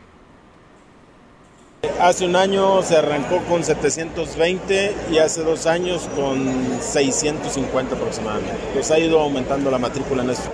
Hace 2.01 2.25
un 2.25 2.37
año 2.37 2.83
se 2.83 2.97
arrancó 2.97 3.39
con 3.49 3.63
720 3.63 4.95
y 5.13 5.19
hace 5.19 5.43
dos 5.43 5.67
años 5.67 6.09
con 6.17 6.81
650 6.81 7.95
aproximadamente. 7.95 8.53
Pues 8.73 8.91
ha 8.91 8.99
ido 8.99 9.21
aumentando 9.21 9.71
la 9.71 9.79
matrícula 9.79 10.23
en 10.23 10.31
esto. 10.31 10.51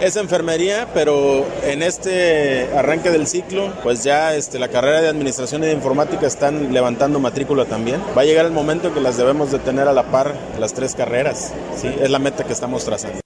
Es 0.00 0.16
enfermería, 0.16 0.88
pero 0.92 1.46
en 1.62 1.82
este 1.82 2.70
arranque 2.76 3.10
del 3.10 3.28
ciclo, 3.28 3.72
pues 3.84 4.02
ya 4.02 4.34
este, 4.34 4.58
la 4.58 4.66
carrera 4.66 5.00
de 5.00 5.08
administración 5.08 5.62
y 5.62 5.66
de 5.66 5.72
informática 5.72 6.26
están 6.26 6.72
levantando 6.72 7.20
matrícula 7.20 7.64
también. 7.64 8.02
Va 8.16 8.22
a 8.22 8.24
llegar 8.24 8.46
el 8.46 8.52
momento 8.52 8.88
en 8.88 8.94
que 8.94 9.00
las 9.00 9.16
debemos 9.16 9.52
de 9.52 9.60
tener 9.60 9.86
a 9.86 9.92
la 9.92 10.04
par 10.10 10.34
las 10.58 10.74
tres 10.74 10.96
carreras. 10.96 11.52
¿sí? 11.80 11.88
Es 12.00 12.10
la 12.10 12.18
meta 12.18 12.42
que 12.42 12.52
estamos 12.52 12.84
trazando. 12.84 13.21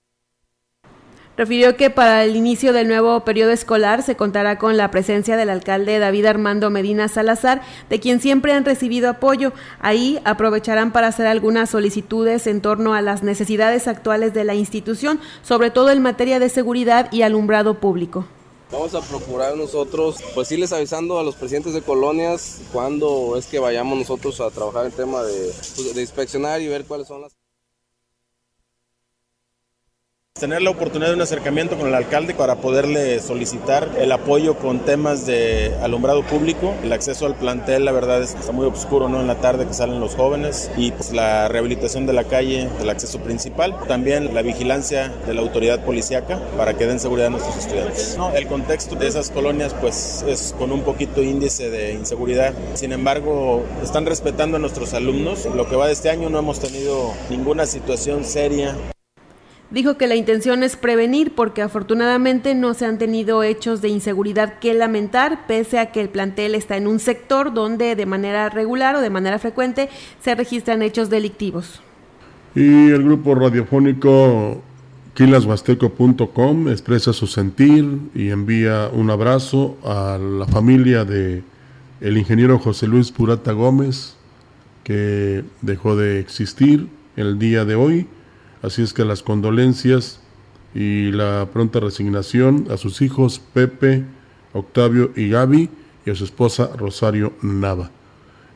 Refirió 1.37 1.77
que 1.77 1.91
para 1.91 2.25
el 2.25 2.35
inicio 2.35 2.73
del 2.73 2.89
nuevo 2.89 3.21
periodo 3.21 3.51
escolar 3.51 4.03
se 4.03 4.17
contará 4.17 4.59
con 4.59 4.79
la 4.79 4.91
presencia 4.91 5.37
del 5.37 5.51
alcalde 5.51 5.99
David 5.99 6.25
Armando 6.25 6.71
Medina 6.71 7.09
Salazar, 7.09 7.61
de 7.91 8.01
quien 8.01 8.21
siempre 8.21 8.55
han 8.55 8.65
recibido 8.65 9.11
apoyo. 9.11 9.53
Ahí 9.79 10.19
aprovecharán 10.25 10.93
para 10.93 11.09
hacer 11.09 11.27
algunas 11.27 11.69
solicitudes 11.69 12.47
en 12.47 12.63
torno 12.63 12.95
a 12.95 13.03
las 13.03 13.23
necesidades 13.23 13.87
actuales 13.87 14.33
de 14.33 14.45
la 14.45 14.55
institución, 14.55 15.21
sobre 15.43 15.71
todo 15.71 15.91
en 15.91 16.01
materia 16.01 16.39
de 16.39 16.49
seguridad 16.49 17.13
y 17.13 17.21
alumbrado 17.21 17.81
público. 17.81 18.25
Vamos 18.73 18.95
a 18.95 19.01
procurar 19.01 19.57
nosotros, 19.57 20.17
pues 20.35 20.51
irles 20.51 20.73
avisando 20.73 21.19
a 21.19 21.23
los 21.23 21.37
presidentes 21.37 21.75
de 21.75 21.83
colonias 21.83 22.63
cuando 22.73 23.37
es 23.37 23.47
que 23.47 23.59
vayamos 23.59 23.99
nosotros 23.99 24.41
a 24.41 24.51
trabajar 24.51 24.87
el 24.87 24.93
tema 24.93 25.23
de, 25.23 25.53
pues, 25.77 25.95
de 25.95 26.01
inspeccionar 26.01 26.61
y 26.63 26.69
ver 26.69 26.85
cuáles 26.85 27.07
son 27.07 27.21
las... 27.21 27.33
Tener 30.39 30.61
la 30.61 30.69
oportunidad 30.69 31.09
de 31.09 31.15
un 31.15 31.23
acercamiento 31.23 31.79
con 31.79 31.89
el 31.89 31.95
alcalde 31.95 32.35
para 32.35 32.57
poderle 32.57 33.21
solicitar 33.21 33.89
el 33.99 34.13
apoyo 34.13 34.59
con 34.59 34.81
temas 34.81 35.25
de 35.25 35.75
alumbrado 35.81 36.23
público, 36.25 36.75
el 36.85 36.93
acceso 36.93 37.25
al 37.25 37.37
plantel, 37.37 37.87
la 37.87 37.93
verdad 37.93 38.21
es 38.21 38.33
que 38.33 38.41
está 38.41 38.53
muy 38.53 38.67
oscuro 38.67 39.09
¿no? 39.09 39.23
en 39.23 39.29
la 39.29 39.37
tarde 39.37 39.67
que 39.67 39.73
salen 39.73 39.99
los 39.99 40.15
jóvenes 40.15 40.71
y 40.77 40.93
pues, 40.93 41.13
la 41.13 41.49
rehabilitación 41.49 42.05
de 42.05 42.13
la 42.13 42.25
calle, 42.25 42.69
del 42.79 42.91
acceso 42.91 43.19
principal, 43.21 43.79
también 43.89 44.35
la 44.35 44.43
vigilancia 44.43 45.09
de 45.27 45.33
la 45.33 45.41
autoridad 45.41 45.83
policíaca 45.87 46.39
para 46.59 46.75
que 46.75 46.85
den 46.85 47.01
seguridad 47.01 47.29
a 47.29 47.31
nuestros 47.31 47.57
estudiantes. 47.57 48.19
El 48.35 48.47
contexto 48.47 48.95
de 48.95 49.07
esas 49.07 49.31
colonias 49.31 49.75
pues 49.81 50.23
es 50.29 50.55
con 50.59 50.71
un 50.71 50.83
poquito 50.83 51.23
índice 51.23 51.71
de 51.71 51.95
inseguridad, 51.95 52.53
sin 52.75 52.93
embargo 52.93 53.65
están 53.83 54.05
respetando 54.05 54.59
a 54.59 54.61
nuestros 54.61 54.93
alumnos, 54.93 55.47
lo 55.47 55.67
que 55.67 55.77
va 55.77 55.87
de 55.87 55.95
este 55.95 56.11
año 56.11 56.29
no 56.29 56.39
hemos 56.39 56.61
tenido 56.61 57.15
ninguna 57.31 57.65
situación 57.65 58.23
seria 58.23 58.77
Dijo 59.71 59.97
que 59.99 60.07
la 60.07 60.15
intención 60.15 60.63
es 60.63 60.77
prevenir 60.77 61.35
porque 61.35 61.61
afortunadamente 61.61 62.55
no 62.55 62.73
se 62.75 62.87
han 62.87 62.99
tenido 62.99 63.43
hechos 63.43 63.83
de 63.83 63.89
inseguridad 63.89 64.61
que 64.61 64.75
lamentar, 64.75 65.47
pese 65.49 65.81
a 65.81 65.91
que 65.91 66.01
el 66.01 66.09
plantel 66.09 66.55
está 66.55 66.77
en 66.77 66.87
un 66.87 67.01
sector 67.01 67.53
donde 67.53 67.97
de 67.97 68.07
manera 68.07 68.49
regular 68.49 68.95
o 68.95 69.01
de 69.01 69.11
manera 69.11 69.41
frecuente 69.41 69.89
se 70.21 70.37
registran 70.37 70.83
hechos 70.83 71.11
delictivos. 71.11 71.81
Y 72.55 72.91
el 72.91 73.03
grupo 73.03 73.35
radiofónico 73.35 74.63
quilashuasteco.com 75.15 76.69
expresa 76.69 77.13
su 77.13 77.27
sentir 77.27 77.99
y 78.15 78.29
envía 78.29 78.89
un 78.93 79.11
abrazo 79.11 79.77
a 79.83 80.17
la 80.17 80.47
familia 80.47 81.05
de 81.05 81.43
el 82.01 82.19
ingeniero 82.19 82.61
José 82.61 82.87
Luis 82.87 83.11
Purata 83.11 83.51
Gómez, 83.51 84.17
que 84.85 85.43
dejó 85.61 85.97
de 85.97 86.21
existir 86.21 86.87
el 87.17 87.41
día 87.41 87.65
de 87.65 87.75
hoy 87.75 88.07
Así 88.67 88.83
es 88.83 88.93
que 88.93 89.05
las 89.05 89.23
condolencias 89.23 90.19
y 90.75 91.13
la 91.13 91.49
pronta 91.53 91.79
resignación 91.79 92.67
a 92.69 92.77
sus 92.77 93.01
hijos 93.01 93.39
Pepe, 93.39 94.03
Octavio 94.53 95.13
y 95.15 95.29
Gaby 95.29 95.71
y 96.05 96.11
a 96.11 96.17
su 96.17 96.25
esposa 96.25 96.71
Rosario 96.77 97.33
Nava. 97.43 97.93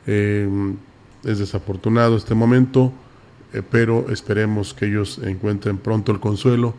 Em, 0.09 0.75
es 1.23 1.39
desafortunado 1.39 2.17
este 2.17 2.35
momento, 2.35 2.93
eh, 3.53 3.63
pero 3.63 4.11
esperemos 4.11 4.75
que 4.75 4.87
ellos 4.87 5.21
encuentren 5.23 5.79
pronto 5.79 6.11
el 6.11 6.19
consuelo 6.19 6.75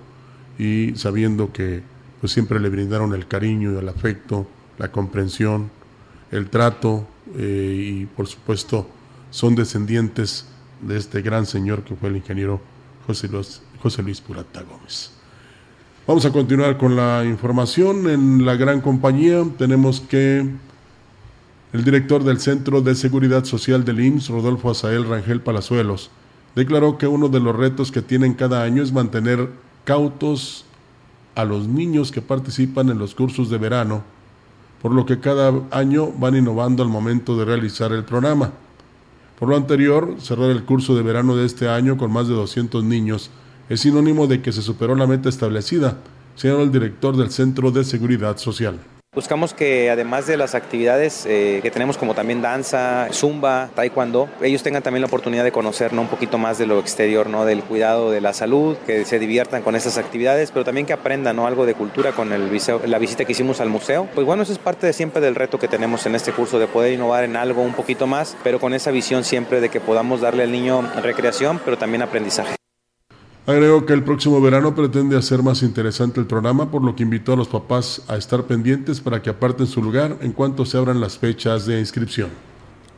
y 0.60 0.92
sabiendo 0.98 1.54
que 1.54 1.84
pues 2.20 2.34
siempre 2.34 2.60
le 2.60 2.68
brindaron 2.68 3.14
el 3.14 3.28
cariño 3.28 3.72
y 3.72 3.78
el 3.78 3.88
afecto, 3.88 4.46
la 4.78 4.92
comprensión, 4.92 5.72
el 6.32 6.50
trato 6.50 7.08
eh, 7.38 8.02
y 8.02 8.06
por 8.08 8.28
supuesto 8.28 8.90
son 9.30 9.56
descendientes 9.56 10.48
de 10.82 10.98
este 10.98 11.22
gran 11.22 11.46
señor 11.46 11.86
que 11.86 11.96
fue 11.96 12.10
el 12.10 12.18
ingeniero 12.18 12.60
José 13.08 13.28
Luis, 13.28 13.62
José 13.82 14.04
Luis 14.04 14.22
Purata 14.22 14.64
Gómez. 14.64 15.12
Vamos 16.08 16.26
a 16.26 16.32
continuar 16.32 16.78
con 16.78 16.96
la 16.96 17.24
información. 17.26 18.10
En 18.10 18.46
la 18.46 18.56
gran 18.56 18.82
compañía 18.82 19.46
tenemos 19.58 20.02
que 20.02 20.50
el 21.74 21.84
director 21.84 22.24
del 22.24 22.40
Centro 22.40 22.82
de 22.82 22.96
Seguridad 22.96 23.46
Social 23.46 23.86
del 23.86 24.00
IMSS, 24.00 24.30
Rodolfo 24.30 24.72
Azael 24.72 25.08
Rangel 25.08 25.42
Palazuelos, 25.42 26.10
declaró 26.56 26.98
que 26.98 27.08
uno 27.08 27.30
de 27.30 27.40
los 27.40 27.56
retos 27.56 27.92
que 27.92 28.02
tienen 28.02 28.34
cada 28.34 28.64
año 28.64 28.84
es 28.84 28.92
mantener 28.92 29.50
cautos 29.86 30.66
a 31.36 31.46
los 31.46 31.68
niños 31.68 32.12
que 32.12 32.22
participan 32.22 32.90
en 32.90 33.00
los 33.00 33.16
cursos 33.16 33.50
de 33.50 33.58
verano 33.58 34.04
por 34.82 34.92
lo 34.92 35.06
que 35.06 35.20
cada 35.20 35.54
año 35.70 36.12
van 36.12 36.36
innovando 36.36 36.82
al 36.82 36.90
momento 36.90 37.38
de 37.38 37.46
realizar 37.46 37.92
el 37.92 38.04
programa. 38.04 38.52
Por 39.42 39.50
lo 39.50 39.58
anterior, 39.58 40.18
cerrar 40.20 40.52
el 40.52 40.66
curso 40.66 40.94
de 40.94 41.02
verano 41.02 41.36
de 41.36 41.48
este 41.48 41.68
año 41.68 41.98
con 41.98 42.14
más 42.14 42.28
de 42.28 42.36
200 42.36 42.84
niños 42.84 43.32
es 43.70 43.80
sinónimo 43.80 44.28
de 44.28 44.44
que 44.44 44.52
se 44.52 44.62
superó 44.62 44.94
la 44.94 45.08
meta 45.08 45.30
establecida, 45.30 45.98
señaló 46.36 46.62
el 46.62 46.72
director 46.72 47.18
del 47.18 47.32
Centro 47.32 47.72
de 47.72 47.84
Seguridad 47.84 48.38
Social. 48.38 48.80
Buscamos 49.14 49.54
que 49.54 49.90
además 49.90 50.26
de 50.26 50.38
las 50.38 50.56
actividades 50.56 51.26
eh, 51.26 51.60
que 51.62 51.70
tenemos 51.70 51.98
como 51.98 52.14
también 52.14 52.42
danza, 52.42 53.10
zumba, 53.12 53.70
taekwondo, 53.76 54.30
ellos 54.42 54.64
tengan 54.64 54.84
también 54.84 55.02
la 55.02 55.08
oportunidad 55.08 55.44
de 55.44 55.52
conocer 55.52 55.92
¿no? 55.92 56.04
un 56.04 56.08
poquito 56.08 56.38
más 56.38 56.58
de 56.58 56.66
lo 56.66 56.80
exterior, 56.80 57.28
¿no? 57.28 57.44
del 57.44 57.62
cuidado 57.62 58.10
de 58.10 58.22
la 58.22 58.32
salud, 58.32 58.78
que 58.88 59.04
se 59.04 59.20
diviertan 59.20 59.64
con 59.64 59.76
esas 59.76 59.98
actividades, 59.98 60.52
pero 60.52 60.64
también 60.64 60.88
que 60.88 60.94
aprendan 60.94 61.36
¿no? 61.36 61.46
algo 61.46 61.66
de 61.66 61.74
cultura 61.74 62.14
con 62.14 62.32
el 62.32 62.50
la 62.86 63.00
visita 63.00 63.26
que 63.26 63.34
hicimos 63.34 63.60
al 63.60 63.68
museo. 63.68 64.08
Pues 64.16 64.26
bueno, 64.26 64.44
eso 64.44 64.54
es 64.54 64.60
parte 64.60 64.88
de 64.88 64.94
siempre 64.94 65.20
del 65.20 65.36
reto 65.36 65.60
que 65.60 65.68
tenemos 65.68 66.06
en 66.06 66.16
este 66.16 66.32
curso, 66.32 66.58
de 66.58 66.68
poder 66.68 66.94
innovar 66.94 67.26
en 67.26 67.36
algo 67.36 67.64
un 67.64 67.74
poquito 67.74 68.08
más, 68.08 68.38
pero 68.46 68.62
con 68.62 68.74
esa 68.74 68.92
visión 68.92 69.26
siempre 69.26 69.60
de 69.60 69.68
que 69.68 69.82
podamos 69.82 70.22
darle 70.22 70.44
al 70.44 70.54
niño 70.54 70.90
recreación, 71.02 71.60
pero 71.66 71.78
también 71.78 72.02
aprendizaje. 72.02 72.61
Agregó 73.48 73.88
que 73.88 73.94
el 73.94 74.04
próximo 74.04 74.40
verano 74.40 74.76
pretende 74.76 75.18
hacer 75.18 75.42
más 75.42 75.64
interesante 75.64 76.20
el 76.20 76.28
programa, 76.28 76.70
por 76.70 76.84
lo 76.84 76.96
que 76.96 77.02
invitó 77.02 77.34
a 77.34 77.36
los 77.36 77.48
papás 77.48 78.04
a 78.08 78.16
estar 78.16 78.44
pendientes 78.44 79.02
para 79.02 79.24
que 79.24 79.32
aparten 79.32 79.66
su 79.66 79.82
lugar 79.82 80.18
en 80.22 80.32
cuanto 80.32 80.64
se 80.64 80.78
abran 80.78 81.02
las 81.02 81.18
fechas 81.18 81.66
de 81.66 81.80
inscripción. 81.80 82.30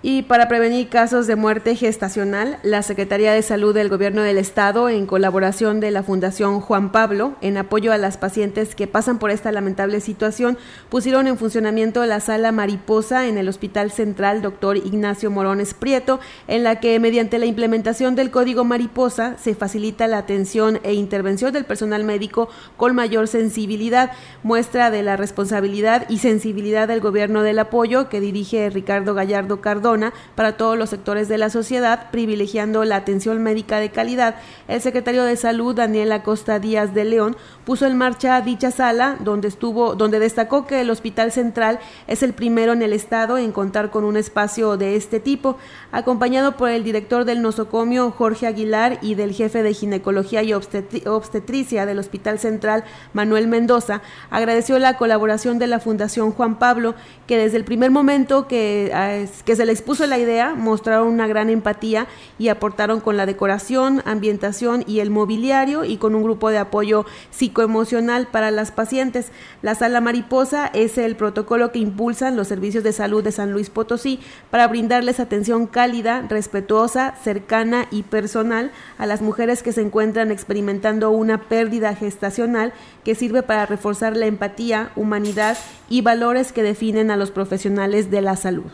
Y 0.05 0.23
para 0.23 0.49
prevenir 0.49 0.89
casos 0.89 1.27
de 1.27 1.37
muerte 1.37 1.77
gestacional, 1.77 2.59
la 2.61 2.81
Secretaría 2.81 3.31
de 3.31 3.41
Salud 3.41 3.73
del 3.73 3.87
Gobierno 3.87 4.21
del 4.21 4.37
Estado, 4.37 4.89
en 4.89 5.05
colaboración 5.05 5.79
de 5.79 5.91
la 5.91 6.03
Fundación 6.03 6.59
Juan 6.59 6.91
Pablo, 6.91 7.35
en 7.39 7.55
apoyo 7.55 7.93
a 7.93 7.97
las 7.97 8.17
pacientes 8.17 8.75
que 8.75 8.85
pasan 8.85 9.17
por 9.17 9.31
esta 9.31 9.53
lamentable 9.53 10.01
situación, 10.01 10.57
pusieron 10.89 11.27
en 11.27 11.37
funcionamiento 11.37 12.05
la 12.05 12.19
sala 12.19 12.51
mariposa 12.51 13.29
en 13.29 13.37
el 13.37 13.47
Hospital 13.47 13.91
Central 13.91 14.41
Dr. 14.41 14.75
Ignacio 14.75 15.31
Morones 15.31 15.73
Prieto, 15.73 16.19
en 16.49 16.65
la 16.65 16.81
que 16.81 16.99
mediante 16.99 17.39
la 17.39 17.45
implementación 17.45 18.13
del 18.15 18.29
código 18.29 18.65
mariposa 18.65 19.37
se 19.41 19.55
facilita 19.55 20.07
la 20.07 20.17
atención 20.17 20.81
e 20.83 20.95
intervención 20.95 21.53
del 21.53 21.63
personal 21.63 22.03
médico 22.03 22.49
con 22.75 22.93
mayor 22.93 23.29
sensibilidad, 23.29 24.11
muestra 24.43 24.91
de 24.91 25.01
la 25.01 25.15
responsabilidad 25.15 26.09
y 26.09 26.17
sensibilidad 26.17 26.89
del 26.89 26.99
Gobierno 26.99 27.41
del 27.41 27.59
apoyo 27.59 28.09
que 28.09 28.19
dirige 28.19 28.69
Ricardo 28.69 29.13
Gallardo 29.13 29.61
Cardón 29.61 29.92
para 30.35 30.57
todos 30.57 30.77
los 30.77 30.89
sectores 30.89 31.27
de 31.27 31.37
la 31.37 31.49
sociedad, 31.49 32.09
privilegiando 32.11 32.83
la 32.85 32.95
atención 32.95 33.41
médica 33.43 33.79
de 33.79 33.89
calidad. 33.89 34.35
El 34.67 34.81
secretario 34.81 35.23
de 35.23 35.35
Salud, 35.35 35.75
Daniel 35.75 36.11
Acosta 36.11 36.59
Díaz 36.59 36.93
de 36.93 37.05
León, 37.05 37.37
puso 37.65 37.85
en 37.85 37.97
marcha 37.97 38.41
dicha 38.41 38.71
sala, 38.71 39.17
donde 39.19 39.47
estuvo, 39.47 39.95
donde 39.95 40.19
destacó 40.19 40.65
que 40.65 40.81
el 40.81 40.89
Hospital 40.89 41.31
Central 41.31 41.79
es 42.07 42.23
el 42.23 42.33
primero 42.33 42.73
en 42.73 42.81
el 42.81 42.93
estado 42.93 43.37
en 43.37 43.51
contar 43.51 43.89
con 43.89 44.03
un 44.03 44.17
espacio 44.17 44.77
de 44.77 44.95
este 44.95 45.19
tipo, 45.19 45.57
acompañado 45.91 46.57
por 46.57 46.69
el 46.69 46.83
director 46.83 47.25
del 47.25 47.41
nosocomio 47.41 48.11
Jorge 48.11 48.47
Aguilar 48.47 48.99
y 49.01 49.15
del 49.15 49.33
jefe 49.33 49.63
de 49.63 49.73
ginecología 49.73 50.43
y 50.43 50.53
obstetricia 50.53 51.85
del 51.85 51.99
Hospital 51.99 52.39
Central 52.39 52.83
Manuel 53.13 53.47
Mendoza, 53.47 54.01
agradeció 54.29 54.79
la 54.79 54.97
colaboración 54.97 55.59
de 55.59 55.67
la 55.67 55.79
Fundación 55.79 56.31
Juan 56.31 56.59
Pablo, 56.59 56.95
que 57.27 57.37
desde 57.37 57.57
el 57.57 57.65
primer 57.65 57.91
momento 57.91 58.47
que, 58.47 58.91
ah, 58.93 59.25
que 59.45 59.55
se 59.55 59.65
le 59.65 59.71
expuso 59.83 60.07
la 60.07 60.17
idea, 60.17 60.55
mostraron 60.55 61.09
una 61.09 61.27
gran 61.27 61.49
empatía 61.49 62.07
y 62.39 62.47
aportaron 62.47 63.01
con 63.01 63.17
la 63.17 63.25
decoración, 63.25 64.01
ambientación 64.05 64.85
y 64.87 65.01
el 65.01 65.09
mobiliario 65.09 65.83
y 65.83 65.97
con 65.97 66.15
un 66.15 66.23
grupo 66.23 66.49
de 66.49 66.57
apoyo 66.57 67.05
psicoemocional 67.31 68.27
para 68.27 68.49
las 68.49 68.71
pacientes. 68.71 69.33
La 69.61 69.75
sala 69.75 69.99
mariposa 69.99 70.67
es 70.67 70.97
el 70.97 71.17
protocolo 71.17 71.73
que 71.73 71.79
impulsan 71.79 72.37
los 72.37 72.47
servicios 72.47 72.85
de 72.85 72.93
salud 72.93 73.25
de 73.25 73.33
San 73.33 73.51
Luis 73.51 73.69
Potosí 73.69 74.21
para 74.49 74.69
brindarles 74.69 75.19
atención 75.19 75.67
cálida, 75.67 76.21
respetuosa, 76.29 77.15
cercana 77.21 77.87
y 77.91 78.03
personal 78.03 78.71
a 78.97 79.05
las 79.05 79.21
mujeres 79.21 79.63
que 79.63 79.73
se 79.73 79.81
encuentran 79.81 80.31
experimentando 80.31 81.11
una 81.11 81.49
pérdida 81.49 81.93
gestacional 81.93 82.71
que 83.03 83.15
sirve 83.15 83.43
para 83.43 83.65
reforzar 83.65 84.15
la 84.15 84.27
empatía, 84.27 84.93
humanidad 84.95 85.57
y 85.89 85.99
valores 85.99 86.53
que 86.53 86.63
definen 86.63 87.11
a 87.11 87.17
los 87.17 87.31
profesionales 87.31 88.09
de 88.09 88.21
la 88.21 88.37
salud. 88.37 88.71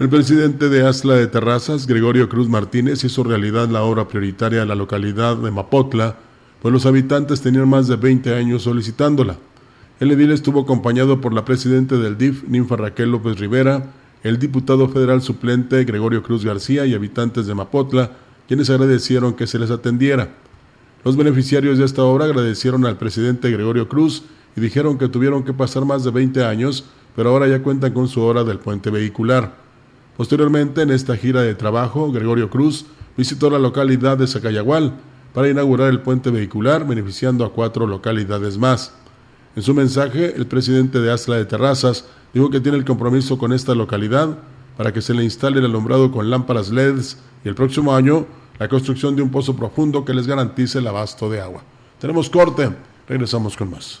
El 0.00 0.08
presidente 0.08 0.68
de 0.70 0.84
Asla 0.84 1.14
de 1.14 1.28
Terrazas, 1.28 1.86
Gregorio 1.86 2.28
Cruz 2.28 2.48
Martínez, 2.48 3.04
hizo 3.04 3.22
realidad 3.22 3.68
la 3.68 3.84
obra 3.84 4.08
prioritaria 4.08 4.58
de 4.58 4.66
la 4.66 4.74
localidad 4.74 5.36
de 5.36 5.52
Mapotla, 5.52 6.16
pues 6.60 6.72
los 6.72 6.84
habitantes 6.84 7.42
tenían 7.42 7.68
más 7.68 7.86
de 7.86 7.94
20 7.94 8.34
años 8.34 8.64
solicitándola. 8.64 9.36
El 10.00 10.10
edil 10.10 10.32
estuvo 10.32 10.62
acompañado 10.62 11.20
por 11.20 11.32
la 11.32 11.44
presidenta 11.44 11.96
del 11.96 12.18
DIF, 12.18 12.42
Ninfa 12.48 12.74
Raquel 12.74 13.12
López 13.12 13.38
Rivera, 13.38 13.92
el 14.24 14.40
diputado 14.40 14.88
federal 14.88 15.22
suplente 15.22 15.84
Gregorio 15.84 16.24
Cruz 16.24 16.44
García 16.44 16.84
y 16.86 16.94
habitantes 16.94 17.46
de 17.46 17.54
Mapotla, 17.54 18.10
quienes 18.48 18.70
agradecieron 18.70 19.34
que 19.34 19.46
se 19.46 19.60
les 19.60 19.70
atendiera. 19.70 20.28
Los 21.04 21.16
beneficiarios 21.16 21.78
de 21.78 21.84
esta 21.84 22.02
obra 22.02 22.24
agradecieron 22.24 22.84
al 22.84 22.98
presidente 22.98 23.48
Gregorio 23.48 23.88
Cruz 23.88 24.24
y 24.56 24.60
dijeron 24.60 24.98
que 24.98 25.06
tuvieron 25.06 25.44
que 25.44 25.52
pasar 25.52 25.84
más 25.84 26.02
de 26.02 26.10
20 26.10 26.44
años, 26.44 26.84
pero 27.14 27.30
ahora 27.30 27.46
ya 27.46 27.62
cuentan 27.62 27.92
con 27.92 28.08
su 28.08 28.22
hora 28.22 28.42
del 28.42 28.58
puente 28.58 28.90
vehicular. 28.90 29.62
Posteriormente, 30.16 30.82
en 30.82 30.90
esta 30.90 31.16
gira 31.16 31.42
de 31.42 31.54
trabajo, 31.54 32.12
Gregorio 32.12 32.50
Cruz 32.50 32.86
visitó 33.16 33.50
la 33.50 33.58
localidad 33.58 34.16
de 34.16 34.26
Zacayagual 34.26 34.94
para 35.32 35.48
inaugurar 35.48 35.90
el 35.90 36.00
puente 36.00 36.30
vehicular, 36.30 36.86
beneficiando 36.86 37.44
a 37.44 37.52
cuatro 37.52 37.86
localidades 37.86 38.56
más. 38.56 38.94
En 39.56 39.62
su 39.62 39.74
mensaje, 39.74 40.34
el 40.36 40.46
presidente 40.46 41.00
de 41.00 41.12
Asla 41.12 41.36
de 41.36 41.44
Terrazas 41.44 42.06
dijo 42.32 42.50
que 42.50 42.60
tiene 42.60 42.78
el 42.78 42.84
compromiso 42.84 43.38
con 43.38 43.52
esta 43.52 43.74
localidad 43.74 44.38
para 44.76 44.92
que 44.92 45.02
se 45.02 45.14
le 45.14 45.24
instale 45.24 45.58
el 45.58 45.66
alumbrado 45.66 46.10
con 46.10 46.30
lámparas 46.30 46.70
LEDs 46.70 47.18
y 47.44 47.48
el 47.48 47.54
próximo 47.54 47.94
año 47.94 48.26
la 48.58 48.68
construcción 48.68 49.16
de 49.16 49.22
un 49.22 49.30
pozo 49.30 49.56
profundo 49.56 50.04
que 50.04 50.14
les 50.14 50.26
garantice 50.26 50.78
el 50.78 50.86
abasto 50.86 51.28
de 51.28 51.40
agua. 51.40 51.62
Tenemos 51.98 52.30
corte, 52.30 52.70
regresamos 53.08 53.56
con 53.56 53.70
más. 53.70 54.00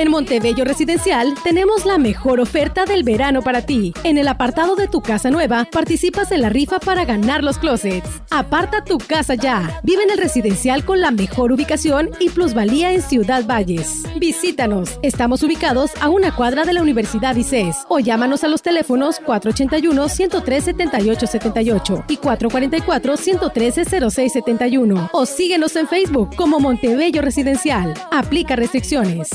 En 0.00 0.10
Montebello 0.10 0.64
Residencial 0.64 1.34
tenemos 1.44 1.84
la 1.84 1.98
mejor 1.98 2.40
oferta 2.40 2.86
del 2.86 3.04
verano 3.04 3.42
para 3.42 3.66
ti. 3.66 3.92
En 4.02 4.16
el 4.16 4.28
apartado 4.28 4.74
de 4.74 4.88
tu 4.88 5.02
casa 5.02 5.30
nueva, 5.30 5.68
participas 5.70 6.32
en 6.32 6.40
la 6.40 6.48
rifa 6.48 6.80
para 6.80 7.04
ganar 7.04 7.44
los 7.44 7.58
closets. 7.58 8.08
Aparta 8.30 8.82
tu 8.82 8.96
casa 8.96 9.34
ya. 9.34 9.78
Vive 9.82 10.04
en 10.04 10.10
el 10.10 10.16
residencial 10.16 10.86
con 10.86 11.02
la 11.02 11.10
mejor 11.10 11.52
ubicación 11.52 12.08
y 12.18 12.30
plusvalía 12.30 12.94
en 12.94 13.02
Ciudad 13.02 13.44
Valles. 13.44 14.04
Visítanos. 14.16 14.98
Estamos 15.02 15.42
ubicados 15.42 15.90
a 16.00 16.08
una 16.08 16.34
cuadra 16.34 16.64
de 16.64 16.72
la 16.72 16.80
Universidad 16.80 17.36
ICES 17.36 17.84
o 17.90 17.98
llámanos 17.98 18.42
a 18.42 18.48
los 18.48 18.62
teléfonos 18.62 19.20
481-103-7878 19.20 22.04
y 22.08 22.16
444-113-0671 22.16 25.10
o 25.12 25.26
síguenos 25.26 25.76
en 25.76 25.86
Facebook 25.86 26.34
como 26.36 26.58
Montebello 26.58 27.20
Residencial. 27.20 27.92
Aplica 28.10 28.56
restricciones. 28.56 29.28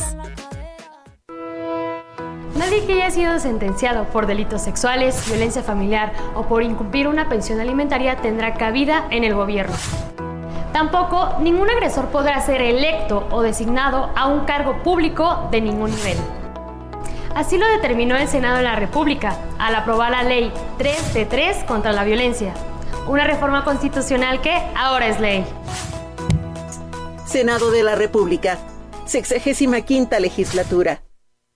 Nadie 2.55 2.85
que 2.85 2.93
haya 2.93 3.11
sido 3.11 3.37
sentenciado 3.39 4.05
por 4.05 4.27
delitos 4.27 4.61
sexuales, 4.61 5.27
violencia 5.27 5.61
familiar 5.61 6.13
o 6.35 6.43
por 6.43 6.63
incumplir 6.63 7.09
una 7.09 7.27
pensión 7.27 7.59
alimentaria 7.59 8.15
tendrá 8.15 8.53
cabida 8.53 9.07
en 9.11 9.25
el 9.25 9.35
gobierno. 9.35 9.75
Tampoco 10.71 11.35
ningún 11.41 11.69
agresor 11.69 12.07
podrá 12.07 12.39
ser 12.39 12.61
electo 12.61 13.27
o 13.29 13.41
designado 13.41 14.09
a 14.15 14.27
un 14.27 14.45
cargo 14.45 14.81
público 14.83 15.49
de 15.51 15.59
ningún 15.59 15.91
nivel. 15.91 16.17
Así 17.35 17.57
lo 17.57 17.67
determinó 17.67 18.15
el 18.15 18.29
Senado 18.29 18.57
de 18.57 18.63
la 18.63 18.77
República 18.77 19.37
al 19.59 19.75
aprobar 19.75 20.11
la 20.11 20.23
Ley 20.23 20.51
3 20.77 21.13
de 21.13 21.25
3 21.25 21.65
contra 21.65 21.91
la 21.91 22.05
violencia, 22.05 22.53
una 23.07 23.25
reforma 23.25 23.65
constitucional 23.65 24.39
que 24.39 24.53
ahora 24.77 25.07
es 25.07 25.19
ley. 25.19 25.45
Senado 27.25 27.71
de 27.71 27.83
la 27.83 27.95
República, 27.95 28.57
65 29.05 29.85
quinta 29.85 30.19
legislatura. 30.21 31.04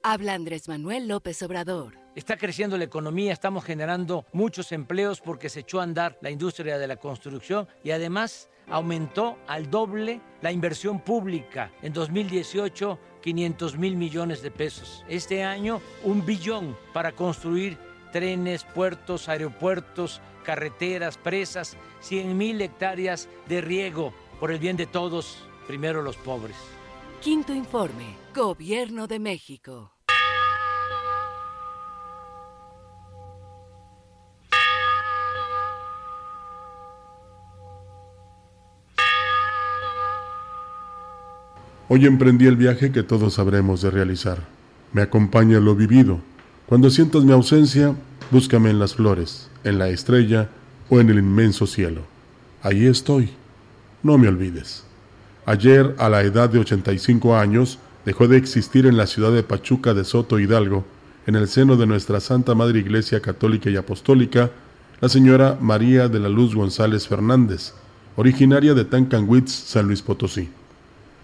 Habla 0.02 0.34
Andrés 0.34 0.70
Manuel 0.70 1.10
López 1.10 1.44
Obrador. 1.44 2.00
está 2.16 2.38
creciendo 2.38 2.78
la 2.78 2.86
economía, 2.86 3.34
estamos 3.34 3.66
generando 3.66 4.26
muchos 4.32 4.72
empleos 4.72 5.20
porque 5.20 5.50
se 5.50 5.62
echó 5.62 5.82
a 5.82 5.84
andar 5.84 6.18
la 6.22 6.32
industria 6.32 6.78
de 6.78 6.88
la 6.88 6.96
construcción 6.96 7.68
y 7.84 7.92
además 7.92 8.50
aumentó 8.70 9.38
al 9.46 9.70
doble 9.70 10.22
la 10.42 10.54
inversión 10.54 11.02
pública. 11.02 11.74
En 11.82 11.92
2018, 11.92 12.98
500 13.22 13.78
mil 13.78 13.98
millones 13.98 14.42
de 14.42 14.52
pesos. 14.52 15.04
Este 15.10 15.44
año, 15.44 15.82
un 16.06 16.26
billón 16.26 16.78
para 16.94 17.12
construir 17.12 17.78
trenes, 18.14 18.64
puertos, 18.64 19.28
aeropuertos, 19.28 20.22
carreteras, 20.46 21.18
presas, 21.18 21.76
100 22.00 22.38
mil 22.38 22.62
hectáreas 22.62 23.28
de 23.50 23.60
riego 23.60 24.14
por 24.40 24.52
el 24.52 24.60
bien 24.60 24.78
de 24.78 24.88
todos, 24.88 25.44
primero 25.68 26.02
los 26.02 26.16
pobres. 26.16 26.56
Quinto 27.22 27.54
informe, 27.54 28.16
Gobierno 28.34 29.06
de 29.06 29.20
México. 29.20 29.92
Hoy 41.90 42.06
emprendí 42.06 42.48
el 42.48 42.56
viaje 42.56 42.94
que 42.94 43.04
todos 43.04 43.38
habremos 43.38 43.82
de 43.82 43.92
realizar. 43.92 44.48
Me 44.94 45.02
acompaña 45.02 45.60
lo 45.60 45.76
vivido. 45.76 46.22
Cuando 46.68 46.90
sientas 46.90 47.26
mi 47.26 47.34
ausencia, 47.34 47.96
búscame 48.32 48.70
en 48.70 48.80
las 48.80 48.96
flores, 48.96 49.52
en 49.66 49.78
la 49.78 49.90
estrella 49.90 50.50
o 50.90 51.02
en 51.02 51.10
el 51.10 51.20
inmenso 51.20 51.68
cielo. 51.68 52.04
Allí 52.62 52.88
estoy. 52.88 53.32
No 54.04 54.18
me 54.18 54.30
olvides. 54.30 54.89
Ayer, 55.50 55.96
a 55.98 56.10
la 56.10 56.22
edad 56.22 56.48
de 56.48 56.60
85 56.60 57.36
años, 57.36 57.80
dejó 58.06 58.28
de 58.28 58.38
existir 58.38 58.86
en 58.86 58.98
la 58.98 59.08
ciudad 59.08 59.32
de 59.32 59.42
Pachuca 59.42 59.96
de 59.96 60.04
Soto 60.04 60.38
Hidalgo, 60.38 60.86
en 61.26 61.36
el 61.36 61.48
seno 61.48 61.76
de 61.76 61.88
nuestra 61.88 62.20
Santa 62.20 62.54
Madre 62.54 62.78
Iglesia 62.78 63.20
Católica 63.20 63.72
y 63.72 63.76
Apostólica, 63.76 64.52
la 65.02 65.10
señora 65.10 65.58
María 65.60 66.08
de 66.08 66.20
la 66.20 66.30
Luz 66.30 66.54
González 66.54 67.08
Fernández, 67.08 67.74
originaria 68.16 68.76
de 68.76 68.86
Tancanwitz, 68.86 69.52
San 69.52 69.88
Luis 69.88 70.04
Potosí. 70.04 70.50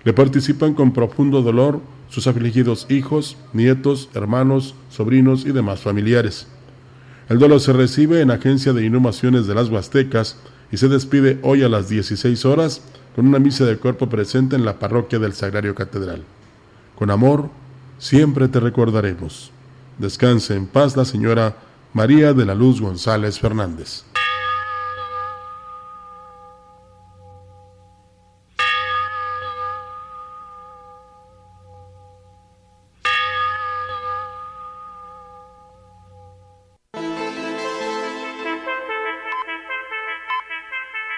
Le 0.03 0.11
participan 0.11 0.73
con 0.73 0.91
profundo 0.91 1.43
dolor 1.43 1.81
sus 2.09 2.25
afligidos 2.25 2.87
hijos, 2.89 3.37
nietos, 3.53 4.09
hermanos, 4.15 4.73
sobrinos 4.89 5.45
y 5.45 5.51
demás 5.51 5.81
familiares. 5.81 6.47
El 7.29 7.37
dolor 7.37 7.59
se 7.59 7.73
recibe 7.73 8.21
en 8.21 8.31
Agencia 8.31 8.73
de 8.73 8.85
Inhumaciones 8.85 9.45
de 9.45 9.53
las 9.53 9.69
Huastecas 9.69 10.39
y 10.71 10.77
se 10.77 10.87
despide 10.87 11.37
hoy 11.43 11.61
a 11.61 11.69
las 11.69 11.89
16 11.89 12.43
horas 12.45 12.81
con 13.15 13.25
una 13.27 13.39
misa 13.39 13.63
de 13.63 13.77
cuerpo 13.77 14.09
presente 14.09 14.57
en 14.57 14.65
la 14.65 14.77
parroquia 14.77 15.19
del 15.19 15.33
Sagrario 15.33 15.73
Catedral. 15.73 16.25
Con 16.97 17.09
amor, 17.09 17.49
siempre 17.97 18.49
te 18.49 18.59
recordaremos. 18.59 19.51
Descanse 19.97 20.53
en 20.55 20.67
paz 20.67 20.97
la 20.97 21.05
señora 21.05 21.55
María 21.93 22.33
de 22.33 22.45
la 22.45 22.53
Luz 22.53 22.81
González 22.81 23.39
Fernández. 23.39 24.03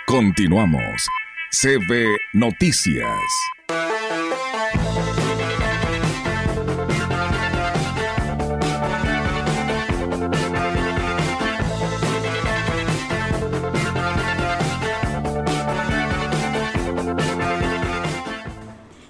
Continuamos. 0.06 1.08
CB 1.52 2.18
Noticias. 2.34 3.57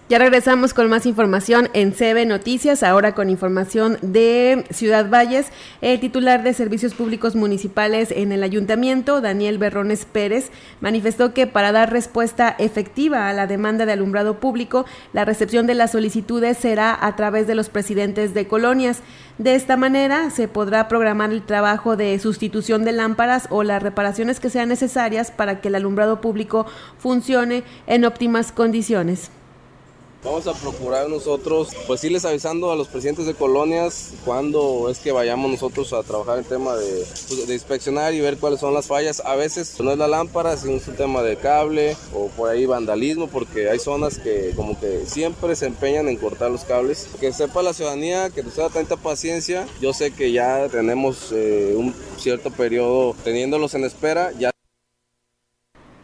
Ya 0.10 0.20
regresamos 0.20 0.74
con 0.74 0.88
más 0.90 1.06
información 1.06 1.68
en 1.74 1.92
CB 1.92 2.26
Noticias, 2.26 2.82
ahora 2.82 3.14
con 3.14 3.30
información 3.30 3.98
de 4.02 4.64
Ciudad 4.70 5.10
Valles. 5.10 5.48
El 5.82 6.00
titular 6.00 6.44
de 6.44 6.54
Servicios 6.54 6.94
Públicos 6.94 7.36
Municipales 7.36 8.12
en 8.12 8.32
el 8.32 8.42
Ayuntamiento, 8.42 9.20
Daniel 9.20 9.58
Berrones 9.58 10.06
Pérez, 10.06 10.50
manifestó 10.80 11.34
que 11.34 11.46
para 11.46 11.74
dar 11.74 11.92
respuesta 11.92 12.56
efectiva 12.58 13.28
a 13.28 13.34
la 13.34 13.48
demanda 13.48 13.86
de 13.86 13.92
alumbrado 13.92 14.40
público, 14.40 14.86
la 15.12 15.26
recepción 15.26 15.68
de 15.68 15.74
las 15.74 15.92
solicitudes 15.92 16.56
será 16.56 16.98
a 17.06 17.18
través 17.18 17.46
de 17.46 17.56
los 17.56 17.68
presidentes 17.68 18.34
de 18.34 18.48
colonias. 18.48 19.02
De 19.38 19.56
esta 19.56 19.76
manera 19.76 20.30
se 20.30 20.48
podrá 20.48 20.88
programar 20.88 21.34
el 21.34 21.46
trabajo 21.46 21.98
de 21.98 22.18
sustitución 22.20 22.86
de 22.86 22.94
lámparas 22.94 23.48
o 23.50 23.64
las 23.64 23.84
reparaciones 23.84 24.40
que 24.40 24.50
sean 24.50 24.70
necesarias 24.70 25.32
para 25.32 25.60
que 25.60 25.68
el 25.68 25.76
alumbrado 25.76 26.22
público 26.22 26.66
funcione 26.98 27.66
en 27.88 28.06
óptimas 28.06 28.54
condiciones. 28.54 29.32
Vamos 30.24 30.48
a 30.48 30.54
procurar 30.54 31.10
nosotros, 31.10 31.70
pues 31.86 32.04
irles 32.04 32.26
avisando 32.26 32.72
a 32.72 32.76
los 32.76 32.88
presidentes 32.88 33.28
de 33.28 33.36
colonias 33.36 34.14
cuando 34.26 34.90
es 34.90 34.98
que 35.00 35.12
vayamos 35.12 35.52
nosotros 35.52 35.94
a 35.94 36.02
trabajar 36.04 36.40
el 36.40 36.46
tema 36.46 36.76
de, 36.76 37.06
pues, 37.28 37.48
de, 37.48 37.54
inspeccionar 37.54 38.14
y 38.14 38.20
ver 38.20 38.38
cuáles 38.38 38.60
son 38.60 38.74
las 38.74 38.88
fallas. 38.88 39.22
A 39.24 39.36
veces 39.36 39.80
no 39.80 39.92
es 39.92 39.98
la 39.98 40.08
lámpara, 40.08 40.58
sino 40.58 40.74
es 40.74 40.88
un 40.88 40.96
tema 40.96 41.22
de 41.22 41.38
cable 41.38 41.96
o 42.14 42.28
por 42.30 42.50
ahí 42.50 42.66
vandalismo, 42.66 43.28
porque 43.28 43.70
hay 43.70 43.80
zonas 43.80 44.18
que 44.18 44.54
como 44.56 44.80
que 44.80 45.06
siempre 45.06 45.56
se 45.56 45.68
empeñan 45.68 46.08
en 46.10 46.18
cortar 46.18 46.50
los 46.50 46.64
cables. 46.64 47.08
Que 47.20 47.32
sepa 47.32 47.62
la 47.62 47.74
ciudadanía, 47.74 48.30
que 48.32 48.44
tenga 48.44 48.70
tanta 48.70 48.98
paciencia. 48.98 49.68
Yo 49.80 49.94
sé 49.94 50.12
que 50.12 50.32
ya 50.32 50.68
tenemos 50.70 51.32
eh, 51.32 51.76
un 51.78 51.94
cierto 52.18 52.50
periodo 52.50 53.16
teniéndolos 53.24 53.76
en 53.76 53.86
espera. 53.86 54.32
Ya 54.40 54.52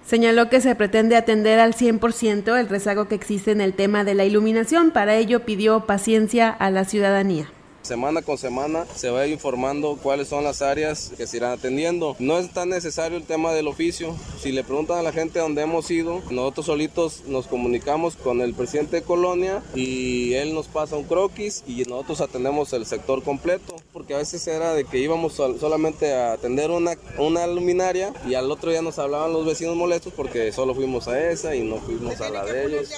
Señaló 0.05 0.49
que 0.49 0.59
se 0.59 0.75
pretende 0.75 1.15
atender 1.15 1.59
al 1.59 1.73
100% 1.73 2.59
el 2.59 2.67
rezago 2.67 3.07
que 3.07 3.15
existe 3.15 3.51
en 3.51 3.61
el 3.61 3.73
tema 3.73 4.03
de 4.03 4.15
la 4.15 4.25
iluminación. 4.25 4.91
Para 4.91 5.15
ello 5.15 5.45
pidió 5.45 5.85
paciencia 5.85 6.49
a 6.49 6.69
la 6.69 6.83
ciudadanía. 6.83 7.52
Semana 7.83 8.21
con 8.21 8.37
semana 8.37 8.85
se 8.95 9.09
va 9.09 9.27
informando 9.27 9.99
cuáles 10.01 10.29
son 10.29 10.45
las 10.45 10.61
áreas 10.61 11.11
que 11.17 11.27
se 11.27 11.35
irán 11.35 11.51
atendiendo. 11.51 12.15
No 12.17 12.37
es 12.39 12.49
tan 12.49 12.69
necesario 12.69 13.17
el 13.17 13.25
tema 13.25 13.51
del 13.51 13.67
oficio. 13.67 14.15
Si 14.41 14.53
le 14.53 14.63
preguntan 14.63 14.99
a 14.99 15.01
la 15.01 15.11
gente 15.11 15.39
dónde 15.39 15.63
hemos 15.63 15.91
ido, 15.91 16.21
nosotros 16.29 16.67
solitos 16.67 17.23
nos 17.27 17.45
comunicamos 17.47 18.15
con 18.15 18.39
el 18.39 18.53
presidente 18.53 18.95
de 18.95 19.03
colonia 19.03 19.61
y 19.75 20.33
él 20.35 20.53
nos 20.53 20.67
pasa 20.67 20.95
un 20.95 21.03
croquis 21.03 21.65
y 21.67 21.83
nosotros 21.83 22.21
atendemos 22.21 22.71
el 22.71 22.85
sector 22.85 23.21
completo. 23.21 23.75
Porque 23.91 24.13
a 24.13 24.17
veces 24.17 24.47
era 24.47 24.73
de 24.73 24.85
que 24.85 24.99
íbamos 24.99 25.33
solamente 25.33 26.13
a 26.13 26.31
atender 26.31 26.71
una, 26.71 26.93
una 27.17 27.45
luminaria 27.47 28.13
y 28.25 28.35
al 28.35 28.49
otro 28.49 28.71
día 28.71 28.81
nos 28.81 28.97
hablaban 28.97 29.33
los 29.33 29.45
vecinos 29.45 29.75
molestos 29.75 30.13
porque 30.13 30.53
solo 30.53 30.73
fuimos 30.73 31.09
a 31.09 31.29
esa 31.29 31.53
y 31.53 31.63
no 31.63 31.79
fuimos 31.79 32.21
a 32.21 32.29
la 32.29 32.45
de 32.45 32.65
ellos. 32.65 32.89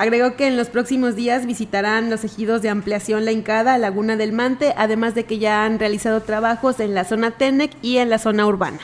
Agregó 0.00 0.34
que 0.34 0.46
en 0.46 0.56
los 0.56 0.70
próximos 0.70 1.14
días 1.14 1.44
visitarán 1.44 2.08
los 2.08 2.24
ejidos 2.24 2.62
de 2.62 2.70
ampliación 2.70 3.26
La 3.26 3.32
Incada, 3.32 3.76
Laguna 3.76 4.16
del 4.16 4.32
Mante, 4.32 4.72
además 4.78 5.14
de 5.14 5.24
que 5.24 5.38
ya 5.38 5.66
han 5.66 5.78
realizado 5.78 6.22
trabajos 6.22 6.80
en 6.80 6.94
la 6.94 7.04
zona 7.04 7.32
TENEC 7.32 7.72
y 7.82 7.98
en 7.98 8.08
la 8.08 8.18
zona 8.18 8.46
urbana. 8.46 8.80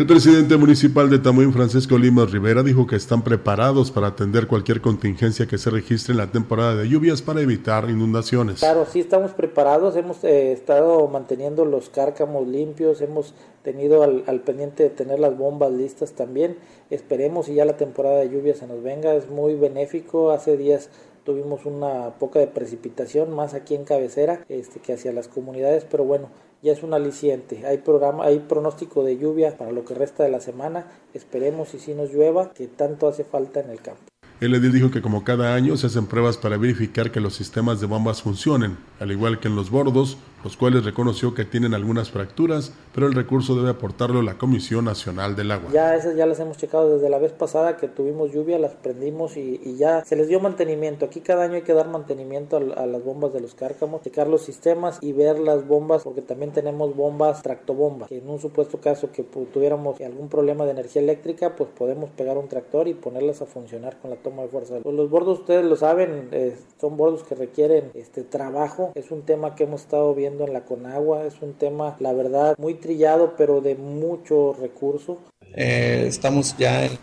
El 0.00 0.06
presidente 0.06 0.56
municipal 0.56 1.10
de 1.10 1.18
Tamuín, 1.18 1.52
Francisco 1.52 1.98
Limas 1.98 2.30
Rivera, 2.32 2.62
dijo 2.62 2.86
que 2.86 2.96
están 2.96 3.22
preparados 3.22 3.90
para 3.90 4.06
atender 4.06 4.46
cualquier 4.46 4.80
contingencia 4.80 5.46
que 5.46 5.58
se 5.58 5.68
registre 5.68 6.12
en 6.12 6.16
la 6.16 6.32
temporada 6.32 6.74
de 6.74 6.88
lluvias 6.88 7.20
para 7.20 7.42
evitar 7.42 7.90
inundaciones. 7.90 8.60
Claro, 8.60 8.86
sí 8.90 9.00
estamos 9.00 9.32
preparados, 9.32 9.96
hemos 9.96 10.24
eh, 10.24 10.52
estado 10.52 11.06
manteniendo 11.08 11.66
los 11.66 11.90
cárcamos 11.90 12.48
limpios, 12.48 13.02
hemos 13.02 13.34
tenido 13.62 14.02
al, 14.02 14.24
al, 14.26 14.40
pendiente 14.40 14.84
de 14.84 14.88
tener 14.88 15.20
las 15.20 15.36
bombas 15.36 15.70
listas 15.70 16.12
también. 16.12 16.56
Esperemos 16.88 17.50
y 17.50 17.56
ya 17.56 17.66
la 17.66 17.76
temporada 17.76 18.20
de 18.20 18.30
lluvias 18.30 18.56
se 18.56 18.66
nos 18.66 18.82
venga, 18.82 19.14
es 19.14 19.28
muy 19.28 19.54
benéfico. 19.54 20.30
Hace 20.30 20.56
días 20.56 20.88
tuvimos 21.24 21.66
una 21.66 22.14
poca 22.18 22.38
de 22.38 22.46
precipitación, 22.46 23.34
más 23.34 23.52
aquí 23.52 23.74
en 23.74 23.84
cabecera 23.84 24.46
este, 24.48 24.80
que 24.80 24.94
hacia 24.94 25.12
las 25.12 25.28
comunidades, 25.28 25.84
pero 25.84 26.04
bueno, 26.04 26.30
ya 26.62 26.72
es 26.72 26.82
un 26.82 26.94
aliciente. 26.94 27.66
Hay 27.66 27.78
programa, 27.78 28.24
hay 28.24 28.40
pronóstico 28.40 29.04
de 29.04 29.18
lluvia 29.18 29.56
para 29.56 29.72
lo 29.72 29.84
que 29.84 29.94
resta 29.94 30.22
de 30.24 30.30
la 30.30 30.40
semana. 30.40 30.86
Esperemos 31.14 31.74
y 31.74 31.78
si 31.78 31.94
nos 31.94 32.12
llueva, 32.12 32.52
que 32.52 32.66
tanto 32.66 33.08
hace 33.08 33.24
falta 33.24 33.60
en 33.60 33.70
el 33.70 33.80
campo. 33.80 34.02
El 34.40 34.54
edil 34.54 34.72
dijo 34.72 34.90
que 34.90 35.02
como 35.02 35.22
cada 35.22 35.54
año 35.54 35.76
se 35.76 35.88
hacen 35.88 36.06
pruebas 36.06 36.38
para 36.38 36.56
verificar 36.56 37.10
que 37.10 37.20
los 37.20 37.34
sistemas 37.34 37.78
de 37.78 37.86
bombas 37.86 38.22
funcionen, 38.22 38.78
al 38.98 39.12
igual 39.12 39.38
que 39.38 39.48
en 39.48 39.56
los 39.56 39.70
bordos, 39.70 40.16
los 40.42 40.56
cuales 40.56 40.84
reconoció 40.84 41.34
que 41.34 41.44
tienen 41.44 41.74
algunas 41.74 42.10
fracturas, 42.10 42.72
pero 42.94 43.06
el 43.06 43.14
recurso 43.14 43.54
debe 43.54 43.70
aportarlo 43.70 44.22
la 44.22 44.38
Comisión 44.38 44.84
Nacional 44.84 45.36
del 45.36 45.50
Agua. 45.50 45.70
Ya 45.72 45.94
esas 45.94 46.16
ya 46.16 46.26
las 46.26 46.40
hemos 46.40 46.56
checado 46.56 46.94
desde 46.94 47.10
la 47.10 47.18
vez 47.18 47.32
pasada 47.32 47.76
que 47.76 47.88
tuvimos 47.88 48.32
lluvia, 48.32 48.58
las 48.58 48.72
prendimos 48.72 49.36
y, 49.36 49.60
ya 49.76 50.04
se 50.04 50.16
les 50.16 50.28
dio 50.28 50.40
mantenimiento. 50.40 51.06
Aquí 51.06 51.20
cada 51.20 51.44
año 51.44 51.54
hay 51.54 51.62
que 51.62 51.72
dar 51.72 51.88
mantenimiento 51.88 52.56
a, 52.56 52.82
a, 52.82 52.86
las 52.86 53.04
bombas 53.04 53.32
de 53.32 53.40
los 53.40 53.54
cárcamos, 53.54 54.02
checar 54.02 54.28
los 54.28 54.42
sistemas 54.42 54.98
y 55.00 55.12
ver 55.12 55.38
las 55.38 55.66
bombas, 55.66 56.02
porque 56.02 56.22
también 56.22 56.52
tenemos 56.52 56.94
bombas 56.94 57.42
tractobombas, 57.42 58.08
que 58.08 58.18
en 58.18 58.28
un 58.28 58.40
supuesto 58.40 58.78
caso 58.78 59.10
que 59.12 59.22
tuviéramos 59.22 60.00
algún 60.00 60.28
problema 60.28 60.64
de 60.64 60.72
energía 60.72 61.02
eléctrica, 61.02 61.56
pues 61.56 61.70
podemos 61.70 62.10
pegar 62.10 62.36
un 62.38 62.48
tractor 62.48 62.88
y 62.88 62.94
ponerlas 62.94 63.42
a 63.42 63.46
funcionar 63.46 63.98
con 64.00 64.10
la 64.10 64.16
toma 64.16 64.42
de 64.42 64.48
fuerza. 64.48 64.78
Pues 64.82 64.94
los 64.94 65.08
bordos 65.10 65.40
ustedes 65.40 65.64
lo 65.64 65.76
saben, 65.76 66.28
eh, 66.32 66.56
son 66.80 66.96
bordos 66.96 67.22
que 67.22 67.34
requieren 67.34 67.90
este 67.94 68.22
trabajo, 68.22 68.92
es 68.94 69.10
un 69.10 69.22
tema 69.22 69.54
que 69.54 69.64
hemos 69.64 69.82
estado 69.82 70.14
viendo 70.14 70.29
viendo 70.30 70.46
en 70.46 70.52
la 70.52 70.64
Conagua. 70.64 71.24
Es 71.24 71.34
un 71.42 71.54
tema, 71.54 71.96
la 71.98 72.12
verdad, 72.12 72.54
muy 72.58 72.74
trillado, 72.74 73.34
pero 73.36 73.60
de 73.60 73.74
mucho 73.74 74.54
recurso. 74.60 75.18
Eh, 75.54 76.04
estamos 76.06 76.56
ya 76.56 76.84
en 76.84 76.98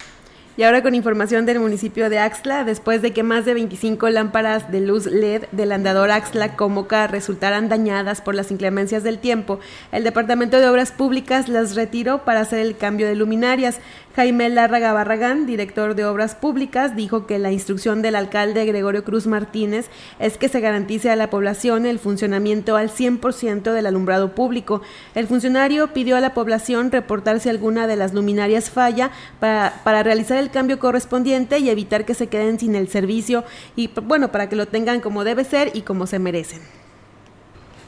y 0.57 0.63
ahora 0.63 0.81
con 0.81 0.95
información 0.95 1.45
del 1.45 1.59
municipio 1.59 2.09
de 2.09 2.17
Axtla, 2.17 2.63
después 2.63 3.03
de 3.03 3.13
que 3.13 3.21
más 3.21 3.45
de 3.45 3.53
25 3.53 4.09
lámparas 4.09 4.71
de 4.71 4.81
luz 4.81 5.05
LED 5.05 5.43
del 5.51 5.71
andador 5.71 6.09
Axtla 6.09 6.55
Comoca 6.55 7.05
resultaran 7.05 7.69
dañadas 7.69 8.21
por 8.21 8.33
las 8.33 8.49
inclemencias 8.49 9.03
del 9.03 9.19
tiempo, 9.19 9.59
el 9.91 10.03
Departamento 10.03 10.59
de 10.59 10.67
Obras 10.67 10.91
Públicas 10.91 11.47
las 11.47 11.75
retiró 11.75 12.25
para 12.25 12.39
hacer 12.39 12.57
el 12.57 12.75
cambio 12.75 13.05
de 13.05 13.13
luminarias. 13.13 13.77
Jaime 14.17 14.49
Lárraga 14.49 14.93
Barragán, 14.93 15.45
director 15.45 15.93
de 15.93 16.03
Obras 16.03 16.33
Públicas, 16.33 16.95
dijo 16.95 17.27
que 17.27 17.37
la 17.37 17.51
instrucción 17.51 18.01
del 18.01 18.15
alcalde 18.15 18.65
Gregorio 18.65 19.03
Cruz 19.03 19.27
Martínez 19.27 19.91
es 20.17 20.39
que 20.39 20.49
se 20.49 20.59
garantice 20.59 21.11
a 21.11 21.15
la 21.15 21.29
población 21.29 21.85
el 21.85 21.99
funcionamiento 21.99 22.77
al 22.77 22.89
100% 22.89 23.73
del 23.73 23.85
alumbrado 23.85 24.33
público. 24.33 24.81
El 25.13 25.27
funcionario 25.27 25.93
pidió 25.93 26.15
a 26.15 26.19
la 26.19 26.33
población 26.33 26.91
reportar 26.91 27.39
si 27.39 27.49
alguna 27.49 27.85
de 27.85 27.95
las 27.95 28.15
luminarias 28.15 28.71
falla 28.71 29.11
para, 29.39 29.81
para 29.83 30.01
realizar 30.01 30.39
el 30.39 30.49
cambio 30.49 30.79
correspondiente 30.79 31.59
y 31.59 31.69
evitar 31.69 32.03
que 32.03 32.15
se 32.15 32.25
queden 32.25 32.57
sin 32.57 32.73
el 32.73 32.87
servicio 32.87 33.43
y 33.75 33.91
bueno, 34.01 34.31
para 34.31 34.49
que 34.49 34.55
lo 34.55 34.65
tengan 34.67 34.99
como 34.99 35.25
debe 35.25 35.43
ser 35.43 35.69
y 35.75 35.83
como 35.83 36.07
se 36.07 36.17
merecen. 36.17 36.76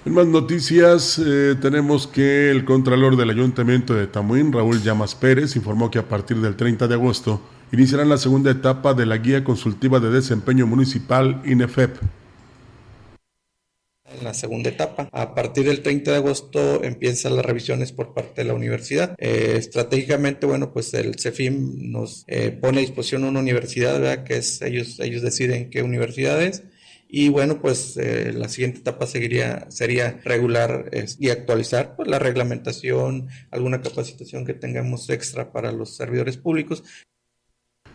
En 0.05 0.13
más 0.13 0.27
noticias, 0.27 1.19
eh, 1.19 1.55
tenemos 1.61 2.07
que 2.07 2.49
el 2.49 2.63
Contralor 2.63 3.17
del 3.17 3.31
Ayuntamiento 3.31 3.93
de 3.93 4.07
Tamuín, 4.07 4.53
Raúl 4.53 4.81
Llamas 4.81 5.13
Pérez, 5.13 5.57
informó 5.57 5.91
que 5.91 5.99
a 5.99 6.07
partir 6.07 6.37
del 6.37 6.55
30 6.55 6.87
de 6.87 6.93
agosto 6.93 7.41
iniciarán 7.73 8.07
la 8.07 8.17
segunda 8.17 8.49
etapa 8.49 8.93
de 8.93 9.05
la 9.05 9.17
Guía 9.17 9.43
Consultiva 9.43 9.99
de 9.99 10.09
Desempeño 10.09 10.65
Municipal 10.65 11.41
INEFEP. 11.45 11.97
En 14.05 14.23
la 14.23 14.33
segunda 14.33 14.69
etapa, 14.69 15.09
a 15.11 15.35
partir 15.35 15.65
del 15.65 15.81
30 15.81 16.11
de 16.11 16.17
agosto 16.17 16.81
empiezan 16.81 17.35
las 17.35 17.45
revisiones 17.45 17.91
por 17.91 18.13
parte 18.13 18.41
de 18.41 18.47
la 18.47 18.53
universidad. 18.53 19.15
Eh, 19.17 19.55
estratégicamente, 19.57 20.45
bueno, 20.45 20.71
pues 20.71 20.93
el 20.93 21.19
CEFIM 21.19 21.91
nos 21.91 22.23
eh, 22.27 22.51
pone 22.51 22.77
a 22.77 22.81
disposición 22.81 23.25
una 23.25 23.41
universidad, 23.41 23.99
¿verdad? 23.99 24.23
Que 24.23 24.37
es, 24.37 24.61
ellos, 24.61 24.97
ellos 25.01 25.21
deciden 25.21 25.69
qué 25.69 25.83
universidad 25.83 26.41
es 26.41 26.63
y 27.11 27.29
bueno, 27.29 27.59
pues 27.59 27.97
eh, 27.97 28.31
la 28.33 28.47
siguiente 28.49 28.81
etapa 28.81 29.07
seguiría, 29.07 29.65
sería 29.71 30.21
regular 30.23 30.91
y 31.17 31.29
actualizar 31.31 31.95
pues, 31.95 32.07
la 32.07 32.19
reglamentación, 32.19 33.29
alguna 33.49 33.81
capacitación 33.81 34.45
que 34.45 34.53
tengamos 34.53 35.09
extra 35.09 35.51
para 35.51 35.71
los 35.71 35.95
servidores 35.95 36.37
públicos. 36.37 36.83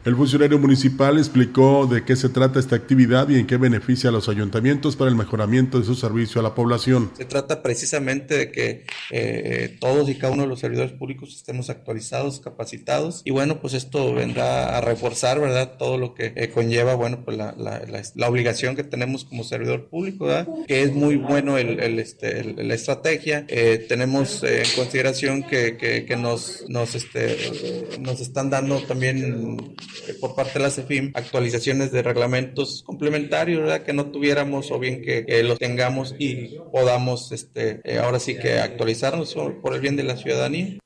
El 0.04 0.16
funcionario 0.16 0.58
municipal 0.58 1.16
explicó 1.16 1.86
de 1.86 2.04
qué 2.04 2.14
se 2.14 2.28
trata 2.28 2.60
esta 2.60 2.76
actividad 2.76 3.26
y 3.30 3.36
en 3.36 3.46
qué 3.46 3.56
beneficia 3.56 4.10
a 4.10 4.12
los 4.12 4.28
ayuntamientos 4.28 4.96
para 4.96 5.08
el 5.08 5.16
mejoramiento 5.16 5.78
de 5.78 5.86
su 5.86 5.94
servicio 5.94 6.42
a 6.42 6.44
la 6.44 6.54
población. 6.54 7.10
Se 7.16 7.24
trata 7.24 7.62
precisamente 7.62 8.36
de 8.36 8.52
que 8.52 8.84
eh, 9.10 9.78
todos 9.80 10.10
y 10.10 10.16
cada 10.16 10.34
uno 10.34 10.42
de 10.42 10.48
los 10.50 10.60
servidores 10.60 10.92
públicos 10.92 11.34
estemos 11.34 11.70
actualizados, 11.70 12.40
capacitados 12.40 13.22
y 13.24 13.30
bueno, 13.30 13.62
pues 13.62 13.72
esto 13.72 14.12
vendrá 14.12 14.76
a 14.76 14.82
reforzar, 14.82 15.40
¿verdad? 15.40 15.78
Todo 15.78 15.96
lo 15.96 16.14
que 16.14 16.34
eh, 16.36 16.50
conlleva, 16.50 16.96
bueno, 16.96 17.24
pues 17.24 17.38
la, 17.38 17.54
la, 17.56 17.80
la, 18.14 18.28
obligación 18.28 18.76
que 18.76 18.84
tenemos 18.84 19.24
como 19.24 19.42
servidor 19.42 19.88
público, 19.88 20.26
¿verdad? 20.26 20.48
Que 20.68 20.82
es 20.82 20.92
muy 20.92 21.16
bueno 21.16 21.56
el, 21.56 21.80
el, 21.80 21.98
este, 21.98 22.44
la 22.44 22.74
estrategia. 22.74 23.46
Eh, 23.48 23.86
tenemos 23.88 24.42
en 24.42 24.66
consideración 24.76 25.44
que, 25.44 25.78
que, 25.78 26.04
que 26.04 26.16
nos, 26.18 26.68
nos, 26.68 26.94
este, 26.94 27.38
nos 28.00 28.20
están 28.20 28.50
dando 28.50 28.82
también 28.82 29.74
por 30.20 30.34
parte 30.34 30.54
de 30.54 30.60
la 30.60 30.70
CEFIM 30.70 31.12
actualizaciones 31.14 31.92
de 31.92 32.02
reglamentos 32.02 32.82
complementarios, 32.82 33.60
¿verdad? 33.62 33.82
Que 33.82 33.92
no 33.92 34.10
tuviéramos 34.10 34.70
o 34.70 34.78
bien 34.78 35.02
que, 35.02 35.42
los 35.44 35.58
tengamos 35.58 36.14
y 36.18 36.58
podamos 36.72 37.32
este, 37.32 37.80
eh, 37.84 37.98
ahora 37.98 38.18
sí 38.18 38.36
que 38.36 38.58
actualizarnos 38.58 39.34
por 39.62 39.74
el 39.74 39.80
bien 39.80 39.96
de 39.96 40.04
la 40.04 40.16
ciudadanía 40.16 40.78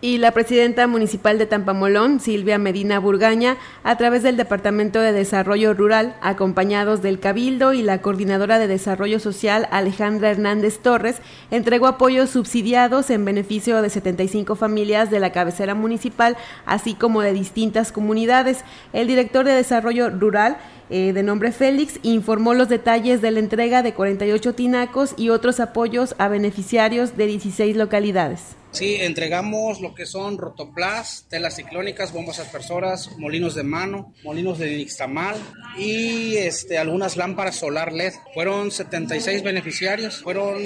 y 0.00 0.18
la 0.18 0.32
presidenta 0.32 0.86
municipal 0.86 1.38
de 1.38 1.46
Tampamolón, 1.46 2.20
Silvia 2.20 2.58
Medina 2.58 2.98
Burgaña, 2.98 3.56
a 3.82 3.96
través 3.96 4.22
del 4.22 4.36
Departamento 4.36 5.00
de 5.00 5.12
Desarrollo 5.12 5.72
Rural, 5.72 6.16
acompañados 6.20 7.00
del 7.00 7.18
Cabildo 7.18 7.72
y 7.72 7.82
la 7.82 8.02
coordinadora 8.02 8.58
de 8.58 8.68
Desarrollo 8.68 9.18
Social, 9.20 9.68
Alejandra 9.70 10.30
Hernández 10.30 10.80
Torres, 10.80 11.16
entregó 11.50 11.86
apoyos 11.86 12.30
subsidiados 12.30 13.08
en 13.10 13.24
beneficio 13.24 13.80
de 13.80 13.88
75 13.88 14.54
familias 14.54 15.10
de 15.10 15.20
la 15.20 15.32
cabecera 15.32 15.74
municipal, 15.74 16.36
así 16.66 16.94
como 16.94 17.22
de 17.22 17.32
distintas 17.32 17.90
comunidades. 17.90 18.64
El 18.92 19.06
director 19.06 19.46
de 19.46 19.52
Desarrollo 19.52 20.10
Rural, 20.10 20.58
eh, 20.90 21.12
de 21.14 21.22
nombre 21.22 21.52
Félix, 21.52 21.98
informó 22.02 22.52
los 22.52 22.68
detalles 22.68 23.22
de 23.22 23.30
la 23.30 23.40
entrega 23.40 23.82
de 23.82 23.94
48 23.94 24.54
tinacos 24.54 25.14
y 25.16 25.30
otros 25.30 25.58
apoyos 25.58 26.14
a 26.18 26.28
beneficiarios 26.28 27.16
de 27.16 27.26
16 27.26 27.76
localidades. 27.76 28.56
Sí, 28.76 28.96
entregamos 29.00 29.80
lo 29.80 29.94
que 29.94 30.04
son 30.04 30.36
rotoplas, 30.36 31.24
telas 31.30 31.56
ciclónicas, 31.56 32.12
bombas 32.12 32.40
aspersoras, 32.40 33.10
molinos 33.16 33.54
de 33.54 33.62
mano, 33.62 34.12
molinos 34.22 34.58
de 34.58 34.76
nixtamal 34.76 35.34
y 35.78 36.36
este, 36.36 36.76
algunas 36.76 37.16
lámparas 37.16 37.56
solar 37.56 37.94
LED. 37.94 38.12
Fueron 38.34 38.70
76 38.70 39.42
beneficiarios, 39.42 40.20
fueron 40.20 40.62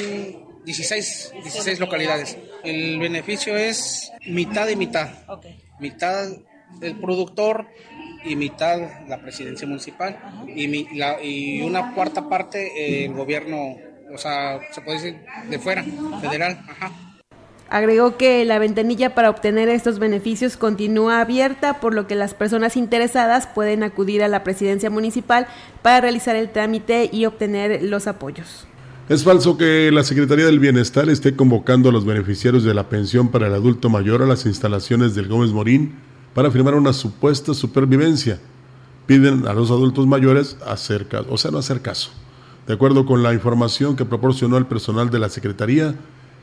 16, 0.65 1.35
16 1.41 1.79
localidades. 1.79 2.37
El 2.65 2.99
beneficio 2.99 3.57
es 3.57 4.11
mitad 4.27 4.69
y 4.69 4.75
mitad. 4.75 5.11
Mitad 5.79 6.31
del 6.81 6.99
productor 6.99 7.69
y 8.25 8.35
mitad 8.35 9.07
la 9.07 9.23
presidencia 9.23 9.69
municipal 9.69 10.19
y, 10.49 10.65
y 11.23 11.63
una 11.63 11.95
cuarta 11.95 12.29
parte 12.29 13.05
el 13.05 13.13
gobierno, 13.13 13.77
o 14.13 14.19
sea, 14.19 14.59
se 14.73 14.81
puede 14.81 14.99
decir 14.99 15.25
de 15.49 15.59
fuera, 15.61 15.85
federal. 16.21 16.61
Ajá. 16.69 17.07
Agregó 17.71 18.17
que 18.17 18.45
la 18.45 18.59
ventanilla 18.59 19.15
para 19.15 19.31
obtener 19.31 19.69
estos 19.69 20.01
beneficios 20.01 20.57
continúa 20.57 21.21
abierta, 21.21 21.79
por 21.79 21.95
lo 21.95 22.09
que 22.09 22.17
las 22.17 22.35
personas 22.35 22.77
interesadas 22.77 23.47
pueden 23.47 23.85
acudir 23.85 24.25
a 24.25 24.29
la 24.29 24.43
presidencia 24.43 24.91
municipal 24.91 25.47
para 25.81 26.01
realizar 26.01 26.35
el 26.35 26.51
trámite 26.51 27.09
y 27.13 27.27
obtener 27.27 27.85
los 27.85 28.09
apoyos. 28.09 28.67
Es 29.09 29.23
falso 29.23 29.57
que 29.57 29.91
la 29.93 30.03
Secretaría 30.03 30.47
del 30.47 30.59
Bienestar 30.59 31.09
esté 31.09 31.37
convocando 31.37 31.89
a 31.89 31.93
los 31.93 32.05
beneficiarios 32.05 32.65
de 32.65 32.75
la 32.75 32.89
pensión 32.89 33.29
para 33.29 33.47
el 33.47 33.55
adulto 33.55 33.89
mayor 33.89 34.23
a 34.23 34.27
las 34.27 34.47
instalaciones 34.47 35.15
del 35.15 35.29
Gómez 35.29 35.51
Morín 35.51 35.95
para 36.35 36.51
firmar 36.51 36.75
una 36.75 36.93
supuesta 36.93 37.55
supervivencia. 37.55 38.41
Piden 39.07 39.47
a 39.47 39.53
los 39.53 39.71
adultos 39.71 40.09
mayores 40.09 40.57
hacer 40.67 41.07
caso, 41.07 41.27
o 41.31 41.39
sea, 41.39 41.53
no 41.53 41.59
hacer 41.59 41.83
caso. 41.83 42.11
De 42.67 42.75
acuerdo 42.75 43.07
con 43.07 43.23
la 43.23 43.33
información 43.33 43.95
que 43.95 44.05
proporcionó 44.05 44.57
el 44.57 44.67
personal 44.67 45.11
de 45.11 45.19
la 45.19 45.29
Secretaría, 45.29 45.95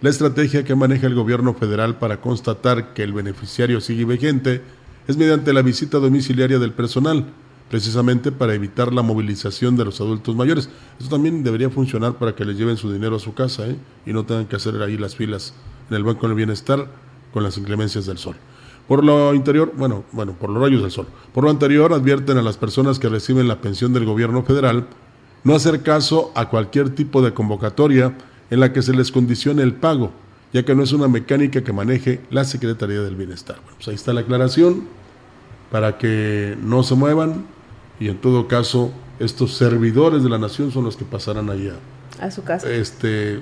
la 0.01 0.09
estrategia 0.09 0.63
que 0.63 0.75
maneja 0.75 1.07
el 1.07 1.15
gobierno 1.15 1.53
federal 1.53 1.97
para 1.97 2.21
constatar 2.21 2.93
que 2.93 3.03
el 3.03 3.13
beneficiario 3.13 3.81
sigue 3.81 4.05
vigente 4.05 4.61
es 5.07 5.17
mediante 5.17 5.53
la 5.53 5.61
visita 5.61 5.97
domiciliaria 5.97 6.59
del 6.59 6.73
personal, 6.73 7.25
precisamente 7.69 8.31
para 8.31 8.53
evitar 8.53 8.93
la 8.93 9.01
movilización 9.01 9.75
de 9.75 9.85
los 9.85 9.99
adultos 9.99 10.35
mayores. 10.35 10.69
Esto 10.99 11.15
también 11.15 11.43
debería 11.43 11.69
funcionar 11.69 12.13
para 12.13 12.35
que 12.35 12.45
les 12.45 12.57
lleven 12.57 12.77
su 12.77 12.91
dinero 12.91 13.15
a 13.15 13.19
su 13.19 13.33
casa 13.33 13.67
¿eh? 13.67 13.75
y 14.05 14.13
no 14.13 14.25
tengan 14.25 14.45
que 14.45 14.55
hacer 14.55 14.81
ahí 14.81 14.97
las 14.97 15.15
filas 15.15 15.53
en 15.89 15.95
el 15.95 16.03
Banco 16.03 16.27
del 16.27 16.35
Bienestar 16.35 16.87
con 17.33 17.43
las 17.43 17.57
inclemencias 17.57 18.05
del 18.05 18.17
sol. 18.17 18.35
Por 18.87 19.03
lo 19.03 19.33
interior, 19.33 19.73
bueno, 19.75 20.05
bueno, 20.11 20.33
por 20.33 20.49
los 20.49 20.61
rayos 20.61 20.81
del 20.81 20.91
sol. 20.91 21.07
Por 21.33 21.43
lo 21.43 21.49
anterior, 21.49 21.91
advierten 21.91 22.37
a 22.37 22.41
las 22.41 22.55
personas 22.55 22.99
que 22.99 23.09
reciben 23.09 23.47
la 23.47 23.61
pensión 23.61 23.93
del 23.93 24.05
gobierno 24.05 24.43
federal 24.43 24.87
no 25.43 25.55
hacer 25.55 25.81
caso 25.81 26.31
a 26.35 26.49
cualquier 26.49 26.89
tipo 26.89 27.21
de 27.21 27.33
convocatoria 27.33 28.17
en 28.49 28.59
la 28.59 28.73
que 28.73 28.81
se 28.81 28.93
les 28.93 29.11
condicione 29.11 29.63
el 29.63 29.73
pago, 29.73 30.11
ya 30.53 30.63
que 30.63 30.75
no 30.75 30.83
es 30.83 30.93
una 30.93 31.07
mecánica 31.07 31.63
que 31.63 31.73
maneje 31.73 32.21
la 32.29 32.43
Secretaría 32.43 33.01
del 33.01 33.15
Bienestar. 33.15 33.57
Bueno, 33.57 33.75
pues 33.77 33.87
ahí 33.89 33.95
está 33.95 34.13
la 34.13 34.21
aclaración 34.21 34.87
para 35.71 35.97
que 35.97 36.57
no 36.61 36.83
se 36.83 36.95
muevan 36.95 37.45
y 37.99 38.09
en 38.09 38.17
todo 38.17 38.47
caso 38.47 38.91
estos 39.19 39.55
servidores 39.55 40.23
de 40.23 40.29
la 40.29 40.37
nación 40.37 40.71
son 40.71 40.85
los 40.85 40.95
que 40.95 41.05
pasarán 41.05 41.49
allá 41.49 41.73
a 42.19 42.31
su 42.31 42.43
casa. 42.43 42.69
Este, 42.69 43.39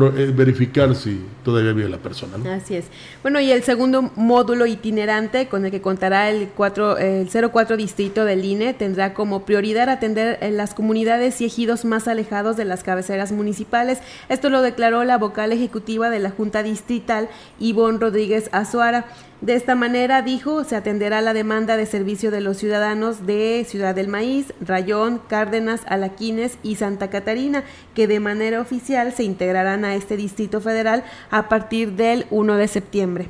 verificar 0.00 0.94
si 0.94 1.20
todavía 1.44 1.72
vive 1.72 1.88
la 1.88 1.98
persona. 1.98 2.36
Así 2.54 2.76
es. 2.76 2.86
Bueno, 3.22 3.40
y 3.40 3.50
el 3.50 3.62
segundo 3.62 4.10
módulo 4.16 4.66
itinerante 4.66 5.48
con 5.48 5.64
el 5.64 5.70
que 5.70 5.80
contará 5.80 6.30
el, 6.30 6.48
4, 6.48 6.98
el 6.98 7.28
04 7.28 7.76
distrito 7.76 8.24
del 8.24 8.44
INE 8.44 8.74
tendrá 8.74 9.14
como 9.14 9.44
prioridad 9.44 9.88
atender 9.88 10.38
en 10.40 10.56
las 10.56 10.74
comunidades 10.74 11.40
y 11.40 11.46
ejidos 11.46 11.84
más 11.84 12.08
alejados 12.08 12.56
de 12.56 12.64
las 12.64 12.82
cabeceras 12.82 13.32
municipales. 13.32 13.98
Esto 14.28 14.50
lo 14.50 14.62
declaró 14.62 15.04
la 15.04 15.18
vocal 15.18 15.52
ejecutiva 15.52 16.10
de 16.10 16.18
la 16.18 16.30
Junta 16.30 16.62
Distrital, 16.62 17.28
Ivonne 17.58 17.98
Rodríguez 17.98 18.48
Azuara. 18.52 19.06
De 19.40 19.54
esta 19.54 19.74
manera, 19.74 20.22
dijo, 20.22 20.64
se 20.64 20.74
atenderá 20.74 21.20
la 21.20 21.34
demanda 21.34 21.76
de 21.76 21.84
servicio 21.84 22.30
de 22.30 22.40
los 22.40 22.56
ciudadanos 22.56 23.26
de 23.26 23.66
Ciudad 23.68 23.94
del 23.94 24.08
Maíz, 24.08 24.54
Rayón, 24.60 25.20
Cárdenas, 25.28 25.82
Alaquines 25.86 26.56
y 26.62 26.76
Santa 26.76 27.10
Catarina, 27.10 27.62
que 27.94 28.06
de 28.06 28.20
manera 28.20 28.60
oficial 28.60 29.12
se 29.12 29.24
integrarán 29.24 29.83
a 29.84 29.94
este 29.94 30.16
Distrito 30.16 30.60
Federal 30.60 31.04
a 31.30 31.48
partir 31.48 31.92
del 31.92 32.26
1 32.30 32.56
de 32.56 32.68
septiembre. 32.68 33.28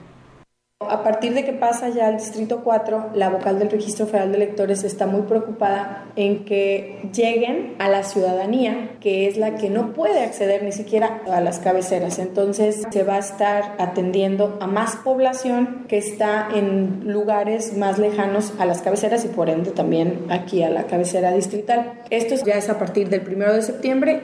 A 0.81 1.03
partir 1.03 1.35
de 1.35 1.45
que 1.45 1.53
pasa 1.53 1.89
ya 1.89 2.09
al 2.09 2.19
Distrito 2.19 2.61
4, 2.63 3.11
la 3.15 3.31
vocal 3.31 3.59
del 3.59 3.71
Registro 3.71 4.07
Federal 4.07 4.31
de 4.31 4.37
Electores 4.37 4.85
está 4.85 5.07
muy 5.07 5.23
preocupada 5.23 6.07
en 6.17 6.45
que 6.45 7.09
lleguen 7.15 7.75
a 7.79 7.89
la 7.89 8.03
ciudadanía, 8.03 8.91
que 9.01 9.29
es 9.29 9.37
la 9.37 9.55
que 9.55 9.71
no 9.71 9.93
puede 9.93 10.23
acceder 10.23 10.63
ni 10.63 10.73
siquiera 10.73 11.23
a 11.31 11.41
las 11.41 11.59
cabeceras. 11.59 12.19
Entonces 12.19 12.83
se 12.91 13.03
va 13.03 13.17
a 13.17 13.19
estar 13.19 13.77
atendiendo 13.79 14.59
a 14.61 14.67
más 14.67 14.97
población 14.97 15.87
que 15.89 15.99
está 15.99 16.49
en 16.53 17.13
lugares 17.13 17.77
más 17.77 17.99
lejanos 17.99 18.53
a 18.59 18.67
las 18.67 18.83
cabeceras 18.83 19.25
y 19.25 19.29
por 19.29 19.49
ende 19.49 19.71
también 19.71 20.27
aquí 20.29 20.63
a 20.63 20.71
la 20.71 20.85
cabecera 20.85 21.33
distrital. 21.33 22.01
Esto 22.11 22.35
ya 22.45 22.55
es 22.55 22.69
a 22.69 22.79
partir 22.79 23.09
del 23.09 23.23
primero 23.23 23.55
de 23.55 23.63
septiembre 23.63 24.23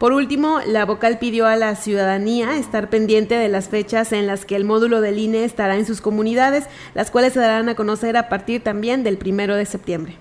por 0.00 0.14
último, 0.14 0.60
la 0.66 0.86
vocal 0.86 1.18
pidió 1.18 1.46
a 1.46 1.56
la 1.56 1.76
ciudadanía 1.76 2.56
estar 2.56 2.88
pendiente 2.88 3.34
de 3.34 3.50
las 3.50 3.68
fechas 3.68 4.12
en 4.12 4.26
las 4.26 4.46
que 4.46 4.56
el 4.56 4.64
módulo 4.64 5.02
del 5.02 5.18
INE 5.18 5.44
estará 5.44 5.76
en 5.76 5.84
sus 5.84 6.00
comunidades, 6.00 6.64
las 6.94 7.10
cuales 7.10 7.34
se 7.34 7.40
darán 7.40 7.68
a 7.68 7.74
conocer 7.74 8.16
a 8.16 8.30
partir 8.30 8.62
también 8.62 9.04
del 9.04 9.18
primero 9.18 9.56
de 9.56 9.66
septiembre. 9.66 10.16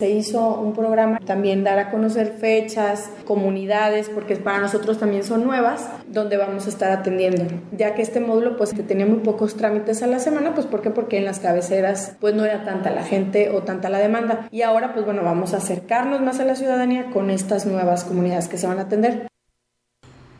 Se 0.00 0.10
hizo 0.10 0.54
un 0.54 0.74
programa 0.74 1.18
también 1.18 1.64
dar 1.64 1.80
a 1.80 1.90
conocer 1.90 2.36
fechas, 2.38 3.10
comunidades, 3.24 4.08
porque 4.08 4.36
para 4.36 4.60
nosotros 4.60 4.96
también 4.96 5.24
son 5.24 5.42
nuevas, 5.42 5.88
donde 6.06 6.36
vamos 6.36 6.66
a 6.66 6.68
estar 6.68 6.92
atendiendo. 6.92 7.46
Ya 7.76 7.96
que 7.96 8.02
este 8.02 8.20
módulo 8.20 8.56
pues 8.56 8.72
que 8.72 8.84
tenía 8.84 9.06
muy 9.06 9.18
pocos 9.18 9.56
trámites 9.56 10.04
a 10.04 10.06
la 10.06 10.20
semana, 10.20 10.54
pues 10.54 10.68
¿por 10.68 10.82
qué? 10.82 10.90
Porque 10.90 11.18
en 11.18 11.24
las 11.24 11.40
cabeceras 11.40 12.12
pues 12.20 12.32
no 12.36 12.44
era 12.44 12.64
tanta 12.64 12.90
la 12.90 13.02
gente 13.02 13.50
o 13.50 13.64
tanta 13.64 13.90
la 13.90 13.98
demanda. 13.98 14.46
Y 14.52 14.62
ahora 14.62 14.94
pues 14.94 15.04
bueno, 15.04 15.24
vamos 15.24 15.52
a 15.52 15.56
acercarnos 15.56 16.20
más 16.20 16.38
a 16.38 16.44
la 16.44 16.54
ciudadanía 16.54 17.10
con 17.10 17.28
estas 17.28 17.66
nuevas 17.66 18.04
comunidades 18.04 18.46
que 18.46 18.56
se 18.56 18.68
van 18.68 18.78
a 18.78 18.82
atender. 18.82 19.26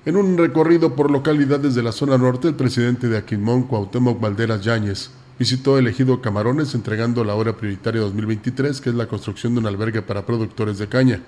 En 0.07 0.15
un 0.15 0.39
recorrido 0.39 0.95
por 0.95 1.11
localidades 1.11 1.75
de 1.75 1.83
la 1.83 1.91
zona 1.91 2.17
norte, 2.17 2.47
el 2.47 2.55
presidente 2.55 3.09
de 3.09 3.19
Aquimón, 3.19 3.65
Cuauhtémoc 3.65 4.21
Valderas 4.21 4.63
Yáñez, 4.63 5.11
visitó 5.39 5.79
el 5.79 5.87
ejido 5.87 6.21
Camarones 6.21 6.75
entregando 6.75 7.23
la 7.25 7.35
obra 7.35 7.57
prioritaria 7.57 8.01
2023, 8.01 8.81
que 8.81 8.91
es 8.91 8.95
la 8.97 9.07
construcción 9.07 9.55
de 9.55 9.61
un 9.61 9.67
albergue 9.67 10.03
para 10.03 10.27
productores 10.27 10.79
de 10.79 10.89
caña. 10.89 11.23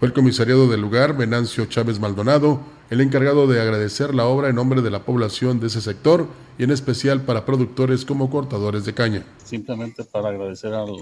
Fue 0.00 0.08
el 0.08 0.14
comisariado 0.14 0.68
del 0.68 0.80
lugar, 0.80 1.16
Venancio 1.16 1.66
Chávez 1.66 2.00
Maldonado, 2.00 2.60
el 2.90 3.00
encargado 3.00 3.46
de 3.46 3.60
agradecer 3.60 4.14
la 4.14 4.26
obra 4.26 4.48
en 4.48 4.56
nombre 4.56 4.82
de 4.82 4.90
la 4.90 5.04
población 5.04 5.60
de 5.60 5.68
ese 5.68 5.80
sector 5.80 6.28
y 6.58 6.64
en 6.64 6.70
especial 6.70 7.22
para 7.22 7.44
productores 7.44 8.04
como 8.04 8.30
cortadores 8.30 8.84
de 8.84 8.94
caña. 8.94 9.24
Simplemente 9.44 10.04
para 10.04 10.28
agradecer 10.28 10.72
al, 10.72 10.94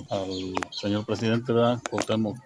señor 0.71 1.05
presidente 1.05 1.53
¿verdad? 1.53 1.81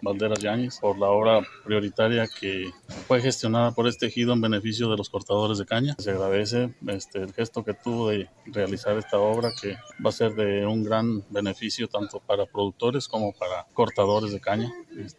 Valderas 0.02 0.40
Yáñez 0.40 0.78
por 0.80 0.98
la 0.98 1.08
obra 1.08 1.40
prioritaria 1.64 2.26
que 2.40 2.70
fue 3.06 3.20
gestionada 3.20 3.72
por 3.72 3.86
este 3.86 4.06
ejido 4.06 4.32
en 4.32 4.40
beneficio 4.40 4.90
de 4.90 4.96
los 4.96 5.08
cortadores 5.08 5.58
de 5.58 5.66
caña. 5.66 5.94
Se 5.98 6.10
agradece 6.10 6.74
este, 6.88 7.22
el 7.22 7.32
gesto 7.32 7.64
que 7.64 7.74
tuvo 7.74 8.10
de 8.10 8.28
realizar 8.46 8.96
esta 8.98 9.18
obra 9.18 9.50
que 9.60 9.76
va 10.04 10.10
a 10.10 10.12
ser 10.12 10.34
de 10.34 10.66
un 10.66 10.82
gran 10.82 11.24
beneficio 11.30 11.88
tanto 11.88 12.20
para 12.20 12.46
productores 12.46 13.08
como 13.08 13.32
para 13.32 13.66
cortadores 13.72 14.32
de 14.32 14.40
caña. 14.40 14.72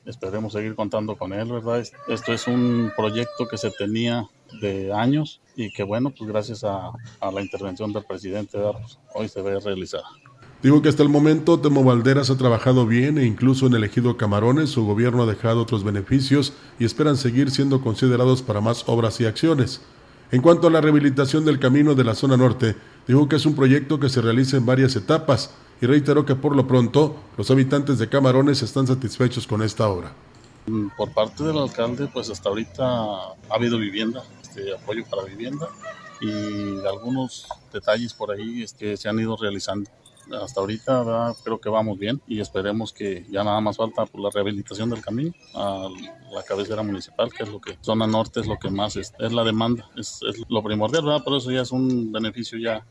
Esperemos 0.06 0.54
seguir 0.54 0.76
contando 0.76 1.18
con 1.18 1.34
él, 1.34 1.52
¿verdad? 1.52 1.84
Esto 2.08 2.34
es 2.34 2.48
un 2.48 2.92
proyecto 2.96 3.48
que 3.48 3.58
se 3.58 3.72
tenía 3.72 4.07
de 4.62 4.94
años 4.94 5.42
y 5.56 5.72
que 5.72 5.84
bueno, 5.84 6.14
pues 6.18 6.30
gracias 6.30 6.64
a, 6.64 6.92
la 7.22 7.42
intervención 7.42 7.92
del 7.92 8.06
presidente 8.06 8.58
pues, 8.58 8.98
hoy 9.14 9.28
se 9.28 9.42
ve 9.42 9.60
realizada. 9.60 10.06
Digo 10.64 10.82
que 10.82 10.90
hasta 10.90 11.04
el 11.04 11.10
momento 11.10 11.60
Temo 11.60 11.84
Valderas 11.84 12.32
ha 12.32 12.38
trabajado 12.38 12.88
bien 12.88 13.18
e 13.20 13.26
incluso 13.26 13.68
en 13.68 13.76
elegido 13.76 14.18
Camarones 14.18 14.72
su 14.72 14.86
gobierno 14.86 15.24
ha 15.24 15.28
dejado 15.28 15.62
otros 15.62 15.84
beneficios 15.84 16.54
y 16.80 16.86
esperan 16.86 17.16
seguir 17.16 17.52
siendo 17.52 17.82
considerados 17.82 18.42
para 18.42 18.62
más 18.62 18.84
obras 18.88 19.20
y 19.22 19.26
acciones. 19.26 19.82
En 20.32 20.42
cuanto 20.42 20.68
a 20.68 20.72
la 20.72 20.82
rehabilitación 20.82 21.46
del 21.46 21.60
camino 21.60 21.96
de 21.96 22.04
la 22.04 22.16
zona 22.16 22.38
norte, 22.38 22.76
dijo 23.08 23.30
que 23.30 23.36
es 23.38 23.46
un 23.46 23.56
proyecto 23.56 24.00
que 24.00 24.10
se 24.10 24.22
realiza 24.22 24.58
en 24.58 24.66
varias 24.66 24.96
etapas 24.96 25.52
y 25.80 25.86
reiteró 25.86 26.26
que 26.26 26.36
por 26.36 26.56
lo 26.56 26.68
pronto 26.68 27.16
los 27.38 27.50
habitantes 27.52 28.00
de 28.00 28.10
Camarones 28.10 28.64
están 28.64 28.88
satisfechos 28.88 29.46
con 29.46 29.62
esta 29.62 29.88
obra. 29.88 30.14
Por 30.98 31.12
parte 31.14 31.44
del 31.44 31.58
alcalde, 31.58 32.08
pues 32.08 32.30
hasta 32.30 32.50
ahorita 32.50 32.84
ha 32.84 33.36
habido 33.50 33.78
vivienda, 33.78 34.24
este, 34.42 34.74
apoyo 34.74 35.06
para 35.10 35.24
vivienda 35.24 35.70
y 36.20 36.86
algunos 36.86 37.48
detalles 37.72 38.14
por 38.14 38.32
ahí 38.32 38.64
este, 38.64 38.98
se 38.98 39.08
han 39.08 39.20
ido 39.20 39.38
realizando. 39.38 39.90
Hasta 40.42 40.60
ahorita 40.60 41.36
creo 41.42 41.60
que 41.62 41.70
vamos 41.70 41.98
bien 41.98 42.22
y 42.28 42.42
esperemos 42.42 42.92
que 42.92 43.26
ya 43.30 43.46
nada 43.46 43.62
más 43.62 43.78
falta 43.78 44.06
por 44.06 44.20
la 44.20 44.30
rehabilitación 44.30 44.90
del 44.90 45.02
camino 45.02 45.32
a 45.56 45.88
la 46.34 46.44
cabecera 46.44 46.84
municipal, 46.84 47.32
que 47.32 47.44
es 47.44 47.50
lo 47.50 47.62
que 47.62 47.78
zona 47.80 48.06
norte 48.08 48.42
es 48.42 48.48
lo 48.48 48.58
que 48.58 48.70
más 48.70 48.98
es, 48.98 49.14
es 49.20 49.32
la 49.32 49.46
demanda, 49.46 49.90
es, 49.96 50.20
es, 50.28 50.44
lo 50.50 50.62
primordial, 50.62 51.06
¿verdad? 51.06 51.22
Pero 51.24 51.38
eso 51.38 51.50
ya 51.50 51.62
es 51.62 51.72
un 51.72 52.12
beneficio 52.12 52.60
ya 52.60 52.86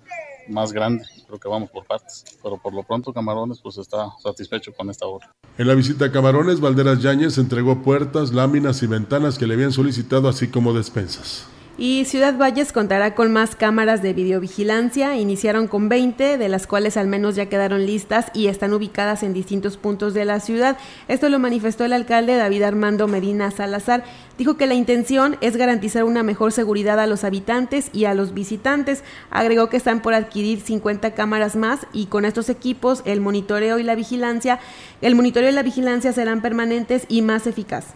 más 0.49 0.73
grande. 0.73 1.05
Creo 1.27 1.39
que 1.39 1.49
vamos 1.49 1.71
por 1.71 1.85
partes. 1.85 2.25
Pero 2.43 2.57
por 2.59 2.75
lo 2.75 2.83
pronto 2.83 3.13
Camarones 3.13 3.61
pues 3.61 3.79
está 3.79 4.11
satisfecho 4.23 4.73
con 4.73 4.91
esta 4.91 5.07
obra. 5.07 5.33
En 5.59 5.67
la 5.67 5.75
visita 5.75 6.07
a 6.07 6.13
Camarones, 6.13 6.61
Valderas 6.61 7.01
Yáñez 7.01 7.39
entregó 7.39 7.83
puertas, 7.83 8.33
láminas 8.33 8.83
y 8.83 8.87
ventanas 8.87 9.39
que 9.39 9.47
le 9.47 9.55
habían 9.55 9.73
solicitado, 9.73 10.29
así 10.29 10.49
como 10.49 10.73
despensas. 10.73 11.47
Y 11.79 12.07
Ciudad 12.07 12.39
Valles 12.39 12.73
contará 12.73 13.15
con 13.15 13.33
más 13.33 13.55
cámaras 13.55 14.01
de 14.01 14.15
videovigilancia. 14.15 15.15
Iniciaron 15.17 15.69
con 15.69 15.91
20, 15.91 16.39
de 16.39 16.49
las 16.49 16.67
cuales 16.67 16.97
al 16.97 17.07
menos 17.07 17.37
ya 17.37 17.51
quedaron 17.51 17.85
listas 17.85 18.29
y 18.33 18.47
están 18.47 18.73
ubicadas 18.73 19.23
en 19.23 19.35
distintos 19.35 19.77
puntos 19.77 20.15
de 20.15 20.25
la 20.25 20.41
ciudad. 20.41 20.79
Esto 21.07 21.29
lo 21.29 21.39
manifestó 21.39 21.85
el 21.85 21.93
alcalde 21.93 22.37
David 22.37 22.63
Armando 22.63 23.09
Medina 23.09 23.51
Salazar. 23.51 24.05
Dijo 24.39 24.57
que 24.57 24.67
la 24.67 24.73
intención 24.73 25.37
es 25.43 25.59
garantizar 25.59 26.05
una 26.05 26.23
mejor 26.23 26.51
seguridad 26.51 26.99
a 26.99 27.07
los 27.07 27.25
habitantes 27.25 27.91
y 27.93 28.07
a 28.07 28.15
los 28.15 28.33
visitantes. 28.33 29.05
Agregó 29.31 29.69
que 29.69 29.77
están 29.77 30.01
por 30.01 30.15
adquirir 30.15 30.61
50 30.61 31.11
cámaras 31.13 31.57
más 31.57 31.81
y 31.93 32.07
con 32.07 32.25
estos 32.25 32.49
equipos 32.49 33.03
el 33.05 33.21
monitoreo 33.21 33.79
y 33.79 33.83
la 33.83 33.95
vigilancia, 33.97 34.61
el 35.03 35.15
monitoreo 35.15 35.51
y 35.51 35.53
la 35.53 35.63
vigilancia 35.63 36.15
serán 36.15 36.41
permanentes 36.41 37.05
y 37.11 37.21
más 37.21 37.47
eficaz. 37.47 37.95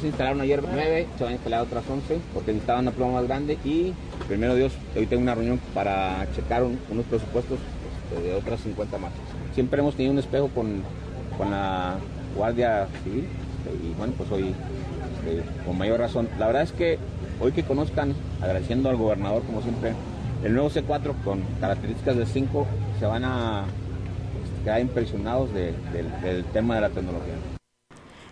Se 0.00 0.08
instalaron 0.08 0.42
ayer 0.42 0.62
9, 0.62 1.06
se 1.16 1.24
van 1.24 1.32
a 1.32 1.36
instalar 1.36 1.62
otras 1.62 1.84
11 1.88 2.18
porque 2.34 2.52
necesitaban 2.52 2.82
una 2.82 2.90
pluma 2.90 3.12
más 3.12 3.24
grande 3.26 3.56
y 3.64 3.94
primero 4.28 4.54
Dios, 4.54 4.74
hoy 4.94 5.06
tengo 5.06 5.22
una 5.22 5.34
reunión 5.34 5.58
para 5.72 6.26
checar 6.34 6.64
unos 6.64 7.06
presupuestos 7.06 7.58
este, 8.10 8.28
de 8.28 8.34
otras 8.34 8.60
50 8.60 8.98
más. 8.98 9.12
Siempre 9.54 9.80
hemos 9.80 9.94
tenido 9.94 10.12
un 10.12 10.18
espejo 10.18 10.48
con, 10.48 10.82
con 11.38 11.50
la 11.50 11.94
Guardia 12.36 12.88
Civil 13.04 13.24
este, 13.24 13.86
y 13.86 13.94
bueno, 13.96 14.12
pues 14.18 14.30
hoy 14.30 14.54
este, 15.24 15.42
con 15.64 15.78
mayor 15.78 16.00
razón. 16.00 16.28
La 16.38 16.46
verdad 16.46 16.64
es 16.64 16.72
que 16.72 16.98
hoy 17.40 17.52
que 17.52 17.62
conozcan, 17.62 18.14
agradeciendo 18.42 18.90
al 18.90 18.96
gobernador 18.96 19.44
como 19.44 19.62
siempre, 19.62 19.94
el 20.44 20.52
nuevo 20.52 20.68
C4 20.68 21.14
con 21.24 21.40
características 21.58 22.18
de 22.18 22.26
5 22.26 22.66
se 22.98 23.06
van 23.06 23.24
a 23.24 23.64
quedar 24.62 24.78
impresionados 24.78 25.48
del 25.54 26.44
tema 26.52 26.74
de 26.74 26.80
la 26.82 26.90
tecnología. 26.90 27.55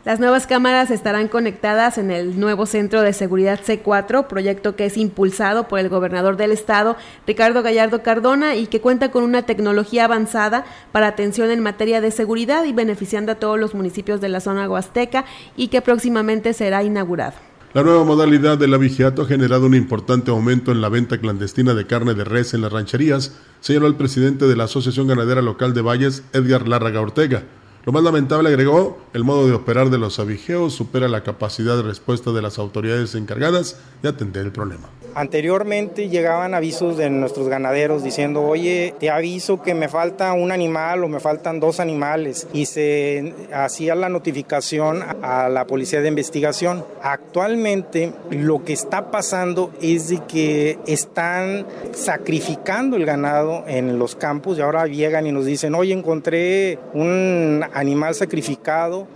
Las 0.04 0.20
nuevas 0.20 0.46
cámaras 0.46 0.90
estarán 0.90 1.28
conectadas 1.28 1.96
en 1.96 2.10
el 2.10 2.38
nuevo 2.38 2.66
Centro 2.66 3.00
de 3.00 3.14
Seguridad 3.14 3.58
C4, 3.58 4.26
proyecto 4.26 4.76
que 4.76 4.84
es 4.84 4.98
impulsado 4.98 5.66
por 5.66 5.78
el 5.78 5.88
gobernador 5.88 6.36
del 6.36 6.52
estado, 6.52 6.98
Ricardo 7.26 7.62
Gallardo 7.62 8.02
Cardona, 8.02 8.54
y 8.54 8.66
que 8.66 8.82
cuenta 8.82 9.10
con 9.10 9.24
una 9.24 9.46
tecnología 9.46 10.04
avanzada 10.04 10.66
para 10.92 11.06
atención 11.06 11.50
en 11.50 11.60
materia 11.60 12.02
de 12.02 12.10
seguridad 12.10 12.66
y 12.66 12.74
beneficiando 12.74 13.32
a 13.32 13.36
todos 13.36 13.58
los 13.58 13.74
municipios 13.74 14.20
de 14.20 14.28
la 14.28 14.40
zona 14.40 14.68
huasteca 14.68 15.24
y 15.56 15.68
que 15.68 15.80
próximamente 15.80 16.52
será 16.52 16.84
inaugurado. 16.84 17.36
La 17.72 17.82
nueva 17.82 18.04
modalidad 18.04 18.58
del 18.58 18.74
avigiato 18.74 19.22
ha 19.22 19.26
generado 19.26 19.64
un 19.64 19.74
importante 19.74 20.30
aumento 20.30 20.70
en 20.70 20.82
la 20.82 20.90
venta 20.90 21.16
clandestina 21.16 21.72
de 21.72 21.86
carne 21.86 22.12
de 22.12 22.24
res 22.24 22.52
en 22.52 22.60
las 22.60 22.74
rancherías, 22.74 23.38
señaló 23.60 23.86
el 23.86 23.96
presidente 23.96 24.46
de 24.46 24.54
la 24.54 24.64
Asociación 24.64 25.08
Ganadera 25.08 25.40
Local 25.40 25.72
de 25.72 25.80
Valles, 25.80 26.24
Edgar 26.34 26.68
Lárraga 26.68 27.00
Ortega. 27.00 27.44
Lo 27.84 27.92
más 27.92 28.02
lamentable, 28.02 28.48
agregó, 28.48 28.96
el 29.12 29.24
modo 29.24 29.46
de 29.46 29.52
operar 29.52 29.90
de 29.90 29.98
los 29.98 30.18
avigeos 30.18 30.72
supera 30.72 31.06
la 31.06 31.22
capacidad 31.22 31.76
de 31.76 31.82
respuesta 31.82 32.32
de 32.32 32.40
las 32.40 32.58
autoridades 32.58 33.14
encargadas 33.14 33.78
de 34.02 34.08
atender 34.08 34.46
el 34.46 34.52
problema. 34.52 34.88
Anteriormente 35.14 36.08
llegaban 36.08 36.54
avisos 36.54 36.96
de 36.96 37.08
nuestros 37.08 37.48
ganaderos 37.48 38.02
diciendo, 38.02 38.42
oye, 38.42 38.94
te 38.98 39.10
aviso 39.10 39.62
que 39.62 39.72
me 39.72 39.88
falta 39.88 40.32
un 40.32 40.50
animal 40.50 41.04
o 41.04 41.08
me 41.08 41.20
faltan 41.20 41.60
dos 41.60 41.78
animales 41.78 42.48
y 42.52 42.66
se 42.66 43.32
hacía 43.52 43.94
la 43.94 44.08
notificación 44.08 45.04
a 45.22 45.48
la 45.48 45.66
policía 45.66 46.00
de 46.00 46.08
investigación. 46.08 46.84
Actualmente 47.00 48.12
lo 48.30 48.64
que 48.64 48.72
está 48.72 49.12
pasando 49.12 49.70
es 49.80 50.08
de 50.08 50.20
que 50.26 50.78
están 50.86 51.64
sacrificando 51.92 52.96
el 52.96 53.06
ganado 53.06 53.62
en 53.68 54.00
los 54.00 54.16
campos 54.16 54.58
y 54.58 54.62
ahora 54.62 54.88
llegan 54.88 55.28
y 55.28 55.32
nos 55.32 55.44
dicen, 55.44 55.76
oye, 55.76 55.92
encontré 55.92 56.80
un 56.92 57.64
animal 57.74 58.14
sacrificado. 58.14 59.08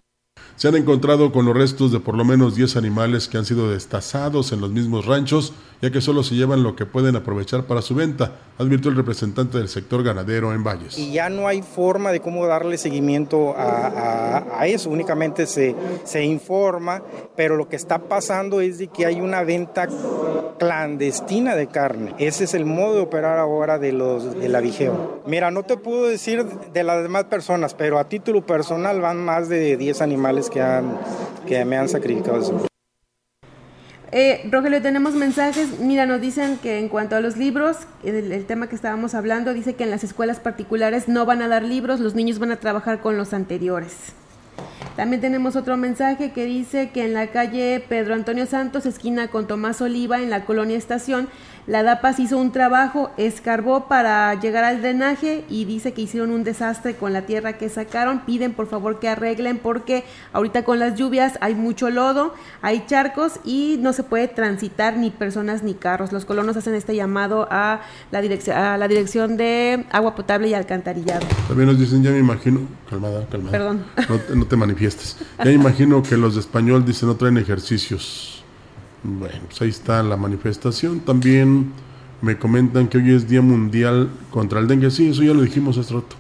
Se 0.59 0.67
han 0.67 0.75
encontrado 0.75 1.31
con 1.31 1.47
los 1.47 1.57
restos 1.57 1.93
de 1.93 2.01
por 2.01 2.17
lo 2.17 2.25
menos 2.25 2.57
10 2.57 2.77
animales 2.77 3.29
que 3.29 3.39
han 3.39 3.45
sido 3.45 3.71
destazados 3.71 4.51
en 4.51 4.61
los 4.61 4.71
mismos 4.71 5.07
ranchos, 5.07 5.53
ya 5.81 5.93
que 5.93 6.01
solo 6.01 6.25
se 6.25 6.35
llevan 6.35 6.65
lo 6.65 6.75
que 6.75 6.85
pueden 6.85 7.15
aprovechar 7.15 7.63
para 7.63 7.81
su 7.81 7.95
venta, 7.95 8.33
advirtió 8.59 8.91
el 8.91 8.97
representante 8.97 9.57
del 9.57 9.69
sector 9.69 10.03
ganadero 10.03 10.53
en 10.53 10.65
Valles. 10.65 10.99
Y 10.99 11.13
ya 11.13 11.29
no 11.29 11.47
hay 11.47 11.63
forma 11.63 12.11
de 12.11 12.19
cómo 12.19 12.45
darle 12.49 12.77
seguimiento 12.77 13.55
a, 13.57 14.67
eso, 14.67 14.91
únicamente 14.91 15.47
se, 15.47 15.77
se 16.03 16.25
informa, 16.25 17.05
pero 17.37 17.57
lo 17.57 17.69
que 17.69 17.77
está 17.77 18.01
pasando 18.01 18.61
es 18.61 18.79
de 18.79 18.89
que 18.89 19.07
hay 19.07 19.21
una 19.21 19.45
venta 19.45 19.87
clandestina 20.59 21.55
de 21.55 21.69
carne. 21.69 22.15
Ese 22.19 22.45
es 22.45 22.55
el 22.55 22.65
modo 22.65 22.97
de 22.97 23.01
operar 23.03 23.39
ahora 23.39 23.79
de 23.79 23.93
los 23.93 24.39
de 24.39 24.49
la 24.49 24.61
Vigeo. 24.61 25.23
Mira, 25.25 25.53
no 25.53 25.63
te 25.63 25.77
puedo 25.77 26.09
decir 26.09 26.45
de 26.45 26.83
las 26.83 27.03
demás 27.03 27.25
personas, 27.25 27.75
pero 27.75 28.01
a 28.01 28.09
título 28.09 28.45
personal 28.45 29.01
van 29.01 29.25
más 29.25 29.49
de 29.49 29.77
10 29.77 30.03
animales 30.03 30.48
que, 30.51 30.61
han, 30.61 30.99
que 31.47 31.65
me 31.65 31.77
han 31.77 31.89
sacrificado. 31.89 32.67
Eh, 34.11 34.49
Rogelio, 34.51 34.81
tenemos 34.81 35.15
mensajes. 35.15 35.81
Mira, 35.81 36.07
nos 36.07 36.21
dicen 36.21 36.59
que 36.59 36.79
en 36.79 36.89
cuanto 36.89 37.17
a 37.17 37.21
los 37.21 37.37
libros, 37.37 37.77
el, 38.03 38.33
el, 38.33 38.47
tema 38.47 38.69
que 38.69 38.75
estábamos 38.75 39.15
hablando, 39.15 39.53
dice 39.53 39.75
que 39.75 39.85
en 39.85 39.91
las 39.91 40.03
escuelas 40.03 40.41
particulares 40.41 41.09
no 41.09 41.27
van 41.27 41.43
a 41.43 41.49
dar 41.49 41.63
libros, 41.63 42.01
los 42.01 42.15
niños 42.15 42.39
van 42.39 42.53
a 42.53 42.57
trabajar 42.57 43.01
con 43.01 43.19
los 43.19 43.35
anteriores. 43.35 44.15
También 44.99 45.21
tenemos 45.21 45.55
otro 45.55 45.77
mensaje 45.77 46.33
que 46.33 46.45
dice 46.45 46.91
que 46.91 47.05
en 47.05 47.15
la 47.15 47.29
calle 47.29 47.81
Pedro 47.89 48.15
Antonio 48.15 48.47
Santos, 48.47 48.85
esquina 48.85 49.29
con 49.29 49.47
Tomás 49.47 49.81
Oliva, 49.81 50.21
en 50.21 50.29
la 50.29 50.45
colonia 50.45 50.77
Estación, 50.77 51.29
la 51.69 51.83
DAPAS 51.85 52.19
hizo 52.19 52.39
un 52.39 52.51
trabajo, 52.51 53.11
escarbó 53.17 53.87
para 53.89 54.35
llegar 54.41 54.65
al 54.65 54.81
drenaje 54.81 55.45
y 55.51 55.67
dice 55.67 55.93
que 55.93 56.01
hicieron 56.01 56.33
un 56.33 56.43
desastre 56.43 56.97
con 56.97 57.13
la 57.13 57.27
tierra 57.27 57.59
que 57.59 57.69
sacaron. 57.69 58.21
Piden 58.21 58.55
por 58.55 58.67
favor 58.69 58.99
que 58.99 59.09
arreglen 59.09 59.59
porque 59.59 60.03
ahorita 60.33 60.65
con 60.65 60.81
las 60.81 60.97
lluvias 60.97 61.35
hay 61.43 61.55
mucho 61.55 61.91
lodo, 61.91 62.35
hay 62.63 62.85
charcos 62.87 63.39
y 63.45 63.77
no 63.81 63.93
se 63.93 64.03
puede 64.03 64.27
transitar 64.29 64.97
ni 64.97 65.11
personas 65.11 65.63
ni 65.63 65.75
carros. 65.75 66.11
Los 66.11 66.25
colonos 66.25 66.57
hacen 66.57 66.75
este 66.75 66.97
llamado 66.97 67.47
a 67.51 67.83
la, 68.11 68.21
dirección, 68.23 68.57
a 68.57 68.79
la 68.79 68.89
dirección 68.89 69.37
de 69.37 69.85
agua 69.91 70.17
potable 70.17 70.49
y 70.49 70.55
alcantarillado. 70.55 71.27
También 71.47 71.69
nos 71.69 71.79
dicen, 71.79 72.03
ya 72.03 72.11
me 72.11 72.19
imagino, 72.19 72.63
calmada, 72.89 73.27
calmada. 73.31 73.53
Perdón. 73.53 73.85
No, 74.09 74.37
no 74.37 74.47
te 74.47 74.57
manifiestes. 74.57 74.88
Ya 75.45 75.51
imagino 75.51 76.03
que 76.03 76.17
los 76.17 76.35
de 76.35 76.41
español 76.41 76.85
dicen 76.85 77.09
no 77.09 77.17
traen 77.17 77.39
ejercicios. 77.39 78.43
Bueno, 79.03 79.41
pues 79.47 79.63
ahí 79.63 79.69
está 79.69 80.03
la 80.03 80.17
manifestación. 80.17 81.01
También 81.01 81.73
me 82.21 82.37
comentan 82.37 82.89
que 82.89 82.99
hoy 82.99 83.13
es 83.13 83.29
Día 83.29 83.43
Mundial 83.43 84.09
contra 84.31 84.61
el 84.61 84.67
Dengue. 84.67 84.91
Sí, 84.91 85.09
eso 85.09 85.23
ya 85.23 85.35
lo 85.35 85.43
dijimos 85.43 85.79
hace 85.79 85.95
rato. 85.95 86.17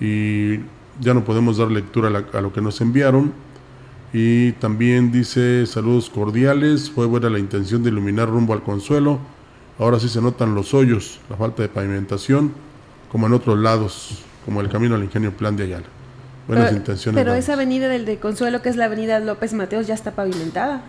Y 0.00 0.56
ya 1.00 1.14
no 1.14 1.24
podemos 1.24 1.56
dar 1.56 1.70
lectura 1.70 2.26
a, 2.32 2.40
lo 2.40 2.52
que 2.52 2.60
nos 2.60 2.80
enviaron. 2.80 3.32
Y 4.12 4.52
también 4.52 5.10
dice 5.10 5.66
saludos 5.66 6.10
cordiales. 6.10 6.90
Fue 6.90 7.06
buena 7.06 7.30
la 7.30 7.38
intención 7.38 7.82
de 7.82 7.90
iluminar 7.90 8.28
rumbo 8.28 8.52
al 8.52 8.62
consuelo. 8.62 9.18
Ahora 9.78 9.98
sí 9.98 10.08
se 10.08 10.20
notan 10.20 10.54
los 10.54 10.74
hoyos, 10.74 11.18
la 11.30 11.36
falta 11.36 11.62
de 11.62 11.68
pavimentación, 11.68 12.52
como 13.10 13.26
en 13.26 13.32
otros 13.32 13.58
lados, 13.58 14.22
como 14.44 14.60
el 14.60 14.68
camino 14.68 14.94
al 14.94 15.02
ingenio 15.02 15.32
Plan 15.32 15.56
de 15.56 15.64
Ayala. 15.64 16.01
Buenas 16.48 16.66
pero, 16.66 16.76
intenciones. 16.78 17.20
Pero 17.22 17.34
esa 17.34 17.52
avenida 17.54 17.88
del 17.88 18.04
de 18.04 18.18
Consuelo, 18.18 18.62
que 18.62 18.68
es 18.68 18.76
la 18.76 18.86
avenida 18.86 19.18
López 19.20 19.52
Mateos, 19.54 19.86
ya 19.86 19.94
está 19.94 20.10
pavimentada. 20.12 20.82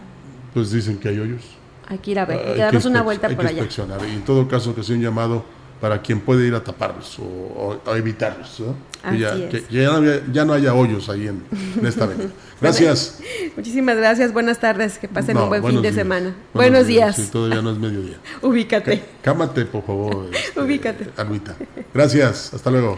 Pues 0.54 0.72
dicen 0.72 0.98
que 0.98 1.10
hay 1.10 1.20
hoyos. 1.20 1.42
Hay 1.88 1.98
que 2.00 2.12
ir 2.12 2.20
a 2.20 2.26
ver, 2.26 2.40
hay 2.40 2.54
que 2.54 2.60
darnos 2.60 2.86
una 2.86 3.02
vuelta 3.02 3.28
hay 3.28 3.36
por 3.36 3.46
que 3.46 3.52
allá. 3.52 3.60
Inspeccionar. 3.64 4.00
Y 4.08 4.14
en 4.14 4.24
todo 4.24 4.48
caso, 4.48 4.74
que 4.74 4.84
sea 4.84 4.96
un 4.96 5.02
llamado 5.02 5.44
para 5.82 6.02
quien 6.02 6.22
puede 6.22 6.48
ir 6.48 6.56
a 6.56 6.64
taparlos 6.64 7.20
o, 7.20 7.80
o 7.86 7.92
a 7.92 7.98
evitarlos. 7.98 8.60
¿no? 8.62 8.76
Así 9.04 9.18
que, 9.18 9.22
ya, 9.22 9.36
es. 9.36 9.50
que 9.50 9.64
ya, 9.70 9.84
no 9.90 9.92
había- 9.98 10.22
ya 10.32 10.46
no 10.46 10.54
haya 10.54 10.74
hoyos 10.74 11.10
ahí 11.10 11.28
en, 11.28 11.44
en 11.80 11.86
esta 11.86 12.06
avenida. 12.06 12.30
Gracias. 12.62 13.20
Muchísimas 13.58 13.98
gracias, 13.98 14.32
buenas 14.32 14.60
tardes, 14.60 14.98
que 14.98 15.10
pasen 15.10 15.36
No, 15.36 15.44
un 15.44 15.50
buen 15.50 15.60
fin 15.62 15.64
buenos 15.64 15.82
de 15.84 15.90
días. 15.90 15.96
semana. 16.02 16.34
Buenos, 16.54 16.88
días. 16.88 17.18
Sí, 17.18 17.28
todavía 17.30 17.62
no 17.62 17.72
es 17.72 17.78
mediodía. 17.78 18.16
Ubícate, 18.42 19.04
Cámate, 19.22 19.66
por 19.66 19.86
favor, 19.86 20.30
este, 20.34 20.62
ubícate. 20.62 21.10
Almita. 21.18 21.58
Gracias. 21.94 22.54
Hasta 22.54 22.72
luego. 22.72 22.98